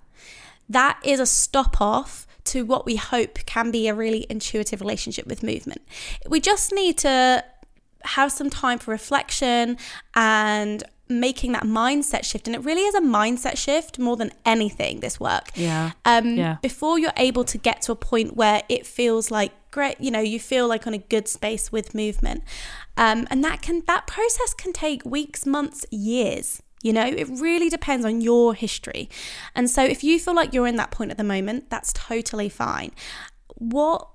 That 0.68 1.00
is 1.02 1.18
a 1.18 1.24
stop 1.24 1.80
off 1.80 2.26
to 2.44 2.66
what 2.66 2.84
we 2.84 2.96
hope 2.96 3.38
can 3.46 3.70
be 3.70 3.88
a 3.88 3.94
really 3.94 4.26
intuitive 4.28 4.82
relationship 4.82 5.26
with 5.26 5.42
movement. 5.42 5.80
We 6.28 6.42
just 6.42 6.70
need 6.70 6.98
to 6.98 7.42
have 8.02 8.32
some 8.32 8.50
time 8.50 8.78
for 8.78 8.90
reflection 8.90 9.78
and 10.14 10.84
making 11.08 11.52
that 11.52 11.64
mindset 11.64 12.24
shift 12.24 12.48
and 12.48 12.56
it 12.56 12.64
really 12.64 12.82
is 12.82 12.94
a 12.94 13.00
mindset 13.00 13.56
shift 13.58 13.98
more 13.98 14.16
than 14.16 14.30
anything 14.46 15.00
this 15.00 15.20
work. 15.20 15.50
Yeah. 15.54 15.92
um 16.04 16.36
Yeah. 16.36 16.56
before 16.62 16.98
you're 16.98 17.12
able 17.16 17.44
to 17.44 17.58
get 17.58 17.82
to 17.82 17.92
a 17.92 17.96
point 17.96 18.36
where 18.36 18.62
it 18.68 18.86
feels 18.86 19.30
like 19.30 19.52
great 19.70 20.00
you 20.00 20.10
know 20.10 20.20
you 20.20 20.40
feel 20.40 20.66
like 20.66 20.86
on 20.86 20.94
a 20.94 20.98
good 20.98 21.28
space 21.28 21.70
with 21.70 21.94
movement. 21.94 22.42
Um 22.96 23.26
and 23.30 23.44
that 23.44 23.60
can 23.60 23.82
that 23.86 24.06
process 24.06 24.54
can 24.54 24.72
take 24.72 25.04
weeks 25.04 25.44
months 25.46 25.84
years 25.90 26.62
you 26.82 26.92
know? 26.92 27.06
It 27.06 27.28
really 27.30 27.70
depends 27.70 28.04
on 28.04 28.20
your 28.20 28.52
history. 28.52 29.08
And 29.54 29.70
so 29.70 29.82
if 29.82 30.04
you 30.04 30.20
feel 30.20 30.34
like 30.34 30.52
you're 30.52 30.66
in 30.66 30.76
that 30.76 30.90
point 30.90 31.10
at 31.10 31.16
the 31.16 31.24
moment 31.24 31.70
that's 31.70 31.92
totally 31.94 32.50
fine. 32.50 32.92
What 33.56 34.08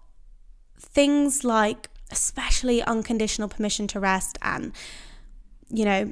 things 0.79 1.43
like 1.43 1.89
especially 2.11 2.81
unconditional 2.83 3.47
permission 3.47 3.87
to 3.87 3.99
rest 3.99 4.37
and 4.41 4.71
you 5.69 5.85
know 5.85 6.11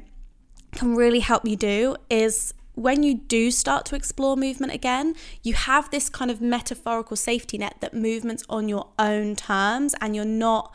can 0.72 0.94
really 0.94 1.20
help 1.20 1.46
you 1.46 1.56
do 1.56 1.96
is 2.10 2.54
when 2.74 3.02
you 3.02 3.14
do 3.14 3.50
start 3.50 3.84
to 3.86 3.96
explore 3.96 4.36
movement 4.36 4.72
again, 4.72 5.14
you 5.42 5.54
have 5.54 5.90
this 5.90 6.08
kind 6.08 6.30
of 6.30 6.40
metaphorical 6.40 7.16
safety 7.16 7.58
net 7.58 7.76
that 7.80 7.92
movement's 7.92 8.44
on 8.48 8.68
your 8.68 8.88
own 8.98 9.34
terms 9.34 9.94
and 10.00 10.14
you're 10.14 10.24
not 10.24 10.72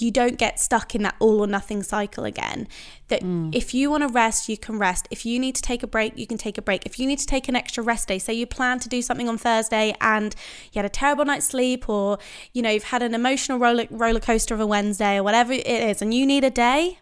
you 0.00 0.10
don't 0.10 0.36
get 0.36 0.60
stuck 0.60 0.94
in 0.94 1.02
that 1.02 1.14
all 1.18 1.40
or 1.40 1.46
nothing 1.46 1.82
cycle 1.82 2.24
again. 2.24 2.68
That 3.08 3.22
mm. 3.22 3.54
if 3.54 3.72
you 3.72 3.90
want 3.90 4.02
to 4.02 4.08
rest, 4.08 4.48
you 4.48 4.58
can 4.58 4.78
rest. 4.78 5.08
If 5.10 5.24
you 5.24 5.38
need 5.38 5.54
to 5.54 5.62
take 5.62 5.82
a 5.82 5.86
break, 5.86 6.18
you 6.18 6.26
can 6.26 6.38
take 6.38 6.58
a 6.58 6.62
break. 6.62 6.84
If 6.84 6.98
you 6.98 7.06
need 7.06 7.18
to 7.20 7.26
take 7.26 7.48
an 7.48 7.56
extra 7.56 7.82
rest 7.82 8.08
day, 8.08 8.18
say 8.18 8.34
you 8.34 8.46
plan 8.46 8.78
to 8.80 8.88
do 8.88 9.00
something 9.00 9.28
on 9.28 9.38
Thursday 9.38 9.94
and 10.00 10.34
you 10.72 10.78
had 10.80 10.84
a 10.84 10.90
terrible 10.90 11.24
night's 11.24 11.46
sleep, 11.46 11.88
or 11.88 12.18
you 12.52 12.62
know 12.62 12.70
you've 12.70 12.84
had 12.84 13.02
an 13.02 13.14
emotional 13.14 13.58
roller 13.58 13.86
roller 13.90 14.20
coaster 14.20 14.54
of 14.54 14.60
a 14.60 14.66
Wednesday 14.66 15.16
or 15.16 15.22
whatever 15.22 15.52
it 15.52 15.66
is, 15.66 16.02
and 16.02 16.12
you 16.12 16.26
need 16.26 16.44
a 16.44 16.50
day, 16.50 16.98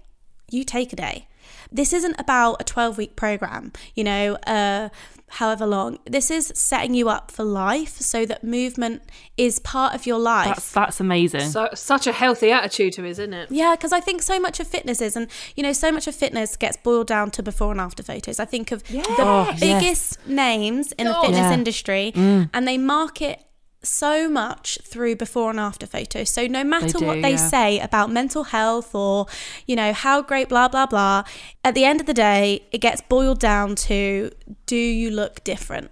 you 0.50 0.64
take 0.64 0.92
a 0.92 0.96
day. 0.96 1.26
This 1.74 1.92
isn't 1.92 2.14
about 2.18 2.60
a 2.60 2.64
12 2.64 2.96
week 2.96 3.16
program, 3.16 3.72
you 3.94 4.04
know, 4.04 4.34
uh, 4.46 4.88
however 5.28 5.66
long. 5.66 5.98
This 6.06 6.30
is 6.30 6.52
setting 6.54 6.94
you 6.94 7.08
up 7.08 7.32
for 7.32 7.42
life 7.44 7.96
so 8.00 8.24
that 8.26 8.44
movement 8.44 9.02
is 9.36 9.58
part 9.58 9.92
of 9.94 10.06
your 10.06 10.18
life. 10.20 10.46
That's 10.46 10.70
that's 10.72 11.00
amazing. 11.00 11.50
So, 11.50 11.68
such 11.74 12.06
a 12.06 12.12
healthy 12.12 12.52
attitude 12.52 12.92
to 12.94 13.04
it, 13.04 13.10
isn't 13.10 13.34
it? 13.34 13.50
Yeah, 13.50 13.74
because 13.74 13.92
I 13.92 13.98
think 13.98 14.22
so 14.22 14.38
much 14.38 14.60
of 14.60 14.68
fitness 14.68 15.00
is, 15.00 15.16
and 15.16 15.26
you 15.56 15.62
know, 15.64 15.72
so 15.72 15.90
much 15.90 16.06
of 16.06 16.14
fitness 16.14 16.56
gets 16.56 16.76
boiled 16.76 17.08
down 17.08 17.32
to 17.32 17.42
before 17.42 17.72
and 17.72 17.80
after 17.80 18.02
photos. 18.04 18.38
I 18.38 18.44
think 18.44 18.70
of 18.70 18.84
the 18.84 19.02
Oh, 19.18 19.46
yes. 19.50 19.60
biggest 19.60 20.26
names 20.28 20.92
in 20.92 21.08
the 21.08 21.14
fitness 21.14 21.38
Yeah. 21.40 21.52
industry, 21.54 22.12
and 22.14 22.68
they 22.68 22.78
market 22.78 23.40
so 23.84 24.28
much 24.28 24.78
through 24.82 25.16
before 25.16 25.50
and 25.50 25.60
after 25.60 25.86
photos. 25.86 26.30
So 26.30 26.46
no 26.46 26.64
matter 26.64 26.98
do, 26.98 27.06
what 27.06 27.22
they 27.22 27.32
yeah. 27.32 27.48
say 27.48 27.80
about 27.80 28.10
mental 28.10 28.44
health 28.44 28.94
or, 28.94 29.26
you 29.66 29.76
know, 29.76 29.92
how 29.92 30.22
great, 30.22 30.48
blah, 30.48 30.68
blah, 30.68 30.86
blah, 30.86 31.24
at 31.64 31.74
the 31.74 31.84
end 31.84 32.00
of 32.00 32.06
the 32.06 32.14
day, 32.14 32.64
it 32.72 32.78
gets 32.78 33.00
boiled 33.02 33.40
down 33.40 33.74
to 33.76 34.30
do 34.66 34.76
you 34.76 35.10
look 35.10 35.44
different? 35.44 35.90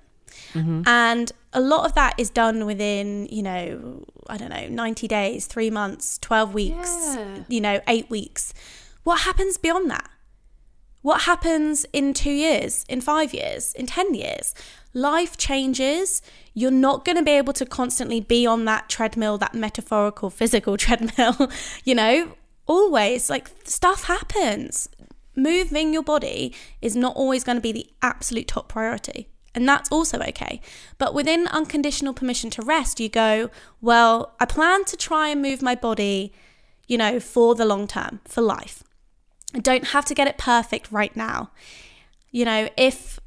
Mm-hmm. 0.52 0.82
And 0.86 1.32
a 1.52 1.60
lot 1.60 1.84
of 1.86 1.94
that 1.94 2.14
is 2.18 2.30
done 2.30 2.66
within, 2.66 3.26
you 3.30 3.42
know, 3.42 4.04
I 4.28 4.36
don't 4.36 4.50
know, 4.50 4.68
90 4.68 5.08
days, 5.08 5.46
three 5.46 5.70
months, 5.70 6.18
12 6.18 6.54
weeks, 6.54 7.14
Yeah. 7.16 7.44
you 7.48 7.60
know, 7.60 7.80
eight 7.88 8.08
weeks. 8.10 8.54
What 9.04 9.22
happens 9.22 9.58
beyond 9.58 9.90
that? 9.90 10.08
What 11.02 11.22
happens 11.22 11.84
in 11.92 12.14
two 12.14 12.30
years, 12.30 12.84
in 12.88 13.00
five 13.00 13.34
years, 13.34 13.72
in 13.74 13.86
10 13.86 14.14
years? 14.14 14.54
Life 14.94 15.36
changes. 15.36 16.22
You're 16.54 16.70
not 16.70 17.04
going 17.04 17.16
to 17.16 17.24
be 17.24 17.32
able 17.32 17.52
to 17.54 17.66
constantly 17.66 18.20
be 18.20 18.46
on 18.46 18.64
that 18.66 18.88
treadmill, 18.88 19.36
that 19.38 19.54
metaphorical 19.54 20.30
physical 20.30 20.76
treadmill, 20.84 21.50
you 21.84 21.94
know, 21.94 22.36
always. 22.66 23.28
Like 23.28 23.50
stuff 23.64 24.04
happens. 24.04 24.88
Moving 25.34 25.92
your 25.92 26.02
body 26.04 26.54
is 26.80 26.94
not 26.94 27.16
always 27.16 27.42
going 27.42 27.56
to 27.56 27.62
be 27.62 27.72
the 27.72 27.86
absolute 28.00 28.46
top 28.46 28.68
priority. 28.68 29.28
And 29.54 29.68
that's 29.68 29.90
also 29.90 30.20
okay. 30.20 30.60
But 30.98 31.14
within 31.14 31.48
unconditional 31.48 32.14
permission 32.14 32.48
to 32.50 32.62
rest, 32.62 33.00
you 33.00 33.08
go, 33.08 33.50
well, 33.80 34.34
I 34.38 34.46
plan 34.46 34.84
to 34.86 34.96
try 34.96 35.28
and 35.28 35.42
move 35.42 35.62
my 35.62 35.74
body, 35.74 36.32
you 36.86 36.96
know, 36.96 37.18
for 37.18 37.54
the 37.54 37.64
long 37.64 37.86
term, 37.86 38.20
for 38.24 38.40
life. 38.40 38.84
Don't 39.52 39.88
have 39.88 40.04
to 40.06 40.14
get 40.14 40.26
it 40.26 40.38
perfect 40.38 40.90
right 40.90 41.14
now. 41.14 41.50
You 42.30 42.44
know, 42.44 42.68
if 42.76 43.20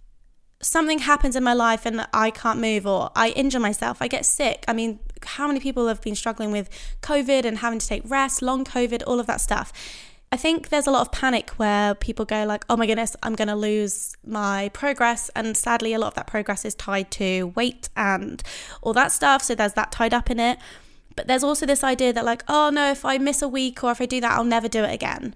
something 0.61 0.99
happens 0.99 1.35
in 1.35 1.43
my 1.43 1.53
life 1.53 1.85
and 1.85 2.07
I 2.13 2.31
can't 2.31 2.59
move 2.59 2.87
or 2.87 3.11
I 3.15 3.29
injure 3.29 3.59
myself, 3.59 4.01
I 4.01 4.07
get 4.07 4.25
sick. 4.25 4.65
I 4.67 4.73
mean, 4.73 4.99
how 5.23 5.47
many 5.47 5.59
people 5.59 5.87
have 5.87 6.01
been 6.01 6.15
struggling 6.15 6.51
with 6.51 6.69
COVID 7.01 7.45
and 7.45 7.59
having 7.59 7.79
to 7.79 7.87
take 7.87 8.01
rest, 8.09 8.41
long 8.41 8.65
COVID, 8.65 9.03
all 9.05 9.19
of 9.19 9.27
that 9.27 9.41
stuff? 9.41 9.71
I 10.31 10.37
think 10.37 10.69
there's 10.69 10.87
a 10.87 10.91
lot 10.91 11.01
of 11.01 11.11
panic 11.11 11.51
where 11.51 11.95
people 11.95 12.25
go 12.25 12.45
like, 12.45 12.65
"Oh 12.69 12.75
my 12.75 12.87
goodness, 12.87 13.15
I'm 13.23 13.35
going 13.35 13.47
to 13.47 13.55
lose 13.55 14.15
my 14.25 14.69
progress." 14.73 15.29
And 15.35 15.55
sadly, 15.55 15.93
a 15.93 15.99
lot 15.99 16.07
of 16.07 16.13
that 16.15 16.27
progress 16.27 16.65
is 16.65 16.75
tied 16.75 17.11
to 17.11 17.53
weight 17.55 17.89
and 17.95 18.41
all 18.81 18.93
that 18.93 19.11
stuff, 19.11 19.43
so 19.43 19.55
there's 19.55 19.73
that 19.73 19.91
tied 19.91 20.13
up 20.13 20.29
in 20.29 20.39
it. 20.39 20.57
But 21.15 21.27
there's 21.27 21.43
also 21.43 21.65
this 21.65 21.83
idea 21.83 22.11
that 22.11 22.25
like, 22.25 22.43
"Oh 22.47 22.69
no, 22.69 22.91
if 22.91 23.05
I 23.05 23.17
miss 23.17 23.41
a 23.41 23.47
week 23.47 23.83
or 23.83 23.91
if 23.91 24.01
I 24.01 24.05
do 24.05 24.19
that, 24.19 24.31
I'll 24.31 24.43
never 24.43 24.67
do 24.67 24.83
it 24.83 24.93
again." 24.93 25.35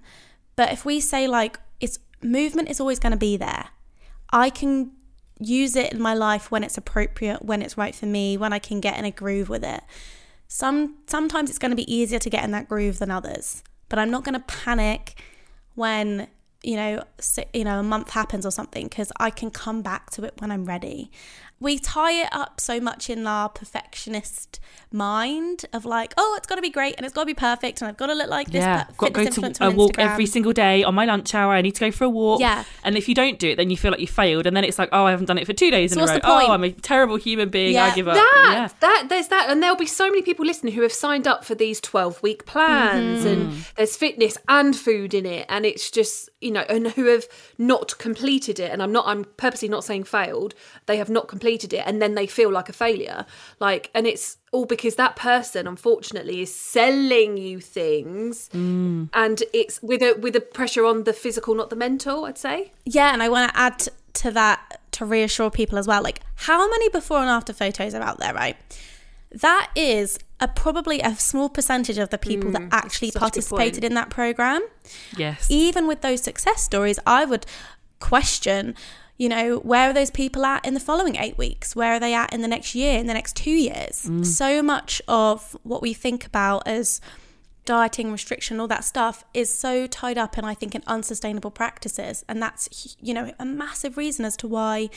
But 0.60 0.72
if 0.72 0.84
we 0.84 1.00
say 1.00 1.26
like 1.26 1.58
it's 1.80 1.98
movement 2.20 2.68
is 2.68 2.80
always 2.80 2.98
going 2.98 3.12
to 3.12 3.18
be 3.18 3.38
there. 3.38 3.68
I 4.30 4.50
can 4.50 4.90
use 5.38 5.74
it 5.74 5.94
in 5.94 6.02
my 6.02 6.12
life 6.12 6.50
when 6.50 6.62
it's 6.62 6.76
appropriate, 6.76 7.42
when 7.42 7.62
it's 7.62 7.78
right 7.78 7.94
for 7.94 8.04
me, 8.04 8.36
when 8.36 8.52
I 8.52 8.58
can 8.58 8.78
get 8.78 8.98
in 8.98 9.06
a 9.06 9.10
groove 9.10 9.48
with 9.48 9.64
it. 9.64 9.82
Some 10.48 10.96
sometimes 11.06 11.48
it's 11.48 11.58
going 11.58 11.70
to 11.70 11.76
be 11.76 11.90
easier 11.90 12.18
to 12.18 12.28
get 12.28 12.44
in 12.44 12.50
that 12.50 12.68
groove 12.68 12.98
than 12.98 13.10
others, 13.10 13.62
but 13.88 13.98
I'm 13.98 14.10
not 14.10 14.22
going 14.22 14.34
to 14.34 14.44
panic 14.46 15.18
when 15.76 16.28
you 16.62 16.76
know 16.76 17.04
you 17.54 17.64
know 17.64 17.80
a 17.80 17.82
month 17.82 18.10
happens 18.10 18.44
or 18.44 18.50
something 18.50 18.84
because 18.84 19.10
I 19.18 19.30
can 19.30 19.50
come 19.50 19.80
back 19.80 20.10
to 20.10 20.24
it 20.24 20.34
when 20.40 20.50
I'm 20.50 20.66
ready. 20.66 21.10
We 21.60 21.78
tie 21.78 22.22
it 22.22 22.28
up 22.32 22.60
so 22.60 22.80
much 22.80 23.10
in 23.10 23.26
our 23.26 23.48
perfectionist 23.48 24.60
mind 24.92 25.66
of 25.72 25.84
like, 25.84 26.14
oh, 26.16 26.34
it's 26.36 26.46
got 26.46 26.56
to 26.56 26.62
be 26.62 26.70
great 26.70 26.94
and 26.96 27.04
it's 27.04 27.14
got 27.14 27.22
to 27.22 27.26
be 27.26 27.34
perfect 27.34 27.80
and 27.80 27.88
I've 27.88 27.96
got 27.96 28.06
to 28.06 28.14
look 28.14 28.28
like 28.28 28.48
this 28.48 28.62
yeah, 28.62 28.84
per- 28.84 28.92
got 29.10 29.14
to 29.14 29.40
go 29.40 29.50
to 29.50 29.66
a 29.66 29.70
walk 29.70 29.98
every 29.98 30.26
single 30.26 30.52
day 30.52 30.82
on 30.82 30.94
my 30.94 31.04
lunch 31.04 31.34
hour. 31.34 31.52
I 31.52 31.60
need 31.60 31.74
to 31.76 31.80
go 31.80 31.90
for 31.90 32.04
a 32.04 32.08
walk. 32.08 32.40
Yeah. 32.40 32.64
And 32.82 32.96
if 32.96 33.08
you 33.08 33.14
don't 33.14 33.38
do 33.38 33.50
it, 33.50 33.56
then 33.56 33.70
you 33.70 33.76
feel 33.76 33.90
like 33.90 34.00
you 34.00 34.06
failed, 34.06 34.46
and 34.46 34.56
then 34.56 34.64
it's 34.64 34.78
like, 34.78 34.88
oh, 34.92 35.04
I 35.04 35.10
haven't 35.10 35.26
done 35.26 35.38
it 35.38 35.46
for 35.46 35.52
two 35.52 35.70
days 35.70 35.92
So 35.92 36.00
in 36.00 36.08
a 36.08 36.10
row. 36.10 36.14
the 36.14 36.20
point? 36.20 36.48
Oh, 36.48 36.52
I'm 36.52 36.64
a 36.64 36.72
terrible 36.72 37.16
human 37.16 37.50
being. 37.50 37.74
Yeah. 37.74 37.84
I 37.84 37.94
give 37.94 38.08
up. 38.08 38.14
that 38.14 38.50
yeah. 38.52 38.68
that 38.80 39.06
there's 39.08 39.28
that 39.28 39.50
and 39.50 39.62
there'll 39.62 39.76
be 39.76 39.86
so 39.86 40.08
many 40.08 40.22
people 40.22 40.44
listening 40.44 40.74
who 40.74 40.82
have 40.82 40.92
signed 40.92 41.26
up 41.26 41.44
for 41.44 41.54
these 41.54 41.80
12 41.80 42.22
week 42.22 42.46
plans 42.46 43.24
and 43.24 43.48
mm-hmm. 43.50 43.60
there's 43.76 43.96
fitness 43.96 44.38
and 44.48 44.76
food 44.76 45.14
in 45.14 45.26
it 45.26 45.46
and 45.48 45.66
it's 45.66 45.90
just 45.90 46.28
you 46.40 46.50
know 46.50 46.64
and 46.68 46.88
who 46.88 47.06
have 47.06 47.26
not 47.58 47.96
completed 47.98 48.58
it 48.58 48.70
and 48.70 48.82
i'm 48.82 48.92
not 48.92 49.06
i'm 49.06 49.24
purposely 49.36 49.68
not 49.68 49.84
saying 49.84 50.04
failed 50.04 50.54
they 50.86 50.96
have 50.96 51.10
not 51.10 51.28
completed 51.28 51.49
it 51.50 51.82
and 51.86 52.00
then 52.00 52.14
they 52.14 52.26
feel 52.26 52.50
like 52.50 52.68
a 52.68 52.72
failure 52.72 53.24
like 53.60 53.90
and 53.94 54.06
it's 54.06 54.38
all 54.52 54.64
because 54.64 54.96
that 54.96 55.16
person 55.16 55.66
unfortunately 55.66 56.40
is 56.40 56.54
selling 56.54 57.36
you 57.36 57.60
things 57.60 58.48
mm. 58.52 59.08
and 59.12 59.42
it's 59.52 59.82
with 59.82 60.02
a 60.02 60.14
with 60.20 60.34
a 60.34 60.40
pressure 60.40 60.84
on 60.84 61.04
the 61.04 61.12
physical 61.12 61.54
not 61.54 61.70
the 61.70 61.76
mental 61.76 62.24
i'd 62.24 62.38
say 62.38 62.70
Yeah, 62.84 63.12
and 63.12 63.22
I 63.22 63.28
want 63.28 63.52
to 63.52 63.58
add 63.58 63.88
to 64.14 64.30
that 64.32 64.80
to 64.92 65.04
reassure 65.04 65.50
people 65.50 65.78
as 65.78 65.86
well. 65.86 66.02
Like, 66.02 66.20
how 66.34 66.68
many 66.68 66.88
before 66.88 67.18
and 67.18 67.30
after 67.30 67.52
photos 67.52 67.94
are 67.94 68.02
out 68.02 68.18
there, 68.18 68.34
right? 68.34 68.56
That 69.30 69.70
is 69.76 70.18
a 70.40 70.48
probably 70.48 71.00
a 71.00 71.14
small 71.14 71.48
percentage 71.48 71.98
of 71.98 72.10
the 72.10 72.18
people 72.18 72.50
that 72.50 72.62
mm, 72.62 72.68
actually 72.72 73.10
such 73.10 73.16
a 73.16 73.18
good 73.18 73.20
participated 73.20 73.84
in 73.84 73.94
that 73.94 74.10
program. 74.10 74.66
Yes. 75.16 75.46
Even 75.50 75.86
with 75.86 76.00
those 76.00 76.22
success 76.22 76.62
stories, 76.62 76.98
I 77.06 77.24
would 77.24 77.46
question, 78.00 78.74
you 79.20 79.28
know, 79.28 79.58
where 79.58 79.90
are 79.90 79.92
those 79.92 80.10
people 80.10 80.46
at 80.46 80.64
in 80.64 80.72
the 80.72 80.80
following 80.80 81.16
eight 81.16 81.36
weeks? 81.36 81.76
Where 81.76 81.92
are 81.92 82.00
they 82.00 82.14
at 82.14 82.32
in 82.32 82.40
the 82.40 82.48
next 82.48 82.74
year, 82.74 82.98
in 82.98 83.06
the 83.06 83.12
next 83.12 83.36
two 83.36 83.50
years? 83.50 84.06
Mm. 84.06 84.24
So 84.24 84.62
much 84.62 85.02
of 85.08 85.54
what 85.62 85.82
we 85.82 85.92
think 85.92 86.24
about 86.24 86.66
as 86.66 87.02
dieting, 87.66 88.10
restriction, 88.10 88.58
all 88.58 88.66
that 88.68 88.82
stuff 88.82 89.22
is 89.34 89.54
so 89.54 89.86
tied 89.86 90.16
up 90.16 90.38
in, 90.38 90.44
I 90.46 90.54
think, 90.54 90.74
in 90.74 90.82
unsustainable 90.86 91.50
practices. 91.50 92.24
And 92.30 92.40
that's, 92.40 92.96
you 92.98 93.12
know, 93.12 93.30
a 93.38 93.44
massive 93.44 93.98
reason 93.98 94.24
as 94.24 94.38
to 94.38 94.48
why 94.48 94.88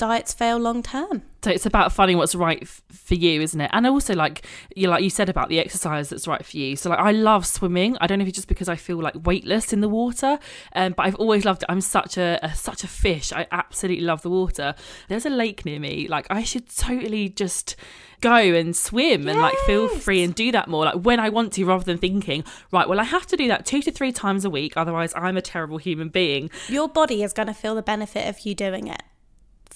diets 0.00 0.32
fail 0.32 0.56
long 0.56 0.82
term. 0.82 1.22
So 1.42 1.50
it's 1.50 1.66
about 1.66 1.92
finding 1.92 2.16
what's 2.16 2.34
right 2.34 2.58
f- 2.62 2.82
for 2.90 3.14
you, 3.14 3.40
isn't 3.40 3.60
it? 3.60 3.70
And 3.72 3.86
also, 3.86 4.14
like 4.14 4.46
you 4.74 4.88
like 4.88 5.02
you 5.02 5.10
said 5.10 5.28
about 5.28 5.50
the 5.50 5.58
exercise 5.58 6.08
that's 6.08 6.26
right 6.26 6.44
for 6.44 6.56
you. 6.56 6.74
So 6.74 6.88
like 6.88 6.98
I 6.98 7.12
love 7.12 7.46
swimming. 7.46 7.96
I 8.00 8.06
don't 8.06 8.18
know 8.18 8.22
if 8.22 8.28
it's 8.28 8.36
just 8.36 8.48
because 8.48 8.68
I 8.68 8.76
feel 8.76 8.98
like 8.98 9.14
weightless 9.26 9.72
in 9.74 9.82
the 9.82 9.88
water, 9.88 10.38
um, 10.74 10.94
but 10.96 11.06
I've 11.06 11.16
always 11.16 11.44
loved 11.44 11.62
it. 11.62 11.66
I'm 11.68 11.82
such 11.82 12.16
a, 12.16 12.38
a 12.42 12.54
such 12.54 12.82
a 12.82 12.88
fish. 12.88 13.30
I 13.32 13.46
absolutely 13.52 14.04
love 14.04 14.22
the 14.22 14.30
water. 14.30 14.74
There's 15.08 15.26
a 15.26 15.30
lake 15.30 15.64
near 15.66 15.78
me. 15.78 16.08
Like 16.08 16.26
I 16.30 16.42
should 16.42 16.74
totally 16.74 17.28
just 17.28 17.76
go 18.22 18.34
and 18.34 18.74
swim 18.76 19.28
and 19.28 19.38
like 19.40 19.56
feel 19.66 19.88
free 19.88 20.22
and 20.22 20.34
do 20.34 20.52
that 20.52 20.68
more 20.68 20.84
like 20.84 20.96
when 20.96 21.18
I 21.18 21.30
want 21.30 21.54
to 21.54 21.64
rather 21.64 21.84
than 21.84 21.96
thinking 21.96 22.44
right 22.70 22.86
well 22.86 23.00
I 23.00 23.04
have 23.04 23.26
to 23.28 23.36
do 23.36 23.48
that 23.48 23.64
2 23.64 23.80
to 23.80 23.90
3 23.90 24.12
times 24.12 24.44
a 24.44 24.50
week 24.50 24.74
otherwise 24.76 25.14
I'm 25.16 25.38
a 25.38 25.40
terrible 25.40 25.78
human 25.78 26.10
being 26.10 26.50
Your 26.68 26.86
body 26.86 27.22
is 27.22 27.32
going 27.32 27.46
to 27.46 27.54
feel 27.54 27.74
the 27.74 27.80
benefit 27.80 28.28
of 28.28 28.40
you 28.40 28.54
doing 28.54 28.88
it. 28.88 29.00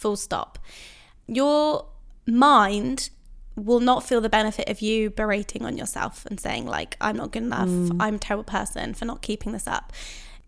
Full 0.05 0.17
stop. 0.17 0.59
Your 1.27 1.87
mind 2.27 3.09
will 3.57 3.81
not 3.81 4.07
feel 4.07 4.21
the 4.21 4.29
benefit 4.29 4.69
of 4.69 4.83
you 4.83 5.09
berating 5.09 5.65
on 5.65 5.79
yourself 5.79 6.27
and 6.27 6.39
saying 6.39 6.67
like 6.67 6.95
I'm 7.01 7.17
not 7.17 7.33
good 7.33 7.45
enough, 7.45 7.69
mm. 7.69 7.97
I'm 7.99 8.17
a 8.17 8.19
terrible 8.19 8.45
person 8.45 8.93
for 8.93 9.07
not 9.07 9.23
keeping 9.23 9.53
this 9.53 9.67
up. 9.67 9.95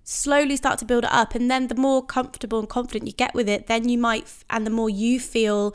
Slowly 0.05 0.57
start 0.57 0.79
to 0.81 0.85
build 0.85 1.05
it 1.05 1.11
up 1.11 1.35
and 1.35 1.51
then 1.51 1.69
the 1.69 1.75
more 1.75 2.05
comfortable 2.05 2.59
and 2.59 2.69
confident 2.69 3.07
you 3.07 3.15
get 3.15 3.33
with 3.33 3.49
it, 3.49 3.67
then 3.67 3.89
you 3.89 3.97
might 3.97 4.31
and 4.51 4.67
the 4.67 4.71
more 4.71 4.91
you 4.91 5.19
feel 5.19 5.75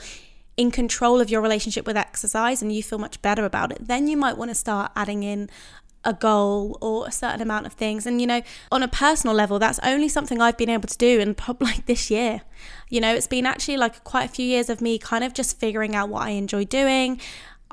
in 0.57 0.69
control 0.69 1.19
of 1.19 1.31
your 1.31 1.41
relationship 1.41 1.87
with 1.87 1.97
exercise 1.97 2.61
and 2.61 2.71
you 2.71 2.83
feel 2.83 2.99
much 2.99 3.19
better 3.23 3.45
about 3.45 3.71
it, 3.71 3.79
then 3.81 4.07
you 4.07 4.15
might 4.15 4.37
want 4.37 4.51
to 4.51 4.55
start 4.55 4.91
adding 4.95 5.23
in 5.23 5.49
a 6.03 6.13
goal 6.13 6.77
or 6.81 7.07
a 7.07 7.11
certain 7.11 7.41
amount 7.41 7.65
of 7.65 7.73
things. 7.73 8.05
And, 8.05 8.19
you 8.19 8.27
know, 8.27 8.41
on 8.71 8.83
a 8.83 8.87
personal 8.87 9.35
level, 9.35 9.59
that's 9.59 9.79
only 9.83 10.09
something 10.09 10.41
I've 10.41 10.57
been 10.57 10.69
able 10.69 10.87
to 10.87 10.97
do 10.97 11.19
in 11.19 11.35
probably 11.35 11.67
like 11.71 11.85
this 11.85 12.09
year. 12.09 12.41
You 12.91 13.01
know, 13.01 13.15
it's 13.15 13.25
been 13.25 13.47
actually 13.47 13.77
like 13.77 14.03
quite 14.03 14.25
a 14.25 14.27
few 14.27 14.45
years 14.45 14.69
of 14.69 14.81
me 14.81 14.99
kind 14.99 15.23
of 15.23 15.33
just 15.33 15.59
figuring 15.59 15.95
out 15.95 16.09
what 16.09 16.21
I 16.21 16.29
enjoy 16.31 16.65
doing. 16.65 17.19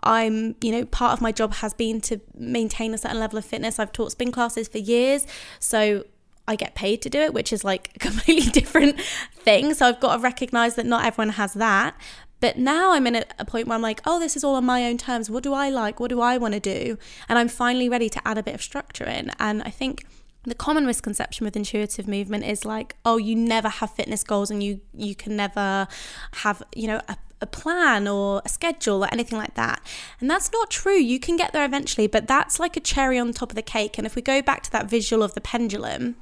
I'm, 0.02 0.54
you 0.62 0.72
know, 0.72 0.86
part 0.86 1.12
of 1.12 1.20
my 1.20 1.32
job 1.32 1.54
has 1.54 1.74
been 1.74 2.00
to 2.02 2.20
maintain 2.34 2.94
a 2.94 2.98
certain 2.98 3.18
level 3.18 3.36
of 3.36 3.44
fitness. 3.44 3.78
I've 3.78 3.92
taught 3.92 4.12
spin 4.12 4.32
classes 4.32 4.68
for 4.68 4.78
years. 4.78 5.26
So, 5.58 6.04
I 6.46 6.56
get 6.56 6.74
paid 6.74 7.02
to 7.02 7.10
do 7.10 7.20
it, 7.20 7.34
which 7.34 7.52
is 7.52 7.62
like 7.62 7.90
a 7.94 7.98
completely 8.08 8.50
different 8.50 8.98
thing. 9.34 9.74
So 9.74 9.86
I've 9.86 10.00
got 10.00 10.16
to 10.16 10.22
recognize 10.22 10.76
that 10.76 10.86
not 10.86 11.04
everyone 11.04 11.34
has 11.34 11.52
that. 11.52 11.94
But 12.40 12.56
now 12.56 12.92
I'm 12.92 13.06
in 13.06 13.16
a, 13.16 13.24
a, 13.38 13.44
point 13.44 13.66
where 13.66 13.74
I'm 13.74 13.82
like, 13.82 14.00
oh, 14.06 14.18
this 14.20 14.36
is 14.36 14.44
all 14.44 14.54
on 14.54 14.64
my 14.64 14.84
own 14.84 14.96
terms. 14.96 15.28
What 15.28 15.42
do 15.42 15.52
I 15.52 15.70
like? 15.70 15.98
What 15.98 16.08
do 16.08 16.20
I 16.20 16.38
want 16.38 16.54
to 16.54 16.60
do? 16.60 16.96
And 17.28 17.38
I'm 17.38 17.48
finally 17.48 17.88
ready 17.88 18.08
to 18.10 18.20
add 18.26 18.38
a 18.38 18.42
bit 18.42 18.54
of 18.54 18.62
structure 18.62 19.04
in. 19.04 19.32
And 19.40 19.62
I 19.64 19.70
think 19.70 20.06
the 20.50 20.54
common 20.54 20.86
misconception 20.86 21.44
with 21.44 21.56
intuitive 21.56 22.08
movement 22.08 22.44
is 22.44 22.64
like, 22.64 22.96
oh, 23.04 23.16
you 23.16 23.34
never 23.34 23.68
have 23.68 23.90
fitness 23.90 24.22
goals 24.22 24.50
and 24.50 24.62
you 24.62 24.80
you 24.94 25.14
can 25.14 25.36
never 25.36 25.88
have, 26.32 26.62
you 26.74 26.86
know, 26.86 27.00
a 27.08 27.16
a 27.40 27.46
plan 27.46 28.08
or 28.08 28.42
a 28.44 28.48
schedule 28.48 29.04
or 29.04 29.08
anything 29.12 29.38
like 29.38 29.54
that. 29.54 29.80
And 30.20 30.30
that's 30.30 30.50
not 30.52 30.70
true. 30.70 30.96
You 30.96 31.20
can 31.20 31.36
get 31.36 31.52
there 31.52 31.64
eventually, 31.64 32.06
but 32.06 32.26
that's 32.26 32.58
like 32.58 32.76
a 32.76 32.80
cherry 32.80 33.18
on 33.18 33.32
top 33.32 33.50
of 33.50 33.56
the 33.56 33.62
cake. 33.62 33.98
And 33.98 34.06
if 34.06 34.16
we 34.16 34.22
go 34.22 34.42
back 34.42 34.62
to 34.64 34.72
that 34.72 34.86
visual 34.88 35.22
of 35.22 35.34
the 35.34 35.40
pendulum, 35.40 36.16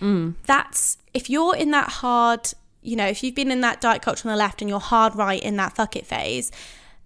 mm. 0.00 0.34
that's 0.46 0.98
if 1.12 1.28
you're 1.28 1.54
in 1.54 1.70
that 1.72 1.88
hard, 1.88 2.52
you 2.80 2.96
know, 2.96 3.06
if 3.06 3.22
you've 3.22 3.34
been 3.34 3.50
in 3.50 3.60
that 3.60 3.80
diet 3.80 4.02
culture 4.02 4.28
on 4.28 4.32
the 4.32 4.38
left 4.38 4.62
and 4.62 4.68
you're 4.68 4.80
hard 4.80 5.14
right 5.14 5.42
in 5.42 5.56
that 5.56 5.74
fuck 5.74 5.94
it 5.94 6.06
phase, 6.06 6.50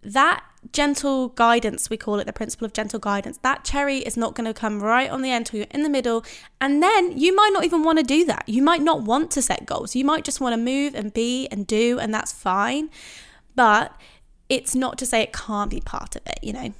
that 0.02 0.44
gentle 0.72 1.28
guidance, 1.30 1.90
we 1.90 1.96
call 1.96 2.18
it 2.18 2.26
the 2.26 2.32
principle 2.32 2.64
of 2.64 2.72
gentle 2.72 2.98
guidance, 2.98 3.38
that 3.38 3.64
cherry 3.64 3.98
is 3.98 4.16
not 4.16 4.34
going 4.34 4.46
to 4.46 4.54
come 4.54 4.82
right 4.82 5.10
on 5.10 5.22
the 5.22 5.30
end 5.30 5.46
till 5.46 5.58
you're 5.58 5.66
in 5.70 5.82
the 5.82 5.90
middle. 5.90 6.24
And 6.60 6.82
then 6.82 7.16
you 7.18 7.34
might 7.34 7.50
not 7.52 7.64
even 7.64 7.82
want 7.82 7.98
to 7.98 8.04
do 8.04 8.24
that. 8.26 8.48
You 8.48 8.62
might 8.62 8.82
not 8.82 9.02
want 9.02 9.30
to 9.32 9.42
set 9.42 9.66
goals. 9.66 9.94
You 9.94 10.04
might 10.04 10.24
just 10.24 10.40
want 10.40 10.52
to 10.52 10.56
move 10.56 10.94
and 10.94 11.12
be 11.12 11.46
and 11.48 11.66
do, 11.66 11.98
and 11.98 12.12
that's 12.12 12.32
fine 12.32 12.90
but 13.56 13.98
it's 14.48 14.76
not 14.76 14.98
to 14.98 15.06
say 15.06 15.22
it 15.22 15.32
can't 15.32 15.70
be 15.70 15.80
part 15.80 16.14
of 16.14 16.22
it, 16.26 16.38
you 16.42 16.52
know. 16.52 16.72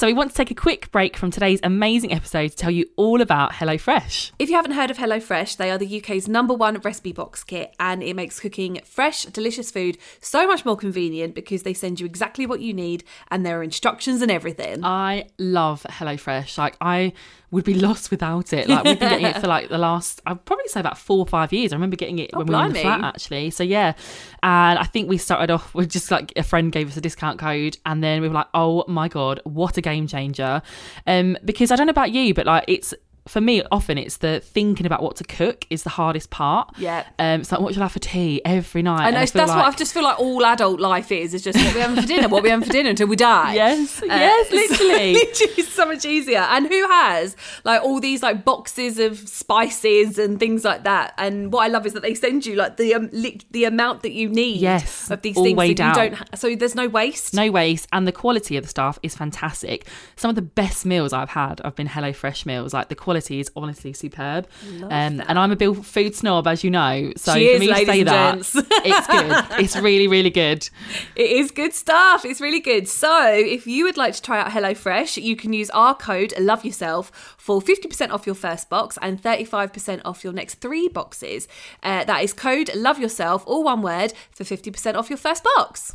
So, 0.00 0.06
we 0.06 0.14
want 0.14 0.30
to 0.30 0.34
take 0.34 0.50
a 0.50 0.54
quick 0.54 0.90
break 0.92 1.14
from 1.14 1.30
today's 1.30 1.60
amazing 1.62 2.10
episode 2.10 2.52
to 2.52 2.56
tell 2.56 2.70
you 2.70 2.86
all 2.96 3.20
about 3.20 3.52
HelloFresh. 3.52 4.30
If 4.38 4.48
you 4.48 4.56
haven't 4.56 4.70
heard 4.70 4.90
of 4.90 4.96
HelloFresh, 4.96 5.58
they 5.58 5.70
are 5.70 5.76
the 5.76 6.00
UK's 6.00 6.26
number 6.26 6.54
one 6.54 6.78
recipe 6.78 7.12
box 7.12 7.44
kit 7.44 7.74
and 7.78 8.02
it 8.02 8.16
makes 8.16 8.40
cooking 8.40 8.80
fresh, 8.82 9.26
delicious 9.26 9.70
food 9.70 9.98
so 10.22 10.46
much 10.46 10.64
more 10.64 10.74
convenient 10.74 11.34
because 11.34 11.64
they 11.64 11.74
send 11.74 12.00
you 12.00 12.06
exactly 12.06 12.46
what 12.46 12.60
you 12.62 12.72
need 12.72 13.04
and 13.30 13.44
there 13.44 13.60
are 13.60 13.62
instructions 13.62 14.22
and 14.22 14.30
everything. 14.30 14.82
I 14.82 15.26
love 15.36 15.82
HelloFresh. 15.82 16.56
Like, 16.56 16.78
I 16.80 17.12
would 17.50 17.64
be 17.64 17.74
lost 17.74 18.10
without 18.10 18.52
it. 18.52 18.68
Like 18.68 18.84
we've 18.84 18.98
been 18.98 19.08
getting 19.08 19.26
it 19.26 19.36
for 19.40 19.46
like 19.48 19.68
the 19.68 19.78
last, 19.78 20.20
I'd 20.26 20.44
probably 20.44 20.68
say 20.68 20.80
about 20.80 20.96
four 20.98 21.18
or 21.18 21.26
five 21.26 21.52
years. 21.52 21.72
I 21.72 21.76
remember 21.76 21.96
getting 21.96 22.18
it 22.18 22.30
Oh, 22.32 22.38
when 22.38 22.46
we 22.46 22.54
were 22.54 22.66
in 22.66 22.72
the 22.72 22.80
flat 22.80 23.02
actually. 23.02 23.50
So 23.50 23.62
yeah, 23.64 23.94
and 24.42 24.78
I 24.78 24.84
think 24.84 25.08
we 25.08 25.18
started 25.18 25.50
off 25.50 25.74
with 25.74 25.90
just 25.90 26.10
like 26.10 26.32
a 26.36 26.42
friend 26.42 26.70
gave 26.70 26.88
us 26.88 26.96
a 26.96 27.00
discount 27.00 27.38
code, 27.38 27.76
and 27.84 28.02
then 28.02 28.22
we 28.22 28.28
were 28.28 28.34
like, 28.34 28.48
oh 28.54 28.84
my 28.88 29.08
god, 29.08 29.40
what 29.44 29.76
a 29.76 29.80
game 29.80 30.06
changer! 30.06 30.62
Um, 31.06 31.36
because 31.44 31.70
I 31.70 31.76
don't 31.76 31.86
know 31.86 31.92
about 31.92 32.12
you, 32.12 32.34
but 32.34 32.46
like 32.46 32.64
it's. 32.68 32.94
For 33.28 33.40
me, 33.40 33.62
often 33.70 33.98
it's 33.98 34.16
the 34.18 34.40
thinking 34.40 34.86
about 34.86 35.02
what 35.02 35.16
to 35.16 35.24
cook 35.24 35.66
is 35.70 35.82
the 35.82 35.90
hardest 35.90 36.30
part. 36.30 36.70
Yeah. 36.78 37.04
Um, 37.18 37.40
it's 37.42 37.52
like 37.52 37.60
what 37.60 37.74
shall 37.74 37.82
I 37.82 37.86
have 37.86 37.92
for 37.92 37.98
tea 37.98 38.40
every 38.44 38.82
night. 38.82 39.00
I 39.02 39.06
And 39.08 39.14
know 39.14 39.26
feel 39.26 39.46
that's 39.46 39.50
what 39.50 39.64
I 39.66 39.70
just 39.76 39.92
feel 39.92 40.02
like 40.02 40.18
all 40.18 40.44
adult 40.44 40.80
life 40.80 41.12
is 41.12 41.34
is 41.34 41.42
just 41.42 41.58
what 41.58 41.74
we 41.74 41.80
having 41.80 42.00
for 42.00 42.08
dinner, 42.08 42.28
what 42.28 42.42
we 42.42 42.48
having 42.50 42.66
for 42.66 42.72
dinner 42.72 42.90
until 42.90 43.06
we 43.08 43.16
die. 43.16 43.54
Yes, 43.60 44.02
Uh, 44.02 44.06
yes, 44.06 44.50
literally. 44.52 45.12
literally 45.14 45.52
it's 45.58 45.68
so 45.72 45.86
much 45.86 46.04
easier. 46.04 46.38
And 46.38 46.66
who 46.66 46.88
has 46.88 47.36
like 47.64 47.82
all 47.82 48.00
these 48.00 48.22
like 48.22 48.44
boxes 48.44 48.98
of 48.98 49.18
spices 49.28 50.18
and 50.18 50.38
things 50.40 50.64
like 50.64 50.84
that? 50.84 51.14
And 51.18 51.52
what 51.52 51.64
I 51.64 51.68
love 51.68 51.86
is 51.86 51.92
that 51.92 52.02
they 52.02 52.14
send 52.14 52.46
you 52.46 52.56
like 52.56 52.76
the 52.78 52.94
um, 52.94 53.08
li- 53.12 53.40
the 53.50 53.64
amount 53.64 54.02
that 54.02 54.12
you 54.12 54.28
need. 54.28 54.60
Yes, 54.60 55.10
of 55.10 55.22
these 55.22 55.36
all 55.36 55.44
things. 55.44 55.58
so 55.58 55.62
you 55.64 55.74
don't. 55.74 56.14
Ha- 56.14 56.24
so 56.34 56.54
there's 56.56 56.74
no 56.74 56.88
waste. 56.88 57.34
no 57.34 57.50
waste 57.50 57.86
and 57.92 58.06
the 58.06 58.12
quality 58.12 58.56
of 58.56 58.64
the 58.64 58.68
stuff 58.68 58.98
is 59.02 59.14
fantastic 59.14 59.86
some 60.16 60.28
of 60.28 60.34
the 60.34 60.42
best 60.42 60.84
meals 60.86 61.12
i've 61.12 61.30
had 61.30 61.60
have 61.64 61.74
been 61.74 61.86
hello 61.86 62.12
fresh 62.12 62.44
meals 62.46 62.72
like 62.72 62.88
the 62.88 62.94
quality 63.10 63.40
is 63.40 63.50
honestly 63.56 63.92
superb 63.92 64.46
um, 64.84 64.90
and 65.28 65.38
i'm 65.38 65.52
a 65.52 65.56
big 65.56 65.74
food 65.84 66.14
snob 66.14 66.46
as 66.46 66.62
you 66.64 66.70
know 66.70 67.12
so 67.16 67.34
She 67.34 67.46
for 67.46 67.54
is, 67.54 67.60
me 67.60 67.66
to 67.68 67.86
say 67.86 68.02
that 68.04 68.36
it's 68.90 69.06
good 69.06 69.60
it's 69.60 69.76
really 69.76 70.08
really 70.08 70.30
good 70.30 70.68
It 71.16 71.30
is 71.30 71.50
good 71.50 71.74
stuff. 71.74 72.24
It's 72.24 72.40
really 72.40 72.60
good. 72.60 72.88
So, 72.88 73.32
if 73.32 73.66
you 73.66 73.84
would 73.84 73.96
like 73.96 74.14
to 74.14 74.22
try 74.22 74.40
out 74.40 74.50
HelloFresh, 74.50 75.22
you 75.22 75.36
can 75.36 75.52
use 75.52 75.70
our 75.70 75.94
code 75.94 76.32
Love 76.38 76.64
Yourself 76.64 77.34
for 77.36 77.60
50% 77.60 78.10
off 78.10 78.26
your 78.26 78.34
first 78.34 78.68
box 78.68 78.98
and 79.02 79.20
35% 79.20 80.02
off 80.04 80.24
your 80.24 80.32
next 80.32 80.56
three 80.56 80.88
boxes. 80.88 81.48
Uh, 81.82 82.04
that 82.04 82.22
is 82.22 82.32
code 82.32 82.70
Love 82.74 82.98
Yourself, 82.98 83.44
all 83.46 83.64
one 83.64 83.82
word, 83.82 84.12
for 84.30 84.44
50% 84.44 84.94
off 84.94 85.10
your 85.10 85.18
first 85.18 85.44
box. 85.56 85.94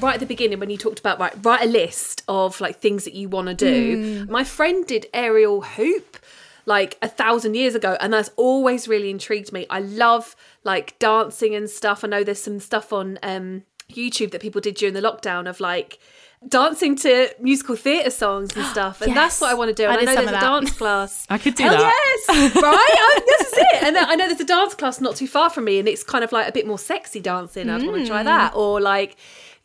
Right 0.00 0.14
at 0.14 0.20
the 0.20 0.26
beginning, 0.26 0.60
when 0.60 0.70
you 0.70 0.76
talked 0.78 1.00
about 1.00 1.18
right, 1.18 1.32
write 1.42 1.62
a 1.62 1.68
list 1.68 2.22
of 2.28 2.60
like 2.60 2.78
things 2.78 3.04
that 3.04 3.14
you 3.14 3.28
want 3.28 3.48
to 3.48 3.54
do. 3.54 4.26
My 4.30 4.44
friend 4.44 4.86
did 4.86 5.06
aerial 5.12 5.62
hoop 5.62 6.18
like 6.66 6.98
a 7.02 7.08
thousand 7.08 7.54
years 7.54 7.74
ago 7.74 7.96
and 8.00 8.12
that's 8.12 8.30
always 8.36 8.86
really 8.86 9.08
intrigued 9.08 9.54
me 9.54 9.64
i 9.70 9.80
love 9.80 10.36
like 10.64 10.98
dancing 10.98 11.54
and 11.54 11.70
stuff 11.70 12.04
i 12.04 12.06
know 12.06 12.22
there's 12.22 12.42
some 12.42 12.60
stuff 12.60 12.92
on 12.92 13.18
um 13.22 13.62
youtube 13.90 14.30
that 14.32 14.42
people 14.42 14.60
did 14.60 14.74
during 14.74 14.92
the 14.92 15.00
lockdown 15.00 15.48
of 15.48 15.60
like 15.60 15.98
dancing 16.46 16.94
to 16.94 17.34
musical 17.40 17.74
theatre 17.74 18.10
songs 18.10 18.54
and 18.54 18.66
stuff 18.74 19.00
and 19.00 19.16
that's 19.16 19.40
what 19.40 19.50
i 19.50 19.54
want 19.54 19.74
to 19.74 19.82
do 19.82 19.88
I 19.88 19.94
and 19.94 19.96
i, 19.96 20.00
did 20.00 20.06
know 20.08 20.14
there's 20.16 20.28
a 20.28 20.32
that. 20.32 20.40
dance 20.42 20.70
class 20.76 21.26
I 21.30 21.38
could 21.38 21.54
do 21.54 21.62
Hell 21.62 21.72
that. 21.78 22.24
yes 22.28 22.54
right 22.56 22.64
I, 22.64 23.20
this 23.26 23.48
is 23.50 23.54
it 23.58 23.82
and 23.84 23.96
then 23.96 24.04
i 24.06 24.14
know 24.14 24.26
there's 24.28 24.40
a 24.40 24.44
dance 24.44 24.74
class 24.74 25.00
not 25.00 25.16
too 25.16 25.26
far 25.26 25.48
from 25.48 25.64
me 25.64 25.78
and 25.78 25.88
it's 25.88 26.04
kind 26.04 26.22
of 26.22 26.32
like 26.32 26.46
a 26.50 26.52
bit 26.52 26.66
more 26.66 26.78
sexy 26.78 27.20
dancing 27.20 27.70
i'd 27.70 27.82
want 27.82 27.96
to 27.96 28.02
Mm. 28.02 28.08
try 28.08 28.22
that 28.24 28.54
or 28.54 28.78
like 28.78 29.16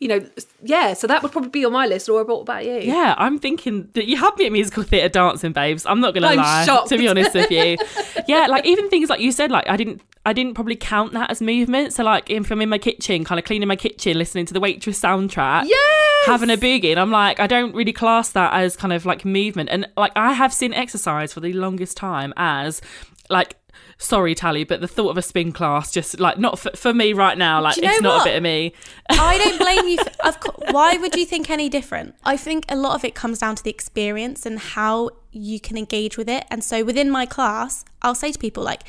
you 0.04 0.08
know 0.08 0.20
yeah 0.62 0.92
so 0.92 1.06
that 1.06 1.22
would 1.22 1.32
probably 1.32 1.48
be 1.48 1.64
on 1.64 1.72
my 1.72 1.86
list 1.86 2.10
or 2.10 2.22
what 2.24 2.42
about 2.42 2.62
you 2.62 2.74
yeah 2.74 3.14
i'm 3.16 3.38
thinking 3.38 3.88
that 3.94 4.06
you 4.06 4.18
have 4.18 4.36
me 4.36 4.44
at 4.44 4.52
musical 4.52 4.82
theatre 4.82 5.08
dancing 5.08 5.50
babes 5.50 5.86
i'm 5.86 5.98
not 5.98 6.12
gonna 6.12 6.26
I'm 6.26 6.36
lie 6.36 6.64
shocked. 6.66 6.90
to 6.90 6.98
be 6.98 7.08
honest 7.08 7.32
with 7.34 7.50
you 7.50 7.78
yeah 8.28 8.46
like 8.46 8.66
even 8.66 8.90
things 8.90 9.08
like 9.08 9.20
you 9.20 9.32
said 9.32 9.50
like 9.50 9.66
i 9.68 9.76
didn't 9.78 10.02
I 10.26 10.32
didn't 10.32 10.54
probably 10.54 10.76
count 10.76 11.12
that 11.12 11.30
as 11.30 11.42
movement. 11.42 11.92
So, 11.92 12.02
like, 12.02 12.30
if 12.30 12.50
I'm 12.50 12.62
in 12.62 12.70
my 12.70 12.78
kitchen, 12.78 13.24
kind 13.24 13.38
of 13.38 13.44
cleaning 13.44 13.68
my 13.68 13.76
kitchen, 13.76 14.16
listening 14.16 14.46
to 14.46 14.54
the 14.54 14.60
waitress 14.60 14.98
soundtrack, 14.98 15.64
Yes! 15.66 16.26
having 16.26 16.48
a 16.48 16.56
boogie, 16.56 16.92
and 16.92 16.98
I'm 16.98 17.10
like, 17.10 17.40
I 17.40 17.46
don't 17.46 17.74
really 17.74 17.92
class 17.92 18.30
that 18.30 18.54
as 18.54 18.74
kind 18.74 18.94
of 18.94 19.04
like 19.04 19.26
movement. 19.26 19.68
And 19.68 19.86
like, 19.98 20.12
I 20.16 20.32
have 20.32 20.50
seen 20.50 20.72
exercise 20.72 21.34
for 21.34 21.40
the 21.40 21.52
longest 21.52 21.98
time 21.98 22.32
as 22.38 22.80
like, 23.28 23.56
sorry, 23.98 24.34
Tally, 24.34 24.64
but 24.64 24.80
the 24.80 24.88
thought 24.88 25.10
of 25.10 25.16
a 25.16 25.22
spin 25.22 25.52
class 25.52 25.90
just 25.90 26.20
like 26.20 26.38
not 26.38 26.58
for, 26.58 26.70
for 26.70 26.92
me 26.92 27.12
right 27.12 27.36
now. 27.36 27.60
Like, 27.60 27.76
you 27.76 27.82
know 27.82 27.90
it's 27.90 28.02
not 28.02 28.16
what? 28.18 28.26
a 28.26 28.30
bit 28.30 28.36
of 28.36 28.42
me. 28.42 28.72
I 29.10 29.38
don't 29.38 29.58
blame 29.64 29.88
you. 29.88 29.98
For, 29.98 30.26
of 30.26 30.40
course, 30.40 30.72
why 30.72 30.96
would 30.96 31.14
you 31.14 31.26
think 31.26 31.50
any 31.50 31.68
different? 31.68 32.14
I 32.24 32.36
think 32.36 32.64
a 32.68 32.76
lot 32.76 32.94
of 32.94 33.04
it 33.04 33.14
comes 33.14 33.38
down 33.38 33.56
to 33.56 33.62
the 33.62 33.70
experience 33.70 34.46
and 34.46 34.58
how 34.58 35.10
you 35.30 35.60
can 35.60 35.76
engage 35.76 36.16
with 36.16 36.28
it. 36.28 36.44
And 36.50 36.62
so 36.62 36.84
within 36.84 37.10
my 37.10 37.26
class, 37.26 37.84
I'll 38.02 38.14
say 38.14 38.32
to 38.32 38.38
people 38.38 38.62
like, 38.62 38.82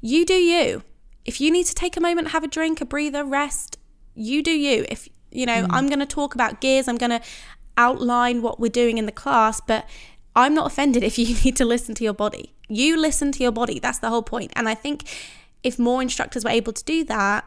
"You 0.00 0.24
do 0.24 0.34
you. 0.34 0.82
If 1.24 1.40
you 1.40 1.50
need 1.50 1.66
to 1.66 1.74
take 1.74 1.96
a 1.96 2.00
moment, 2.00 2.28
have 2.28 2.44
a 2.44 2.48
drink, 2.48 2.80
a 2.80 2.86
breather, 2.86 3.24
rest, 3.24 3.78
you 4.14 4.42
do 4.42 4.52
you. 4.52 4.86
If 4.88 5.08
you 5.30 5.46
know, 5.46 5.64
hmm. 5.64 5.74
I'm 5.74 5.88
going 5.88 5.98
to 5.98 6.06
talk 6.06 6.34
about 6.34 6.60
gears. 6.60 6.88
I'm 6.88 6.96
going 6.96 7.10
to 7.10 7.20
outline 7.76 8.42
what 8.42 8.58
we're 8.58 8.70
doing 8.70 8.98
in 8.98 9.06
the 9.06 9.12
class, 9.12 9.60
but." 9.60 9.86
I'm 10.36 10.54
not 10.54 10.70
offended 10.70 11.02
if 11.02 11.18
you 11.18 11.34
need 11.44 11.56
to 11.56 11.64
listen 11.64 11.96
to 11.96 12.04
your 12.04 12.14
body. 12.14 12.54
You 12.68 12.96
listen 12.96 13.32
to 13.32 13.42
your 13.42 13.52
body. 13.52 13.78
That's 13.78 13.98
the 13.98 14.08
whole 14.08 14.22
point. 14.22 14.52
And 14.54 14.68
I 14.68 14.74
think 14.74 15.04
if 15.62 15.78
more 15.78 16.02
instructors 16.02 16.44
were 16.44 16.50
able 16.50 16.72
to 16.72 16.84
do 16.84 17.04
that, 17.04 17.44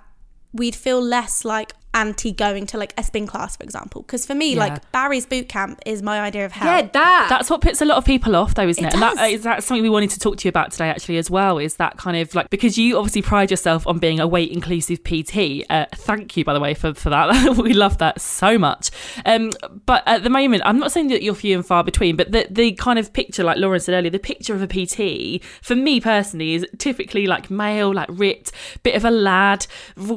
we'd 0.53 0.76
feel 0.76 1.01
less 1.01 1.45
like 1.45 1.74
anti 1.93 2.31
going 2.31 2.65
to 2.67 2.77
like 2.77 2.93
a 2.97 3.03
spin 3.03 3.27
class, 3.27 3.57
for 3.57 3.63
example. 3.63 4.01
Because 4.01 4.25
for 4.25 4.35
me, 4.35 4.53
Yeah. 4.53 4.59
like 4.59 4.91
Barry's 4.91 5.25
boot 5.25 5.49
camp 5.49 5.79
is 5.85 6.01
my 6.01 6.19
idea 6.19 6.45
of 6.45 6.51
hell. 6.53 6.67
Yeah, 6.67 6.87
that. 6.93 7.27
That's 7.29 7.49
what 7.49 7.61
puts 7.61 7.81
a 7.81 7.85
lot 7.85 7.97
of 7.97 8.05
people 8.05 8.35
off, 8.35 8.55
though, 8.55 8.67
isn't 8.67 8.83
It 8.83 8.87
it? 8.89 8.93
And 8.93 9.01
that 9.03 9.41
that's 9.43 9.65
something 9.65 9.83
we 9.83 9.89
wanted 9.89 10.09
to 10.11 10.19
talk 10.19 10.37
to 10.37 10.47
you 10.47 10.49
about 10.49 10.71
today, 10.71 10.89
actually, 10.89 11.17
as 11.17 11.29
well. 11.29 11.57
Is 11.57 11.75
that 11.75 11.97
kind 11.97 12.17
of 12.17 12.33
like 12.35 12.49
because 12.49 12.77
you 12.77 12.97
obviously 12.97 13.21
pride 13.21 13.51
yourself 13.51 13.85
on 13.87 13.99
being 13.99 14.19
a 14.19 14.27
weight 14.27 14.51
inclusive 14.51 15.03
PT. 15.03 15.65
Uh, 15.69 15.85
thank 15.95 16.37
you, 16.37 16.43
by 16.45 16.53
the 16.53 16.59
way, 16.59 16.73
for 16.73 16.93
for 16.93 17.09
that. 17.09 17.57
we 17.57 17.73
love 17.73 17.97
that 17.99 18.21
so 18.21 18.57
much. 18.57 18.91
Um, 19.25 19.51
but 19.85 20.03
at 20.05 20.23
the 20.23 20.29
moment, 20.29 20.63
I'm 20.65 20.79
not 20.79 20.91
saying 20.91 21.07
that 21.09 21.21
you're 21.23 21.35
few 21.35 21.55
and 21.55 21.65
far 21.65 21.83
between, 21.83 22.15
but 22.15 22.31
the 22.31 22.47
the 22.49 22.71
kind 22.73 22.99
of 22.99 23.11
picture, 23.13 23.43
like 23.43 23.57
Lauren 23.57 23.79
said 23.79 23.95
earlier, 23.95 24.09
the 24.11 24.19
picture 24.19 24.53
of 24.55 24.61
a 24.61 24.67
PT 24.67 25.43
for 25.61 25.75
me 25.75 25.99
personally 25.99 26.53
is 26.53 26.65
typically 26.77 27.27
like 27.27 27.49
male, 27.51 27.93
like 27.93 28.07
ripped, 28.11 28.51
bit 28.83 28.95
of 28.95 29.03
a 29.05 29.11
lad, 29.11 29.65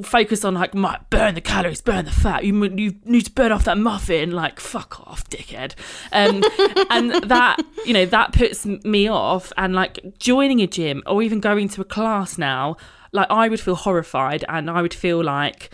focused 0.02 0.44
on 0.44 0.54
like 0.54 0.74
my 0.74 0.98
burn 1.10 1.34
the 1.34 1.40
calories, 1.40 1.63
burn 1.84 2.04
the 2.04 2.10
fat. 2.10 2.44
You 2.44 2.64
you 2.64 2.94
need 3.04 3.26
to 3.26 3.32
burn 3.32 3.52
off 3.52 3.64
that 3.64 3.78
muffin. 3.78 4.32
Like 4.32 4.60
fuck 4.60 5.00
off, 5.06 5.28
dickhead. 5.28 5.74
Um, 6.12 6.42
and 6.90 7.12
that 7.30 7.64
you 7.84 7.92
know 7.92 8.06
that 8.06 8.32
puts 8.32 8.66
me 8.66 9.08
off. 9.08 9.52
And 9.56 9.74
like 9.74 10.18
joining 10.18 10.60
a 10.60 10.66
gym 10.66 11.02
or 11.06 11.22
even 11.22 11.40
going 11.40 11.68
to 11.70 11.80
a 11.80 11.84
class 11.84 12.38
now, 12.38 12.76
like 13.12 13.28
I 13.30 13.48
would 13.48 13.60
feel 13.60 13.76
horrified 13.76 14.44
and 14.48 14.70
I 14.70 14.82
would 14.82 14.94
feel 14.94 15.22
like 15.22 15.70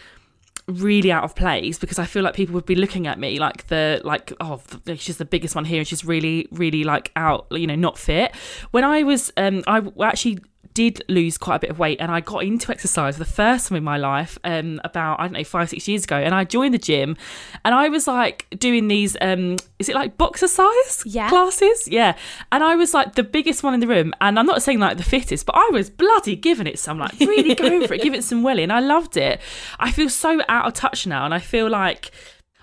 really 0.66 1.10
out 1.10 1.24
of 1.24 1.34
place 1.34 1.78
because 1.78 1.98
I 1.98 2.04
feel 2.04 2.22
like 2.22 2.34
people 2.34 2.54
would 2.54 2.66
be 2.66 2.76
looking 2.76 3.06
at 3.06 3.18
me 3.18 3.40
like 3.40 3.66
the 3.66 4.00
like 4.04 4.32
oh 4.40 4.60
she's 4.96 5.16
the 5.16 5.24
biggest 5.24 5.56
one 5.56 5.64
here 5.64 5.78
and 5.78 5.88
she's 5.88 6.04
really 6.04 6.46
really 6.52 6.84
like 6.84 7.10
out 7.16 7.46
you 7.50 7.66
know 7.66 7.74
not 7.74 7.98
fit. 7.98 8.34
When 8.70 8.84
I 8.84 9.02
was 9.02 9.32
um 9.36 9.62
I 9.66 9.82
actually 10.02 10.40
did 10.74 11.02
lose 11.08 11.36
quite 11.36 11.56
a 11.56 11.58
bit 11.58 11.70
of 11.70 11.78
weight 11.78 11.98
and 12.00 12.10
I 12.12 12.20
got 12.20 12.44
into 12.44 12.70
exercise 12.70 13.16
for 13.16 13.24
the 13.24 13.30
first 13.30 13.68
time 13.68 13.76
in 13.76 13.84
my 13.84 13.96
life 13.96 14.38
um 14.44 14.80
about 14.84 15.18
I 15.20 15.24
don't 15.24 15.32
know 15.32 15.44
five 15.44 15.68
six 15.70 15.88
years 15.88 16.04
ago 16.04 16.16
and 16.16 16.34
I 16.34 16.44
joined 16.44 16.74
the 16.74 16.78
gym 16.78 17.16
and 17.64 17.74
I 17.74 17.88
was 17.88 18.06
like 18.06 18.46
doing 18.58 18.88
these 18.88 19.16
um 19.20 19.56
is 19.78 19.88
it 19.88 19.94
like 19.94 20.16
boxercise 20.16 21.02
Yeah. 21.04 21.28
classes? 21.28 21.88
Yeah. 21.88 22.16
And 22.52 22.62
I 22.62 22.76
was 22.76 22.94
like 22.94 23.14
the 23.14 23.22
biggest 23.22 23.62
one 23.62 23.74
in 23.74 23.80
the 23.80 23.86
room 23.86 24.12
and 24.20 24.38
I'm 24.38 24.46
not 24.46 24.62
saying 24.62 24.78
like 24.78 24.96
the 24.96 25.02
fittest 25.02 25.46
but 25.46 25.56
I 25.56 25.68
was 25.72 25.90
bloody 25.90 26.36
giving 26.36 26.66
it 26.66 26.78
some 26.78 26.98
like 26.98 27.18
really 27.18 27.54
going 27.54 27.86
for 27.86 27.94
it 27.94 28.02
give 28.02 28.14
it 28.14 28.24
some 28.24 28.42
welly 28.42 28.62
and 28.62 28.72
I 28.72 28.80
loved 28.80 29.16
it. 29.16 29.40
I 29.78 29.90
feel 29.90 30.08
so 30.08 30.40
out 30.48 30.66
of 30.66 30.74
touch 30.74 31.06
now 31.06 31.24
and 31.24 31.34
I 31.34 31.38
feel 31.40 31.68
like 31.68 32.10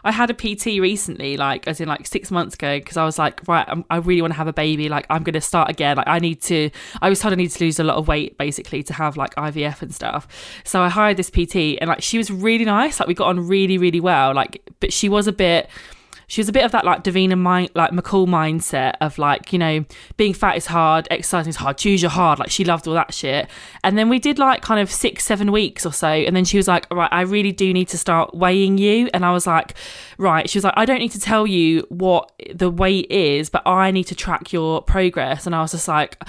I 0.08 0.12
had 0.12 0.30
a 0.30 0.34
PT 0.34 0.80
recently, 0.80 1.36
like 1.36 1.68
as 1.68 1.82
in 1.82 1.90
like 1.90 2.08
six 2.08 2.32
months 2.32 2.56
ago, 2.56 2.80
because 2.80 2.96
I 2.96 3.04
was 3.04 3.20
like, 3.20 3.46
right, 3.46 3.66
I'm, 3.68 3.84
I 3.90 3.98
really 3.98 4.22
want 4.22 4.32
to 4.32 4.38
have 4.38 4.48
a 4.48 4.54
baby. 4.54 4.88
Like 4.88 5.06
I'm 5.10 5.22
going 5.22 5.34
to 5.34 5.42
start 5.42 5.70
again. 5.70 5.98
Like 5.98 6.08
I 6.08 6.20
need 6.20 6.42
to. 6.44 6.70
I 7.02 7.10
was 7.10 7.20
told 7.20 7.34
I 7.34 7.36
need 7.36 7.52
to 7.52 7.64
lose 7.64 7.78
a 7.78 7.84
lot 7.84 7.98
of 7.98 8.08
weight 8.08 8.38
basically 8.38 8.84
to 8.84 8.94
have 8.94 9.18
like 9.18 9.36
IVF 9.36 9.82
and 9.82 9.94
stuff. 9.94 10.26
So 10.64 10.82
I 10.82 10.88
hired 10.88 11.18
this 11.18 11.30
PT, 11.30 11.78
and 11.82 11.90
like 11.90 12.02
she 12.02 12.18
was 12.18 12.32
really 12.32 12.64
nice. 12.64 13.02
Like 13.02 13.08
we 13.08 13.16
got 13.16 13.28
on 13.28 13.46
really, 13.50 13.78
really 13.78 14.00
well. 14.00 14.34
Like, 14.34 14.62
but 14.80 14.94
she 14.94 15.10
was 15.10 15.28
a 15.28 15.34
bit 15.34 15.70
she 16.30 16.42
was 16.42 16.50
a 16.50 16.52
bit 16.52 16.66
of 16.66 16.72
that 16.74 16.84
like 16.84 17.04
Davina 17.04 17.38
mind 17.38 17.70
like 17.74 17.92
McCall 17.92 18.28
mindset 18.28 18.96
of 19.00 19.18
like 19.18 19.54
you 19.54 19.60
know 19.60 19.86
being 20.18 20.34
fat 20.34 20.58
is 20.58 20.66
hard 20.66 21.08
exercising 21.10 21.50
is 21.50 21.56
hard 21.56 21.78
choose 21.78 22.02
your 22.02 22.12
hard 22.12 22.38
like 22.38 22.52
she 22.52 22.66
loved 22.66 22.88
all 22.88 22.94
that 22.94 23.14
shit. 23.14 23.50
And 23.84 23.98
then 23.98 24.10
we 24.10 24.20
did 24.20 24.38
like 24.38 24.62
kind 24.62 24.80
of 24.80 24.92
six 24.92 25.24
seven 25.24 25.52
weeks 25.52 25.86
or 25.86 25.94
so 25.94 26.08
and 26.08 26.36
then 26.36 26.44
she 26.44 26.58
was 26.58 26.68
like 26.68 26.86
right 26.94 27.12
I 27.12 27.22
really 27.22 27.54
do 27.54 27.74
need 27.74 27.88
to 27.90 27.98
start 27.98 28.36
weighing 28.36 28.78
you. 28.78 29.10
And 29.14 29.26
I 29.26 29.32
was 29.32 29.48
like 29.48 29.76
right 30.18 30.50
she 30.50 30.58
was 30.58 30.66
like 30.66 30.74
I 30.76 30.86
don't 30.86 31.00
need 31.00 31.12
to 31.12 31.20
tell 31.20 31.48
you 31.48 31.86
what 31.90 32.32
the 32.54 32.70
weight 32.70 33.10
is 33.10 33.50
but 33.50 33.66
I 33.66 33.92
need 33.92 34.06
to 34.06 34.16
track 34.16 34.52
your 34.52 34.82
progress. 34.82 35.46
And 35.46 35.56
I 35.56 35.62
was 35.62 35.72
just 35.72 35.88
like 35.88 36.22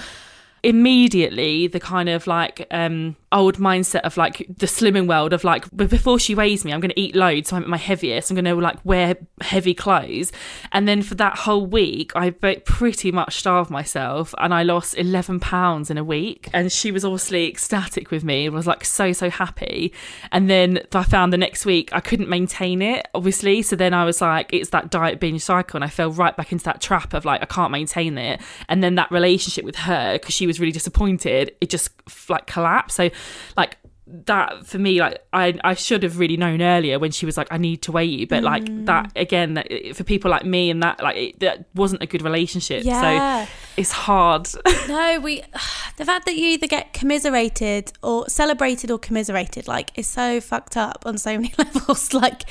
immediately 0.63 1.67
the 1.67 1.79
kind 1.79 2.09
of 2.09 2.27
like 2.27 2.67
um 2.71 3.15
old 3.31 3.57
mindset 3.57 4.01
of 4.01 4.17
like 4.17 4.45
the 4.49 4.65
slimming 4.65 5.07
world 5.07 5.33
of 5.33 5.43
like 5.43 5.65
before 5.75 6.17
she 6.17 6.33
weighs 6.33 6.65
me 6.65 6.73
i'm 6.73 6.79
going 6.79 6.89
to 6.89 6.99
eat 6.99 7.15
loads 7.15 7.49
so 7.49 7.55
i'm 7.55 7.63
at 7.63 7.69
my 7.69 7.77
heaviest 7.77 8.31
i'm 8.31 8.35
going 8.35 8.45
to 8.45 8.55
like 8.55 8.83
wear 8.83 9.15
heavy 9.41 9.73
clothes. 9.73 10.31
And 10.71 10.87
then 10.87 11.01
for 11.01 11.15
that 11.15 11.37
whole 11.39 11.65
week 11.65 12.15
i 12.15 12.29
pretty 12.31 13.11
much 13.11 13.37
starved 13.37 13.69
myself 13.69 14.33
and 14.37 14.53
i 14.53 14.63
lost 14.63 14.97
11 14.97 15.39
pounds 15.39 15.89
in 15.89 15.97
a 15.97 16.03
week. 16.03 16.49
And 16.53 16.71
she 16.71 16.91
was 16.91 17.05
obviously 17.05 17.47
ecstatic 17.47 18.11
with 18.11 18.23
me 18.23 18.45
and 18.45 18.55
was 18.55 18.67
like 18.67 18.85
so 18.85 19.11
so 19.13 19.29
happy. 19.29 19.93
And 20.31 20.49
then 20.49 20.81
i 20.93 21.03
found 21.03 21.33
the 21.33 21.37
next 21.37 21.65
week 21.65 21.89
i 21.93 21.99
couldn't 21.99 22.29
maintain 22.29 22.81
it 22.81 23.07
obviously. 23.13 23.61
So 23.61 23.75
then 23.75 23.93
i 23.93 24.05
was 24.05 24.21
like 24.21 24.53
it's 24.53 24.69
that 24.69 24.91
diet 24.91 25.19
binge 25.19 25.41
cycle 25.41 25.77
and 25.77 25.83
i 25.83 25.89
fell 25.89 26.11
right 26.11 26.35
back 26.35 26.51
into 26.51 26.65
that 26.65 26.81
trap 26.81 27.13
of 27.13 27.25
like 27.25 27.41
i 27.41 27.45
can't 27.45 27.71
maintain 27.71 28.17
it. 28.17 28.41
And 28.67 28.83
then 28.83 28.95
that 28.95 29.11
relationship 29.11 29.65
with 29.65 29.77
her 29.77 30.13
because 30.13 30.33
she 30.33 30.47
was 30.49 30.59
really 30.59 30.71
disappointed 30.71 31.55
it 31.61 31.69
just 31.69 31.91
like 32.29 32.47
collapsed 32.47 32.97
so 32.97 33.09
like 33.55 33.77
that 34.07 34.65
for 34.65 34.79
me 34.79 34.99
like 34.99 35.19
I, 35.31 35.57
I 35.63 35.75
should 35.75 36.01
have 36.01 36.17
really 36.17 36.35
known 36.35 36.63
earlier 36.63 36.97
when 36.97 37.11
she 37.11 37.27
was 37.27 37.37
like 37.37 37.47
i 37.51 37.57
need 37.57 37.83
to 37.83 37.91
weigh 37.91 38.05
you 38.05 38.25
but 38.25 38.41
like 38.41 38.63
mm. 38.63 38.87
that 38.87 39.11
again 39.15 39.53
that, 39.53 39.67
for 39.93 40.03
people 40.03 40.31
like 40.31 40.43
me 40.43 40.71
and 40.71 40.81
that 40.81 40.99
like 41.03 41.15
it, 41.15 41.39
that 41.41 41.65
wasn't 41.75 42.01
a 42.01 42.07
good 42.07 42.23
relationship 42.23 42.83
Yeah. 42.83 43.45
so 43.45 43.51
it's 43.77 43.91
hard 43.91 44.47
No, 44.89 45.19
we. 45.19 45.43
The 45.97 46.05
fact 46.05 46.27
that 46.27 46.37
you 46.37 46.47
either 46.47 46.65
get 46.65 46.93
commiserated 46.93 47.91
or 48.01 48.29
celebrated 48.29 48.89
or 48.89 48.97
commiserated, 48.97 49.67
like, 49.67 49.91
is 49.95 50.07
so 50.07 50.39
fucked 50.39 50.77
up 50.77 51.03
on 51.05 51.17
so 51.17 51.35
many 51.35 51.53
levels. 51.57 52.13
Like, 52.13 52.43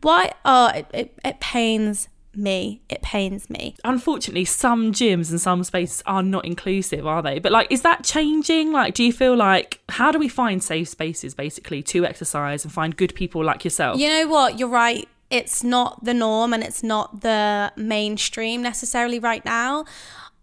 why? 0.00 0.32
Oh, 0.46 0.68
it, 0.68 0.86
it, 0.94 1.18
it 1.22 1.38
pains 1.38 2.08
me. 2.36 2.80
It 2.88 3.02
pains 3.02 3.48
me. 3.50 3.74
unfortunately 3.84 4.44
some 4.44 4.92
gyms 4.92 5.30
and 5.30 5.40
some 5.40 5.64
spaces 5.64 6.02
are 6.06 6.22
not 6.22 6.44
inclusive 6.44 7.06
are 7.06 7.22
they 7.22 7.38
but 7.38 7.52
like 7.52 7.66
is 7.70 7.82
that 7.82 8.04
changing 8.04 8.72
like 8.72 8.94
do 8.94 9.02
you 9.04 9.12
feel 9.12 9.36
like 9.36 9.80
how 9.88 10.10
do 10.10 10.18
we 10.18 10.28
find 10.28 10.62
safe 10.62 10.88
spaces 10.88 11.34
basically 11.34 11.82
to 11.82 12.04
exercise 12.04 12.64
and 12.64 12.72
find 12.72 12.96
good 12.96 13.14
people 13.14 13.44
like 13.44 13.64
yourself 13.64 13.98
You 13.98 14.08
know 14.08 14.26
what? 14.28 14.58
You're 14.58 14.68
right. 14.68 15.08
It's 15.30 15.64
not 15.64 16.04
the 16.04 16.14
norm 16.14 16.52
and 16.52 16.62
it's 16.62 16.82
not 16.82 17.20
the 17.22 17.72
mainstream 17.76 18.62
necessarily 18.62 19.18
right 19.18 19.44
now. 19.44 19.84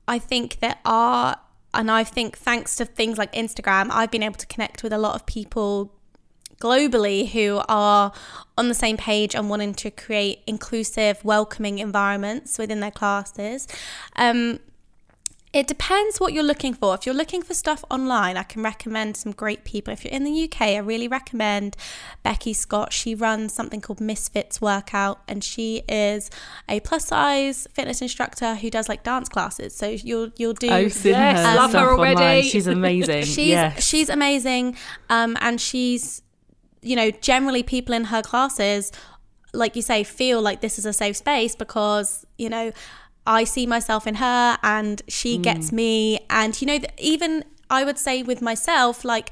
I 0.07 0.19
think 0.19 0.59
there 0.59 0.77
are, 0.83 1.37
and 1.73 1.89
I 1.89 2.03
think 2.03 2.37
thanks 2.37 2.75
to 2.77 2.85
things 2.85 3.17
like 3.17 3.31
Instagram, 3.33 3.87
I've 3.91 4.11
been 4.11 4.23
able 4.23 4.35
to 4.35 4.47
connect 4.47 4.83
with 4.83 4.91
a 4.91 4.97
lot 4.97 5.15
of 5.15 5.25
people 5.25 5.93
globally 6.67 7.29
who 7.29 7.61
are 7.67 8.11
on 8.57 8.67
the 8.69 8.73
same 8.85 8.97
page 8.97 9.35
and 9.35 9.49
wanting 9.49 9.73
to 9.73 9.89
create 9.91 10.39
inclusive, 10.47 11.23
welcoming 11.23 11.79
environments 11.79 12.57
within 12.57 12.79
their 12.79 12.91
classes. 12.91 13.67
Um, 14.15 14.59
it 15.61 15.67
depends 15.67 16.19
what 16.19 16.33
you're 16.33 16.41
looking 16.53 16.73
for. 16.73 16.95
If 16.95 17.05
you're 17.05 17.13
looking 17.13 17.43
for 17.43 17.53
stuff 17.53 17.83
online, 17.91 18.37
I 18.37 18.43
can 18.43 18.63
recommend 18.63 19.15
some 19.17 19.31
great 19.33 19.63
people. 19.63 19.93
If 19.93 20.03
you're 20.03 20.11
in 20.11 20.23
the 20.23 20.45
UK, 20.45 20.61
I 20.61 20.77
really 20.77 21.07
recommend 21.07 21.75
Becky 22.23 22.53
Scott. 22.53 22.91
She 22.91 23.13
runs 23.13 23.53
something 23.53 23.79
called 23.79 24.01
Misfits 24.01 24.59
Workout, 24.61 25.19
and 25.27 25.43
she 25.43 25.83
is 25.87 26.31
a 26.67 26.79
plus 26.79 27.05
size 27.05 27.67
fitness 27.71 28.01
instructor 28.01 28.55
who 28.55 28.71
does 28.71 28.89
like 28.89 29.03
dance 29.03 29.29
classes. 29.29 29.75
So 29.75 29.89
you'll 29.89 30.31
you'll 30.37 30.53
do 30.53 30.71
I've 30.71 30.91
seen 30.91 31.11
Yes, 31.11 31.45
her 31.47 31.55
love 31.55 31.73
her 31.73 31.91
already. 31.91 32.15
online. 32.15 32.43
She's 32.45 32.65
amazing. 32.79 33.25
she's 33.25 33.49
yes. 33.49 33.83
she's 33.85 34.09
amazing 34.09 34.75
um 35.11 35.37
and 35.39 35.61
she's 35.61 36.23
you 36.83 36.95
know 36.95 37.11
generally 37.11 37.63
people 37.63 37.93
in 37.93 38.05
her 38.05 38.21
classes 38.21 38.91
like 39.53 39.75
you 39.75 39.81
say 39.81 40.03
feel 40.03 40.41
like 40.41 40.61
this 40.61 40.77
is 40.79 40.85
a 40.85 40.93
safe 40.93 41.15
space 41.15 41.55
because 41.55 42.25
you 42.37 42.49
know 42.49 42.71
i 43.25 43.43
see 43.43 43.65
myself 43.65 44.05
in 44.07 44.15
her 44.15 44.57
and 44.63 45.01
she 45.07 45.37
mm. 45.37 45.43
gets 45.43 45.71
me 45.71 46.19
and 46.29 46.61
you 46.61 46.67
know 46.67 46.79
even 46.97 47.43
i 47.69 47.83
would 47.83 47.97
say 47.97 48.23
with 48.23 48.41
myself 48.41 49.05
like 49.05 49.31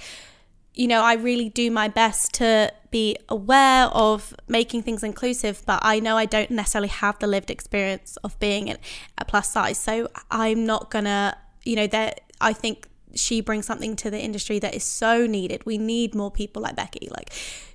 you 0.74 0.88
know, 0.88 1.02
I 1.02 1.14
really 1.14 1.50
do 1.50 1.70
my 1.70 1.88
best 1.88 2.34
to 2.36 2.72
be 2.92 3.18
aware 3.30 3.86
of 3.88 4.34
making 4.48 4.84
things 4.84 5.04
inclusive, 5.04 5.64
but 5.66 5.80
I 5.82 6.00
know 6.00 6.18
I 6.18 6.26
don't 6.26 6.52
necessarily 6.52 6.88
have 6.88 7.20
the 7.20 7.28
lived 7.28 7.50
experience 7.50 8.18
of 8.24 8.40
being 8.40 8.76
a 9.18 9.26
plus 9.26 9.52
size. 9.52 9.78
So 9.78 10.08
I'm 10.30 10.66
not 10.66 10.90
gonna, 10.90 11.38
you 11.64 11.76
know, 11.76 11.88
that 11.88 12.22
I 12.40 12.54
think 12.54 12.88
she 13.16 13.42
brings 13.42 13.66
something 13.66 13.96
to 13.98 14.10
the 14.10 14.20
industry 14.20 14.60
that 14.60 14.74
is 14.74 14.84
so 14.84 15.26
needed. 15.26 15.66
We 15.66 15.78
need 15.78 16.16
more 16.16 16.32
people 16.32 16.62
like 16.62 16.76
Becky. 16.76 17.08
Like 17.12 17.32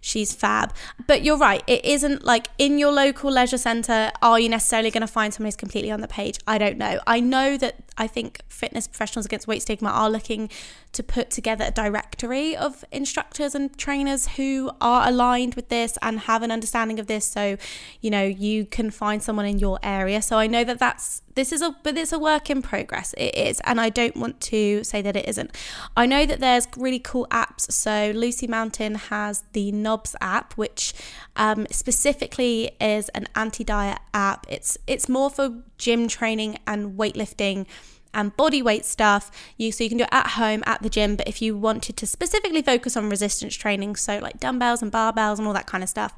she's 0.07 0.33
fab. 0.33 0.73
But 1.07 1.23
you're 1.23 1.37
right, 1.37 1.63
it 1.67 1.85
isn't 1.85 2.25
like 2.25 2.49
in 2.59 2.79
your 2.79 2.93
local 2.93 3.31
leisure 3.31 3.59
centre, 3.59 4.13
are 4.23 4.39
you 4.39 4.49
necessarily 4.49 4.91
going 4.91 5.01
to 5.01 5.07
find 5.07 5.35
someone 5.35 5.49
who's 5.49 5.57
completely 5.57 5.91
on 5.91 6.01
the 6.01 6.09
page? 6.09 6.39
I 6.47 6.59
don't 6.59 6.79
know. 6.79 7.01
I 7.07 7.19
know 7.19 7.57
that 7.57 7.77
I 7.99 8.07
think 8.07 8.41
Fitness 8.49 8.87
Professionals 8.87 9.27
Against 9.27 9.49
Weight 9.49 9.63
Stigma 9.63 9.89
are 9.89 10.09
looking 10.09 10.49
to 10.93 11.03
put 11.03 11.31
together 11.31 11.67
a 11.69 11.71
directory 11.71 12.57
of 12.57 12.85
instructors 12.93 13.55
and 13.55 13.77
trainers 13.77 14.29
who 14.29 14.71
are 14.81 15.09
aligned 15.09 15.55
with 15.55 15.69
this 15.69 15.99
and 16.01 16.21
have 16.21 16.43
an 16.43 16.51
understanding 16.51 16.99
of 16.99 17.07
this. 17.07 17.27
So, 17.27 17.57
you 18.01 18.11
know, 18.11 18.25
you 18.25 18.65
can 18.65 18.91
find 18.91 19.23
someone 19.23 19.45
in 19.47 19.59
your 19.59 19.79
area. 19.83 20.23
So 20.23 20.39
I 20.39 20.47
know 20.47 20.65
that 20.65 20.79
that's 20.79 21.23
this 21.35 21.53
is 21.53 21.61
a 21.61 21.77
but 21.83 21.99
it's 21.99 22.13
a 22.13 22.19
work 22.19 22.49
in 22.49 22.63
progress. 22.63 23.15
It 23.19 23.37
is, 23.37 23.61
and 23.65 23.79
I 23.79 23.91
don't 23.91 24.17
want 24.17 24.41
to 24.43 24.83
say 24.85 25.03
that 25.03 25.17
it 25.17 25.29
isn't. 25.29 25.55
I 25.95 26.07
know 26.07 26.25
that 26.25 26.41
there's 26.41 26.67
really 26.77 26.99
cool 26.99 27.27
apps. 27.31 27.71
So 27.71 28.13
Lucy 28.15 28.47
Mountain 28.47 28.95
has 28.95 29.45
the 29.53 29.71
Knobs 29.97 30.17
app, 30.21 30.53
which 30.55 30.93
um, 31.37 31.67
specifically 31.71 32.71
is 32.81 33.09
an 33.11 33.27
anti-diet 33.35 33.99
app. 34.13 34.47
It's 34.49 34.77
it's 34.87 35.09
more 35.09 35.31
for 35.31 35.63
gym 35.79 36.09
training 36.09 36.59
and 36.67 36.99
weightlifting 36.99 37.67
and 38.13 38.37
body 38.37 38.63
weight 38.63 38.85
stuff. 38.85 39.31
You 39.57 39.73
so 39.73 39.85
you 39.85 39.91
can 39.91 39.99
do 39.99 40.05
it 40.05 40.11
at 40.13 40.29
home 40.29 40.63
at 40.67 40.83
the 40.83 40.91
gym, 40.91 41.17
but 41.17 41.29
if 41.29 41.41
you 41.41 41.57
wanted 41.57 41.97
to 41.97 42.07
specifically 42.07 42.63
focus 42.63 42.97
on 42.97 43.09
resistance 43.09 43.55
training, 43.55 43.97
so 43.97 44.19
like 44.19 44.39
dumbbells 44.39 44.83
and 44.83 44.93
barbells 44.93 45.39
and 45.39 45.47
all 45.47 45.55
that 45.55 45.67
kind 45.67 45.83
of 45.83 45.89
stuff, 45.89 46.15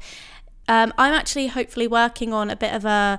um, 0.67 0.93
I'm 0.99 1.15
actually 1.15 1.49
hopefully 1.49 1.87
working 1.87 2.33
on 2.33 2.51
a 2.51 2.57
bit 2.57 2.75
of 2.75 2.85
a 2.85 3.19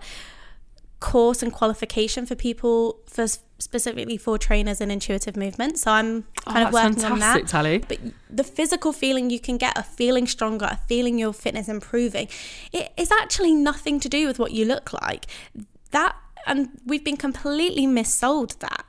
course 1.00 1.42
and 1.42 1.54
qualification 1.54 2.26
for 2.26 2.36
people 2.36 3.00
for 3.06 3.28
specifically 3.60 4.18
for 4.18 4.38
trainers 4.38 4.82
in 4.82 4.90
intuitive 4.90 5.36
movement. 5.36 5.78
So 5.78 5.92
I'm 5.92 6.26
oh, 6.48 6.52
kind 6.52 6.64
Oh, 6.64 6.68
of 6.68 6.74
working 6.74 7.06
on 7.06 7.20
that. 7.20 7.48
Tally. 7.48 7.80
But 7.80 8.00
the 8.30 8.44
physical 8.44 8.94
feeling 8.94 9.30
you 9.30 9.40
can 9.40 9.58
get, 9.58 9.78
a 9.78 9.84
feeling 9.84 10.28
stronger, 10.28 10.66
a 10.66 10.80
feeling 10.88 11.18
your 11.18 11.34
fitness 11.34 11.68
improving, 11.68 12.28
it 12.72 12.92
is 12.98 13.12
actually 13.12 13.54
nothing 13.54 14.00
to 14.00 14.10
do 14.10 14.28
with 14.28 14.40
what 14.40 14.52
you 14.52 14.66
look 14.66 14.94
like. 14.94 15.26
That 15.92 16.16
and 16.46 16.70
we've 16.86 17.04
been 17.04 17.18
completely 17.18 17.86
missold 17.86 18.60
that 18.60 18.86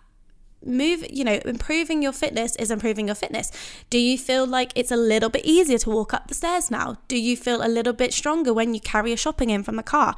move 0.65 1.05
you 1.11 1.25
know 1.25 1.41
improving 1.47 2.03
your 2.03 2.13
fitness 2.13 2.55
is 2.57 2.71
improving 2.71 3.07
your 3.07 3.15
fitness 3.15 3.51
do 3.89 3.99
you 3.99 4.19
feel 4.19 4.47
like 4.47 4.73
it's 4.75 4.91
a 4.91 4.97
little 4.97 5.31
bit 5.31 5.45
easier 5.45 5.79
to 5.79 5.89
walk 5.89 6.13
up 6.13 6.29
the 6.29 6.35
stairs 6.35 6.71
now 6.71 6.99
do 7.09 7.19
you 7.19 7.35
feel 7.35 7.65
a 7.65 7.69
little 7.69 7.95
bit 7.95 8.13
stronger 8.13 8.53
when 8.53 8.75
you 8.75 8.81
carry 8.81 9.09
your 9.09 9.17
shopping 9.17 9.49
in 9.49 9.63
from 9.63 9.77
the 9.77 9.83
car 9.83 10.15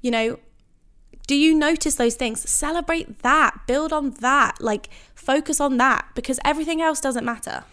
you 0.00 0.10
know 0.10 0.38
do 1.26 1.34
you 1.34 1.54
notice 1.54 1.94
those 1.94 2.14
things 2.14 2.48
celebrate 2.48 3.20
that 3.20 3.58
build 3.66 3.92
on 3.92 4.10
that 4.20 4.60
like 4.60 4.88
focus 5.14 5.60
on 5.60 5.78
that 5.78 6.06
because 6.14 6.38
everything 6.44 6.82
else 6.82 7.00
doesn't 7.00 7.24
matter 7.24 7.64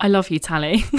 I 0.00 0.08
love 0.08 0.30
you, 0.30 0.38
Tally. 0.38 0.84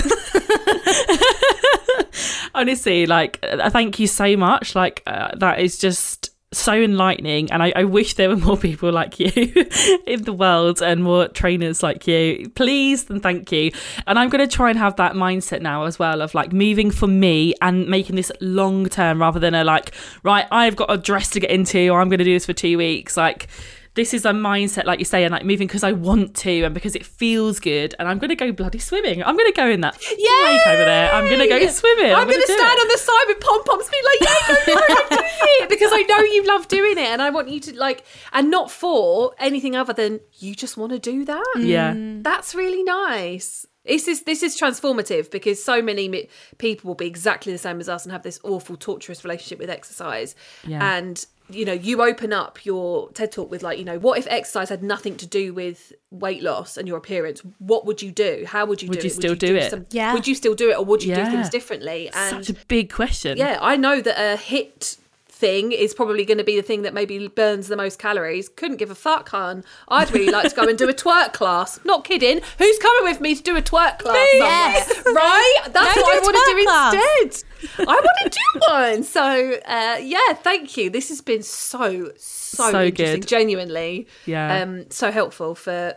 Honestly, 2.55 3.05
like, 3.05 3.39
uh, 3.43 3.69
thank 3.69 3.99
you 3.99 4.07
so 4.07 4.37
much. 4.37 4.73
Like, 4.73 5.03
uh, 5.05 5.35
that 5.35 5.59
is 5.59 5.77
just 5.77 6.31
so 6.55 6.73
enlightening. 6.73 7.51
And 7.51 7.61
I, 7.61 7.73
I 7.75 7.83
wish 7.83 8.15
there 8.15 8.29
were 8.29 8.35
more 8.47 8.57
people 8.57 8.91
like 8.91 9.19
you 9.19 9.31
in 10.07 10.23
the 10.23 10.33
world 10.33 10.81
and 10.81 11.03
more 11.03 11.27
trainers 11.27 11.83
like 11.83 12.07
you. 12.07 12.49
Please 12.55 13.09
and 13.09 13.21
thank 13.21 13.51
you. 13.51 13.71
And 14.07 14.17
I'm 14.17 14.29
going 14.29 14.47
to 14.47 14.53
try 14.53 14.69
and 14.69 14.79
have 14.79 14.95
that 14.97 15.13
mindset 15.13 15.61
now 15.61 15.83
as 15.83 15.99
well 15.99 16.21
of 16.21 16.33
like 16.33 16.53
moving 16.53 16.91
for 16.91 17.07
me 17.07 17.53
and 17.61 17.87
making 17.87 18.15
this 18.15 18.31
long 18.41 18.87
term 18.87 19.21
rather 19.21 19.39
than 19.39 19.53
a 19.53 19.63
like, 19.63 19.93
right, 20.23 20.47
I've 20.51 20.75
got 20.75 20.91
a 20.91 20.97
dress 20.97 21.29
to 21.31 21.39
get 21.39 21.51
into 21.51 21.89
or 21.89 22.01
I'm 22.01 22.09
going 22.09 22.19
to 22.19 22.25
do 22.25 22.33
this 22.33 22.45
for 22.45 22.53
two 22.53 22.77
weeks. 22.77 23.17
Like, 23.17 23.47
this 23.95 24.13
is 24.13 24.25
a 24.25 24.31
mindset, 24.31 24.85
like 24.85 24.99
you 24.99 25.05
say, 25.05 25.23
and 25.23 25.31
like 25.31 25.45
moving 25.45 25.67
because 25.67 25.83
I 25.83 25.93
want 25.93 26.35
to 26.37 26.63
and 26.63 26.73
because 26.73 26.95
it 26.95 27.05
feels 27.05 27.59
good. 27.59 27.95
And 27.97 28.07
I'm 28.07 28.19
going 28.19 28.29
to 28.29 28.35
go 28.35 28.51
bloody 28.51 28.77
swimming. 28.77 29.23
I'm 29.23 29.37
going 29.37 29.51
to 29.51 29.55
go 29.55 29.67
in 29.69 29.81
that 29.81 29.97
lake 29.99 30.67
over 30.67 30.85
there. 30.85 31.13
I'm 31.13 31.25
going 31.25 31.39
to 31.39 31.47
go 31.47 31.55
Yay! 31.55 31.67
swimming. 31.67 32.13
I'm, 32.13 32.27
going 32.27 32.39
to 32.39 32.45
stand 32.45 32.59
it. 32.59 32.81
on 32.81 32.87
the 32.89 32.97
side 32.97 33.23
with 33.27 33.39
pom 33.39 33.63
poms, 33.63 33.89
be 33.89 33.97
like, 34.03 34.21
"Yeah, 34.21 34.47
go 34.47 34.55
for 34.55 34.93
it, 34.93 35.07
I'm 35.11 35.63
it," 35.63 35.69
because 35.69 35.91
I 35.93 36.01
know 36.03 36.19
you 36.19 36.45
love 36.45 36.67
doing 36.67 36.97
it, 36.97 37.07
and 37.07 37.21
I 37.21 37.29
want 37.29 37.49
you 37.49 37.59
to 37.61 37.77
like, 37.77 38.03
and 38.33 38.51
not 38.51 38.69
for 38.69 39.33
anything 39.39 39.75
other 39.75 39.93
than 39.93 40.19
you 40.39 40.55
just 40.55 40.75
want 40.77 40.91
to 40.91 40.99
do 40.99 41.23
that. 41.25 41.55
Yeah. 41.57 41.93
That's 41.95 42.53
really 42.53 42.83
nice. 42.83 43.65
This 43.85 44.07
is 44.07 44.23
this 44.23 44.43
is 44.43 44.59
transformative 44.59 45.29
because 45.31 45.63
so 45.63 45.81
many 45.81 46.07
mi- 46.07 46.27
people 46.57 46.87
will 46.89 46.95
be 46.95 47.07
exactly 47.07 47.51
the 47.51 47.57
same 47.59 47.79
as 47.79 47.87
us 47.89 48.03
and 48.03 48.11
have 48.11 48.23
this 48.23 48.39
awful 48.43 48.75
torturous 48.77 49.23
relationship 49.23 49.59
with 49.59 49.69
exercise. 49.69 50.35
Yeah. 50.65 50.95
And 50.97 51.25
you 51.47 51.63
know, 51.63 51.73
you 51.73 52.01
open 52.01 52.33
up 52.33 52.65
your 52.65 53.09
TED 53.11 53.31
talk 53.31 53.51
with 53.51 53.61
like, 53.61 53.77
you 53.77 53.85
know, 53.85 53.99
what 53.99 54.17
if 54.17 54.25
exercise 54.27 54.69
had 54.69 54.81
nothing 54.81 55.15
to 55.17 55.27
do 55.27 55.53
with 55.53 55.93
weight 56.09 56.41
loss 56.41 56.75
and 56.75 56.87
your 56.87 56.97
appearance? 56.97 57.41
What 57.59 57.85
would 57.85 58.01
you 58.01 58.11
do? 58.11 58.45
How 58.47 58.65
would 58.65 58.81
you 58.81 58.89
Would 58.89 59.01
do 59.01 59.03
you 59.07 59.11
it? 59.11 59.15
still 59.15 59.35
do 59.35 59.55
it? 59.55 59.69
some- 59.69 59.85
Yeah. 59.91 60.13
Would 60.13 60.27
you 60.27 60.33
still 60.33 60.55
do 60.55 60.71
it, 60.71 60.77
or 60.79 60.83
would 60.83 61.03
you 61.03 61.13
do 61.13 61.23
things 61.25 61.49
differently? 61.49 62.09
And 62.15 62.43
Such 62.43 62.49
a 62.57 62.59
big 62.67 62.91
question. 62.91 63.37
yeah, 63.37 63.59
I 63.61 63.77
know 63.77 64.01
that 64.01 64.17
a 64.17 64.37
HIIT 64.41 64.97
thing 65.35 65.73
is 65.73 65.93
probably 65.93 66.23
going 66.23 66.37
to 66.37 66.43
be 66.45 66.55
the 66.55 66.61
thing 66.61 66.83
that 66.83 66.93
maybe 66.93 67.27
burns 67.27 67.67
the 67.67 67.75
most 67.75 67.99
calories. 67.99 68.47
Couldn't 68.47 68.77
give 68.77 68.89
a 68.89 68.95
fuck, 68.95 69.27
hun. 69.29 69.65
I'd 69.89 70.09
really 70.11 70.31
like 70.31 70.49
to 70.49 70.55
go 70.55 70.63
and 70.67 70.77
do 70.77 70.87
a 70.87 70.93
twerk 70.93 71.33
class. 71.33 71.77
Not 71.83 72.05
kidding. 72.05 72.39
Who's 72.57 72.79
coming 72.79 73.03
with 73.11 73.19
me 73.19 73.35
to 73.35 73.43
do 73.43 73.57
a 73.57 73.61
twerk 73.61 73.99
class? 73.99 74.27
Yes. 74.33 75.03
Right? 75.05 75.59
That's 75.71 75.95
Go 75.95 76.01
what 76.01 76.15
I 76.15 76.19
want 76.21 76.35
to 76.35 76.55
twerk 76.55 76.63
class. 76.63 76.93
do 76.93 77.23
instead. 77.23 77.87
I 77.87 77.93
want 77.93 78.17
to 78.23 78.29
do 78.29 78.59
one. 78.69 79.03
So, 79.03 79.53
uh, 79.65 79.97
yeah, 80.01 80.33
thank 80.35 80.77
you. 80.77 80.89
This 80.89 81.09
has 81.09 81.19
been 81.21 81.43
so, 81.43 82.11
so, 82.17 82.71
So 82.71 82.83
interesting. 82.83 83.19
good. 83.19 83.27
Genuinely. 83.27 84.07
Yeah. 84.25 84.61
Um, 84.61 84.89
so 84.89 85.11
helpful 85.11 85.53
for 85.55 85.95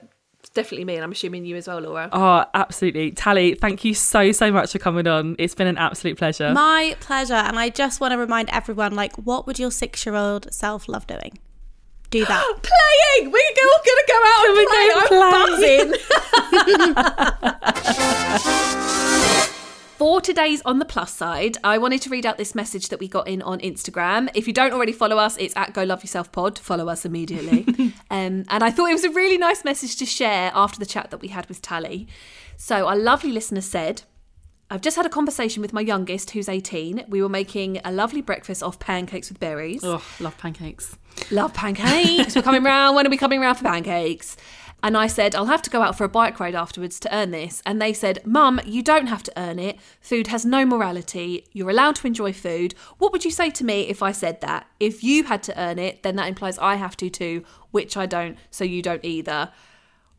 definitely 0.49 0.84
me, 0.84 0.94
and 0.94 1.05
I'm 1.05 1.12
assuming 1.12 1.44
you 1.44 1.57
as 1.57 1.68
well, 1.68 1.80
Laura. 1.80 2.09
Oh, 2.12 2.44
absolutely. 2.55 3.11
Tally, 3.12 3.55
thank 3.55 3.84
you 3.84 3.94
so, 3.94 4.32
so 4.32 4.51
much 4.51 4.72
for 4.72 4.78
coming 4.78 5.07
on. 5.07 5.36
It's 5.38 5.55
been 5.55 5.66
an 5.66 5.76
absolute 5.78 6.16
pleasure. 6.18 6.53
my 6.53 6.96
pleasure 7.01 7.34
and 7.34 7.59
i 7.59 7.68
just 7.68 8.01
want 8.01 8.12
to 8.12 8.18
remind 8.18 8.49
everyone 8.51 8.94
like 8.94 9.14
what 9.16 9.46
would 9.46 9.59
your 9.59 9.70
six 9.70 10.05
year 10.07 10.14
old 10.14 10.51
self 10.53 10.88
love 10.88 11.07
doing 11.07 11.38
do 12.11 12.24
that 12.24 12.42
Playing! 12.62 13.30
We're 13.30 13.62
all 13.62 13.80
going 13.84 13.99
to 13.99 14.05
go 14.09 14.22
out 14.24 14.46
and 14.46 14.57
we 14.57 14.66
play. 14.66 14.88
go 15.09 15.22
I'm 15.22 15.46
buzzing. 15.46 15.88
For 19.99 20.20
today's 20.20 20.62
On 20.62 20.78
the 20.78 20.84
Plus 20.84 21.12
side, 21.12 21.59
I 21.64 21.76
wanted 21.78 22.01
to 22.03 22.11
read 22.11 22.24
out 22.24 22.38
this 22.38 22.55
message 22.55 22.90
that 22.90 23.01
we 23.01 23.09
got 23.09 23.26
in 23.26 23.42
on 23.42 23.59
Instagram. 23.59 24.30
If 24.32 24.46
you 24.46 24.53
don't 24.53 24.72
already 24.72 24.92
follow 24.92 25.18
us, 25.18 25.36
it's 25.38 25.57
at 25.57 25.74
Go 25.74 25.82
Love 25.82 26.05
Yourself 26.05 26.30
Pod. 26.30 26.57
Follow 26.57 26.88
us 26.88 27.05
immediately. 27.05 27.64
um, 28.09 28.44
and 28.49 28.62
I 28.62 28.70
thought 28.70 28.90
it 28.90 28.92
was 28.92 29.03
a 29.03 29.11
really 29.11 29.38
nice 29.38 29.64
message 29.64 29.96
to 29.96 30.07
share 30.07 30.53
after 30.55 30.78
the 30.78 30.86
chat 30.86 31.11
that 31.11 31.18
we 31.18 31.26
had 31.26 31.49
with 31.49 31.61
Tally. 31.62 32.07
So, 32.57 32.86
our 32.86 32.94
lovely 32.94 33.32
listener 33.32 33.61
said, 33.61 34.03
I've 34.70 34.82
just 34.82 34.96
had 34.96 35.05
a 35.05 35.09
conversation 35.09 35.62
with 35.62 35.72
my 35.72 35.80
youngest, 35.80 36.30
who's 36.30 36.49
18. 36.49 37.07
We 37.09 37.20
were 37.20 37.28
making 37.28 37.80
a 37.84 37.90
lovely 37.90 38.20
breakfast 38.20 38.62
off 38.62 38.78
pancakes 38.78 39.30
with 39.30 39.40
berries. 39.40 39.82
Oh, 39.82 40.05
love 40.20 40.38
pancakes. 40.38 40.96
Love 41.32 41.53
pancakes. 41.55 42.36
We're 42.36 42.42
coming 42.42 42.62
round. 42.62 42.94
When 42.94 43.05
are 43.05 43.11
we 43.11 43.16
coming 43.16 43.40
round 43.40 43.59
for 43.59 43.64
pancakes? 43.64 44.36
And 44.83 44.97
I 44.97 45.09
said, 45.09 45.35
I'll 45.35 45.47
have 45.47 45.62
to 45.62 45.70
go 45.70 45.83
out 45.83 45.99
for 45.99 46.05
a 46.05 46.09
bike 46.09 46.39
ride 46.39 46.55
afterwards 46.55 47.01
to 47.01 47.14
earn 47.14 47.33
this. 47.33 47.62
And 47.66 47.83
they 47.83 47.93
said, 47.93 48.24
Mum, 48.24 48.61
you 48.64 48.83
don't 48.83 49.09
have 49.09 49.24
to 49.24 49.33
earn 49.37 49.59
it. 49.59 49.79
Food 50.01 50.29
has 50.29 50.45
no 50.45 50.64
morality. 50.64 51.47
You're 51.53 51.70
allowed 51.70 51.97
to 51.97 52.07
enjoy 52.07 52.33
food. 52.33 52.74
What 52.99 53.12
would 53.12 53.24
you 53.24 53.31
say 53.33 53.51
to 53.51 53.64
me 53.64 53.83
if 53.89 54.03
I 54.03 54.12
said 54.12 54.41
that? 54.41 54.68
If 54.79 55.03
you 55.03 55.24
had 55.24 55.43
to 55.45 55.61
earn 55.61 55.79
it, 55.79 56.05
then 56.05 56.16
that 56.16 56.29
implies 56.29 56.59
I 56.59 56.76
have 56.76 56.97
to 56.99 57.11
too, 57.11 57.45
which 57.72 57.97
I 57.97 58.07
don't, 58.07 58.39
so 58.51 58.64
you 58.64 58.81
don't 58.83 59.05
either. 59.05 59.51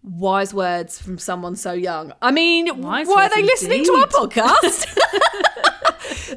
Wise 0.03 0.53
words 0.53 1.01
from 1.01 1.17
someone 1.17 1.55
so 1.55 1.71
young. 1.71 2.13
I 2.21 2.31
mean, 2.31 2.81
Wise 2.81 3.07
why 3.07 3.25
are 3.25 3.29
they 3.29 3.43
listening 3.43 3.85
to 3.85 3.91
our 3.93 4.07
podcast? 4.07 4.87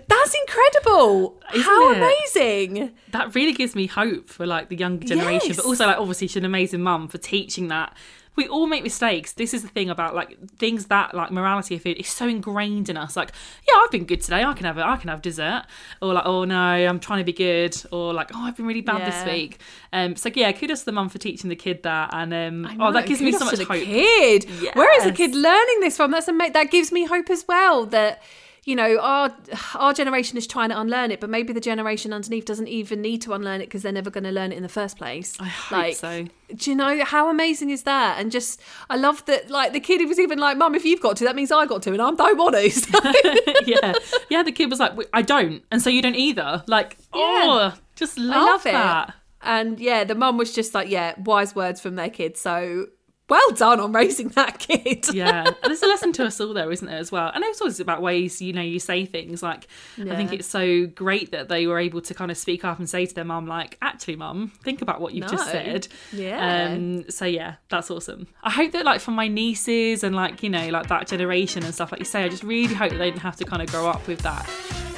That's 0.09 0.35
incredible. 0.47 1.41
Isn't 1.55 1.63
How 1.65 1.91
it? 1.93 1.97
amazing. 1.99 2.91
that 3.13 3.35
really 3.35 3.53
gives 3.53 3.75
me 3.75 3.87
hope 3.87 4.29
for 4.29 4.47
like 4.47 4.69
the 4.69 4.77
younger 4.77 5.07
generation 5.07 5.49
Yes. 5.49 5.57
but 5.57 5.67
also 5.67 5.87
like 5.87 5.99
obviously 5.99 6.27
she's 6.29 6.37
an 6.37 6.45
amazing 6.45 6.83
mum 6.83 7.09
for 7.09 7.19
teaching 7.19 7.69
that 7.69 7.95
we 8.35 8.49
all 8.49 8.67
make 8.67 8.83
mistakes 8.83 9.35
this 9.35 9.53
is 9.53 9.61
the 9.61 9.69
thing 9.69 9.91
about 9.91 10.15
like 10.15 10.39
things 10.57 10.87
that 10.87 11.15
like 11.15 11.31
morality 11.31 11.75
of 11.75 11.83
food 11.83 11.99
is 11.99 12.09
so 12.09 12.27
ingrained 12.27 12.89
in 12.89 12.97
us 12.97 13.15
like 13.15 13.31
yeah 13.69 13.75
i've 13.85 13.91
been 13.91 14.05
good 14.07 14.23
today 14.23 14.43
i 14.43 14.55
can 14.55 14.65
have 14.65 14.79
it 14.79 14.83
i 14.83 14.97
can 14.97 15.09
have 15.11 15.21
dessert 15.21 15.65
or 16.01 16.15
like 16.15 16.25
oh 16.25 16.45
no 16.45 16.57
i'm 16.59 16.99
trying 16.99 17.19
to 17.19 17.25
be 17.25 17.33
good 17.35 17.77
or 17.93 18.15
like 18.15 18.31
oh 18.35 18.41
i've 18.45 18.57
been 18.57 18.65
really 18.65 18.81
bad 18.81 19.01
Yeah. 19.01 19.11
this 19.11 19.31
week 19.31 19.61
um 19.93 20.17
so 20.17 20.31
yeah 20.35 20.51
kudos 20.53 20.79
to 20.81 20.85
the 20.87 20.93
mum 20.93 21.11
for 21.11 21.19
teaching 21.19 21.51
the 21.51 21.57
kid 21.57 21.83
that 21.83 22.09
and 22.15 22.33
um 22.33 22.81
oh 22.81 22.91
that 22.93 23.05
gives 23.07 23.21
me 23.21 23.33
so 23.33 23.45
much 23.45 23.59
hope 23.59 23.69
Kid, 23.83 24.47
where 24.75 24.97
is 24.99 25.05
the 25.05 25.13
kid 25.13 25.35
learning 25.35 25.81
this 25.81 25.99
from? 25.99 26.11
That's 26.13 26.29
ama- 26.29 26.51
that 26.53 26.71
gives 26.71 26.91
me 26.91 27.05
hope 27.05 27.29
as 27.29 27.45
well. 27.47 27.85
That 27.87 28.23
you 28.65 28.77
know 28.77 28.99
our 29.01 29.35
our 29.75 29.93
generation 29.93 30.39
is 30.39 30.47
trying 30.47 30.69
to 30.69 30.81
unlearn 30.81 31.11
it, 31.11 31.21
but 31.21 31.29
maybe 31.31 31.53
the 31.53 31.61
generation 31.61 32.13
underneath 32.13 32.45
doesn't 32.45 32.69
even 32.69 33.01
need 33.01 33.23
to 33.23 33.33
unlearn 33.33 33.61
it 33.61 33.67
because 33.67 33.83
they're 33.83 33.93
never 33.93 34.11
going 34.11 34.25
to 34.25 34.31
learn 34.31 34.53
it 34.53 34.57
in 34.57 34.63
the 34.63 34.69
first 34.69 34.97
place. 34.97 35.37
I 35.41 35.47
hope 35.47 35.95
so. 35.95 36.27
Do 36.55 36.71
you 36.71 36.77
know 36.77 37.05
how 37.05 37.29
amazing 37.29 37.71
is 37.71 37.83
that? 37.85 38.21
And 38.21 38.31
just 38.31 38.61
I 38.89 38.97
love 38.97 39.25
that. 39.25 39.51
Like 39.51 39.73
the 39.73 39.81
kid, 39.81 40.07
was 40.07 40.19
even 40.19 40.39
like, 40.39 40.57
"Mum, 40.57 40.75
if 40.75 40.85
you've 40.85 41.01
got 41.01 41.17
to, 41.17 41.25
that 41.25 41.35
means 41.37 41.51
I 41.51 41.67
got 41.67 41.83
to, 41.83 41.93
and 41.93 42.01
I 42.01 42.11
don't 42.13 42.39
want 42.39 42.55
to." 42.55 42.71
So- 42.71 42.99
yeah 43.67 43.93
yeah 44.31 44.43
the 44.43 44.53
kid 44.53 44.71
was 44.71 44.81
like 44.81 44.93
i 45.13 45.23
don't 45.23 45.63
and 45.71 45.81
so 45.81 45.91
you 45.91 46.03
don't 46.03 46.17
either 46.17 46.65
like 46.67 46.97
oh 47.13 47.75
just 47.97 48.19
love, 48.19 48.47
love 48.47 48.63
that 48.65 49.09
it. 49.09 49.15
And 49.45 49.81
yeah, 49.81 50.05
the 50.05 50.15
mum 50.15 50.39
was 50.39 50.55
just 50.55 50.73
like, 50.73 50.89
"Yeah, 50.89 51.15
wise 51.19 51.53
words 51.53 51.81
from 51.81 51.97
their 51.97 52.11
kid." 52.11 52.37
So 52.37 52.87
well 53.29 53.51
done 53.53 53.81
on 53.81 53.93
raising 53.93 54.29
that 54.31 54.59
kid. 54.69 55.07
yeah 55.15 55.49
there's 55.65 55.83
a 55.83 55.87
lesson 55.87 56.13
to 56.13 56.25
us 56.27 56.41
all 56.41 56.53
there 56.53 56.71
isn't 56.71 56.87
there 56.87 56.99
as 56.99 57.11
well? 57.11 57.31
And 57.35 57.43
it's 57.45 57.61
always 57.61 57.81
about 57.81 58.03
ways 58.03 58.43
you 58.43 58.53
know 58.53 58.61
you 58.63 58.79
say 58.79 59.07
things 59.07 59.43
like 59.43 59.67
i 59.99 60.15
think 60.17 60.33
it's 60.33 60.47
so 60.49 60.87
great 60.87 61.31
that 61.33 61.49
they 61.49 61.67
were 61.67 61.79
able 61.79 62.01
to 62.03 62.15
kind 62.15 62.31
of 62.31 62.37
speak 62.37 62.65
up 62.65 62.79
and 62.79 62.89
say 62.91 63.07
to 63.07 63.15
their 63.15 63.25
mum 63.25 63.47
like 63.47 63.79
actually 63.81 64.17
mum 64.17 64.53
think 64.63 64.83
about 64.83 65.01
what 65.01 65.15
you've 65.15 65.31
just 65.31 65.51
said. 65.51 65.89
Yeah. 66.13 66.73
um 66.73 67.09
so 67.09 67.25
yeah 67.25 67.55
that's 67.71 67.91
awesome. 67.91 68.27
I 68.43 68.51
hope 68.51 68.73
that 68.73 68.85
like 68.85 69.01
for 69.01 69.13
my 69.13 69.29
nieces 69.29 70.05
and 70.05 70.15
like 70.15 70.43
you 70.43 70.51
know 70.51 70.69
like 70.69 70.89
that 70.89 71.07
generation 71.07 71.65
and 71.65 71.75
stuff 71.75 71.93
like 71.93 72.01
you 72.01 72.05
say 72.05 72.25
i 72.25 72.29
just 72.29 72.43
really 72.43 72.75
hope 72.75 72.91
that 72.91 72.99
they 72.99 73.11
didn't 73.11 73.23
have 73.23 73.37
to 73.37 73.45
kind 73.45 73.63
of 73.63 73.71
grow 73.71 73.89
up 73.89 74.07
with 74.07 74.21
that 74.21 74.49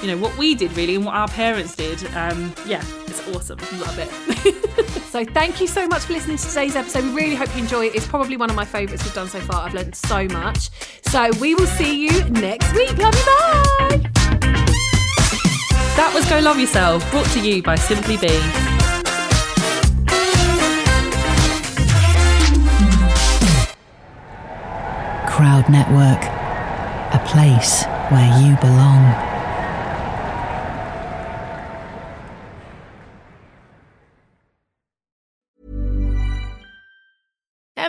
you 0.05 0.11
know 0.11 0.19
what 0.19 0.37
we 0.37 0.55
did 0.55 0.71
really 0.77 0.97
and 0.97 1.07
what 1.07 1.15
our 1.15 1.29
parents 1.29 1.75
did 1.75 2.05
um 2.15 2.55
yeah 2.67 2.85
it's 3.07 3.27
awesome 3.35 3.59
Love 3.81 3.99
it. 3.99 5.03
so 5.05 5.25
thank 5.25 5.61
you 5.61 5.67
so 5.67 5.87
much 5.87 6.03
for 6.03 6.13
listening 6.13 6.37
to 6.37 6.49
today's 6.49 6.77
episode. 6.77 7.05
We 7.05 7.15
really 7.15 7.35
hope 7.35 7.55
you 7.57 7.63
enjoy 7.63 7.87
it. 7.87 7.95
It's 7.95 8.07
probably 8.07 8.37
one 8.37 8.51
of 8.51 8.57
my 8.57 8.65
favourites 8.65 9.03
we've 9.03 9.15
done 9.15 9.29
so 9.29 9.41
far. 9.41 9.67
I've 9.67 9.75
learned 9.75 9.95
so 9.95 10.27
much. 10.29 10.71
So 11.03 11.31
we 11.41 11.55
will 11.55 11.67
see 11.67 12.05
you 12.07 12.25
next 12.31 12.73
week. 12.75 12.97
Love 12.99 13.15
you. 13.15 13.25
Bye. 13.25 14.11
that 15.97 16.13
was 16.15 16.29
go 16.29 16.39
love 16.41 16.59
yourself 16.59 17.09
brought 17.11 17.27
to 17.29 17.41
you 17.41 17.63
by 17.63 17.77
simply 17.77 18.17
be 18.17 18.29
Crowd 25.31 25.69
Network, 25.69 26.23
a 27.13 27.25
place 27.27 27.85
where 28.11 28.41
you 28.41 28.57
belong. 28.59 29.34